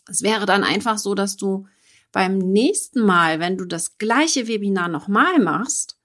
Es 0.09 0.23
wäre 0.23 0.45
dann 0.45 0.63
einfach 0.63 0.97
so, 0.97 1.13
dass 1.13 1.37
du 1.37 1.67
beim 2.11 2.37
nächsten 2.37 3.01
Mal, 3.01 3.39
wenn 3.39 3.57
du 3.57 3.65
das 3.65 3.97
gleiche 3.97 4.47
Webinar 4.47 4.87
nochmal 4.87 5.39
machst, 5.39 5.97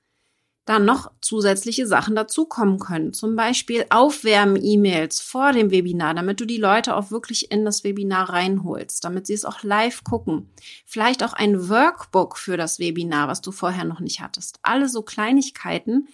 dann 0.69 0.85
noch 0.85 1.11
zusätzliche 1.21 1.87
Sachen 1.87 2.14
dazukommen 2.14 2.79
können. 2.79 3.12
Zum 3.12 3.37
Beispiel 3.37 3.87
Aufwärmen-E-Mails 3.91 5.21
vor 5.21 5.53
dem 5.53 5.71
Webinar, 5.71 6.14
damit 6.14 6.41
du 6.41 6.45
die 6.45 6.59
Leute 6.59 6.97
auch 6.97 7.11
wirklich 7.11 7.51
in 7.51 7.64
das 7.64 7.85
Webinar 7.85 8.31
reinholst, 8.31 9.05
damit 9.05 9.27
sie 9.27 9.35
es 9.35 9.45
auch 9.45 9.62
live 9.62 10.05
gucken. 10.05 10.51
Vielleicht 10.85 11.25
auch 11.25 11.33
ein 11.33 11.69
Workbook 11.69 12.37
für 12.37 12.57
das 12.57 12.79
Webinar, 12.79 13.29
was 13.29 13.41
du 13.41 13.53
vorher 13.53 13.85
noch 13.85 14.01
nicht 14.01 14.21
hattest. 14.21 14.59
Alle 14.62 14.89
so 14.89 15.03
Kleinigkeiten, 15.03 16.09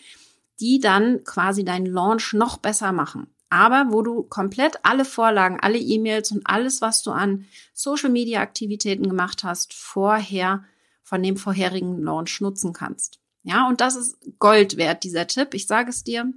die 0.60 0.78
dann 0.78 1.24
quasi 1.24 1.64
deinen 1.64 1.86
Launch 1.86 2.32
noch 2.32 2.58
besser 2.58 2.92
machen 2.92 3.26
aber 3.54 3.92
wo 3.92 4.02
du 4.02 4.24
komplett 4.24 4.80
alle 4.82 5.04
Vorlagen, 5.04 5.60
alle 5.60 5.78
E-Mails 5.78 6.32
und 6.32 6.42
alles, 6.44 6.82
was 6.82 7.04
du 7.04 7.12
an 7.12 7.46
Social-Media-Aktivitäten 7.72 9.08
gemacht 9.08 9.44
hast, 9.44 9.74
vorher 9.74 10.64
von 11.04 11.22
dem 11.22 11.36
vorherigen 11.36 12.02
Launch 12.02 12.40
nutzen 12.40 12.72
kannst. 12.72 13.20
Ja, 13.44 13.68
und 13.68 13.80
das 13.80 13.94
ist 13.94 14.16
Gold 14.38 14.76
wert, 14.76 15.04
dieser 15.04 15.26
Tipp. 15.26 15.54
Ich 15.54 15.66
sage 15.66 15.90
es 15.90 16.02
dir. 16.02 16.32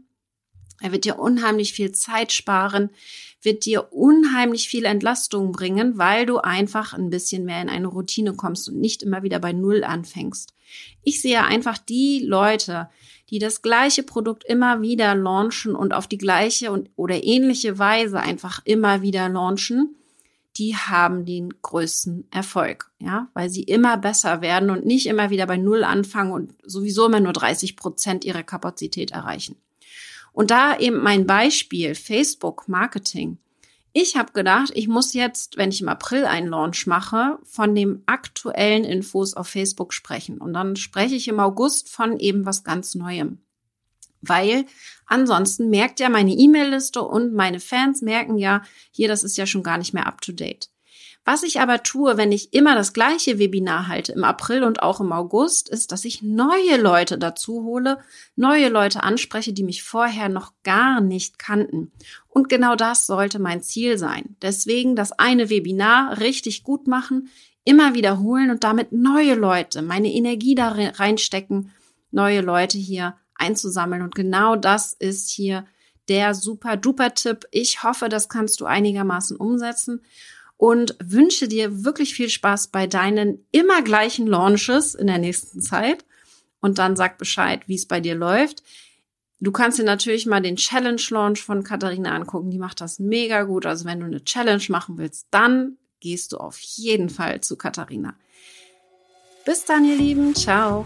Er 0.80 0.92
wird 0.92 1.06
dir 1.06 1.18
unheimlich 1.18 1.74
viel 1.74 1.92
Zeit 1.92 2.32
sparen, 2.32 2.92
wird 3.42 3.66
dir 3.66 3.92
unheimlich 3.92 4.70
viel 4.70 4.86
Entlastung 4.86 5.52
bringen, 5.52 5.98
weil 5.98 6.28
du 6.28 6.38
einfach 6.38 6.94
ein 6.94 7.10
bisschen 7.10 7.46
mehr 7.46 7.62
in 7.62 7.70
eine 7.70 7.88
Routine 7.88 8.36
kommst 8.36 8.70
und 8.70 8.80
nicht 8.80 9.02
immer 9.02 9.24
wieder 9.24 9.40
bei 9.40 9.54
Null 9.54 9.84
anfängst. 9.84 10.54
Ich 11.02 11.22
sehe 11.22 11.44
einfach 11.44 11.80
die 11.80 12.24
Leute, 12.24 12.90
die 13.30 13.40
das 13.40 13.62
gleiche 13.62 14.04
Produkt 14.04 14.44
immer 14.44 14.82
wieder 14.82 15.16
launchen 15.16 15.76
und 15.76 15.94
auf 15.94 16.08
die 16.08 16.18
gleiche 16.20 16.72
und 16.72 16.90
oder 16.96 17.24
ähnliche 17.24 17.80
Weise 17.80 18.20
einfach 18.20 18.62
immer 18.66 19.02
wieder 19.02 19.30
launchen, 19.30 19.96
die 20.58 20.76
haben 20.76 21.26
den 21.26 21.50
größten 21.62 22.28
Erfolg, 22.32 22.92
ja, 23.00 23.30
weil 23.34 23.50
sie 23.50 23.64
immer 23.64 23.98
besser 23.98 24.42
werden 24.42 24.70
und 24.70 24.86
nicht 24.86 25.06
immer 25.06 25.30
wieder 25.30 25.46
bei 25.46 25.58
Null 25.58 25.84
anfangen 25.84 26.32
und 26.32 26.54
sowieso 26.64 27.06
immer 27.06 27.20
nur 27.20 27.34
30 27.34 27.76
Prozent 27.76 28.26
ihrer 28.26 28.44
Kapazität 28.44 29.12
erreichen. 29.12 29.56
Und 30.34 30.52
da 30.52 30.78
eben 30.78 31.02
mein 31.02 31.26
Beispiel 31.26 31.96
Facebook 31.96 32.68
Marketing. 32.68 33.38
Ich 33.94 34.16
habe 34.16 34.34
gedacht, 34.34 34.72
ich 34.76 34.88
muss 34.88 35.14
jetzt, 35.14 35.58
wenn 35.58 35.70
ich 35.70 35.82
im 35.82 35.90
April 35.90 36.26
einen 36.26 36.50
Launch 36.50 36.86
mache, 36.86 37.40
von 37.44 37.74
den 37.74 38.04
aktuellen 38.06 38.84
Infos 38.84 39.34
auf 39.34 39.48
Facebook 39.48 39.94
sprechen. 39.94 40.38
Und 40.38 40.54
dann 40.54 40.76
spreche 40.76 41.16
ich 41.16 41.28
im 41.28 41.40
August 41.40 41.90
von 41.90 42.20
eben 42.20 42.46
was 42.46 42.64
ganz 42.64 42.94
Neuem. 42.94 43.40
Weil 44.22 44.66
ansonsten 45.06 45.70
merkt 45.70 46.00
ja 46.00 46.10
meine 46.10 46.34
E-Mail-Liste 46.34 47.02
und 47.02 47.34
meine 47.34 47.60
Fans 47.60 48.02
merken 48.02 48.38
ja, 48.38 48.62
hier, 48.92 49.08
das 49.08 49.24
ist 49.24 49.38
ja 49.38 49.46
schon 49.46 49.64
gar 49.64 49.78
nicht 49.78 49.94
mehr 49.94 50.08
up 50.08 50.22
to 50.22 50.32
date. 50.32 50.70
Was 51.30 51.44
ich 51.44 51.60
aber 51.60 51.84
tue, 51.84 52.16
wenn 52.16 52.32
ich 52.32 52.54
immer 52.54 52.74
das 52.74 52.94
gleiche 52.94 53.38
Webinar 53.38 53.90
halte 53.90 54.14
im 54.14 54.24
April 54.24 54.64
und 54.64 54.82
auch 54.82 55.02
im 55.02 55.12
August, 55.12 55.68
ist, 55.68 55.92
dass 55.92 56.06
ich 56.06 56.22
neue 56.22 56.78
Leute 56.80 57.18
dazu 57.18 57.66
hole, 57.66 57.98
neue 58.38 58.70
Leute 58.70 59.04
anspreche, 59.04 59.52
die 59.52 59.64
mich 59.64 59.84
vorher 59.84 60.30
noch 60.30 60.54
gar 60.64 61.02
nicht 61.02 61.38
kannten. 61.38 61.92
Und 62.30 62.48
genau 62.48 62.78
das 62.78 63.08
sollte 63.08 63.40
mein 63.40 63.62
Ziel 63.62 63.98
sein. 63.98 64.38
Deswegen 64.42 64.96
das 64.96 65.12
eine 65.12 65.50
Webinar 65.50 66.18
richtig 66.22 66.64
gut 66.64 66.88
machen, 66.88 67.30
immer 67.66 67.94
wiederholen 67.94 68.50
und 68.50 68.64
damit 68.64 68.94
neue 68.94 69.36
Leute, 69.36 69.82
meine 69.82 70.14
Energie 70.14 70.56
da 70.56 70.70
reinstecken, 70.70 71.72
neue 72.10 72.40
Leute 72.40 72.78
hier 72.78 73.18
einzusammeln. 73.38 74.02
Und 74.02 74.16
genau 74.16 74.56
das 74.56 74.94
ist 74.94 75.30
hier 75.30 75.66
der 76.08 76.34
super 76.34 76.78
duper 76.78 77.14
Tipp. 77.14 77.46
Ich 77.52 77.84
hoffe, 77.84 78.10
das 78.10 78.30
kannst 78.30 78.62
du 78.62 78.66
einigermaßen 78.66 79.38
umsetzen 79.38 80.02
und 80.58 80.96
wünsche 81.04 81.48
dir 81.48 81.84
wirklich 81.84 82.14
viel 82.14 82.30
Spaß 82.30 82.68
bei 82.70 82.88
deinen 82.88 83.46
immer 83.52 83.82
gleichen 83.82 84.28
Launches 84.28 84.96
in 84.96 85.08
der 85.08 85.20
nächsten 85.20 85.62
Zeit. 85.62 86.06
Und 86.60 86.80
dann 86.80 86.96
sag 86.96 87.18
Bescheid, 87.18 87.62
wie 87.68 87.76
es 87.76 87.86
bei 87.86 88.00
dir 88.00 88.16
läuft. 88.16 88.64
Du 89.40 89.52
kannst 89.52 89.78
dir 89.78 89.84
natürlich 89.84 90.26
mal 90.26 90.42
den 90.42 90.56
Challenge 90.56 91.02
Launch 91.12 91.44
von 91.44 91.64
Katharina 91.64 92.16
angucken. 92.16 92.50
Die 92.50 92.58
macht 92.58 92.82
das 92.82 92.98
mega 92.98 93.44
gut. 93.44 93.68
Also 93.68 93.86
wenn 93.86 94.00
du 94.00 94.08
eine 94.08 94.24
Challenge 94.24 94.64
machen 94.70 94.98
willst, 94.98 95.28
dann 95.30 95.78
gehst 96.00 96.32
du 96.32 96.38
auf 96.38 96.58
jeden 96.60 97.10
Fall 97.10 97.42
zu 97.42 97.56
Katharina. 97.56 98.16
Bis 99.46 99.64
dann, 99.64 99.86
ihr 99.86 99.96
Lieben. 99.96 100.34
Ciao. 100.34 100.86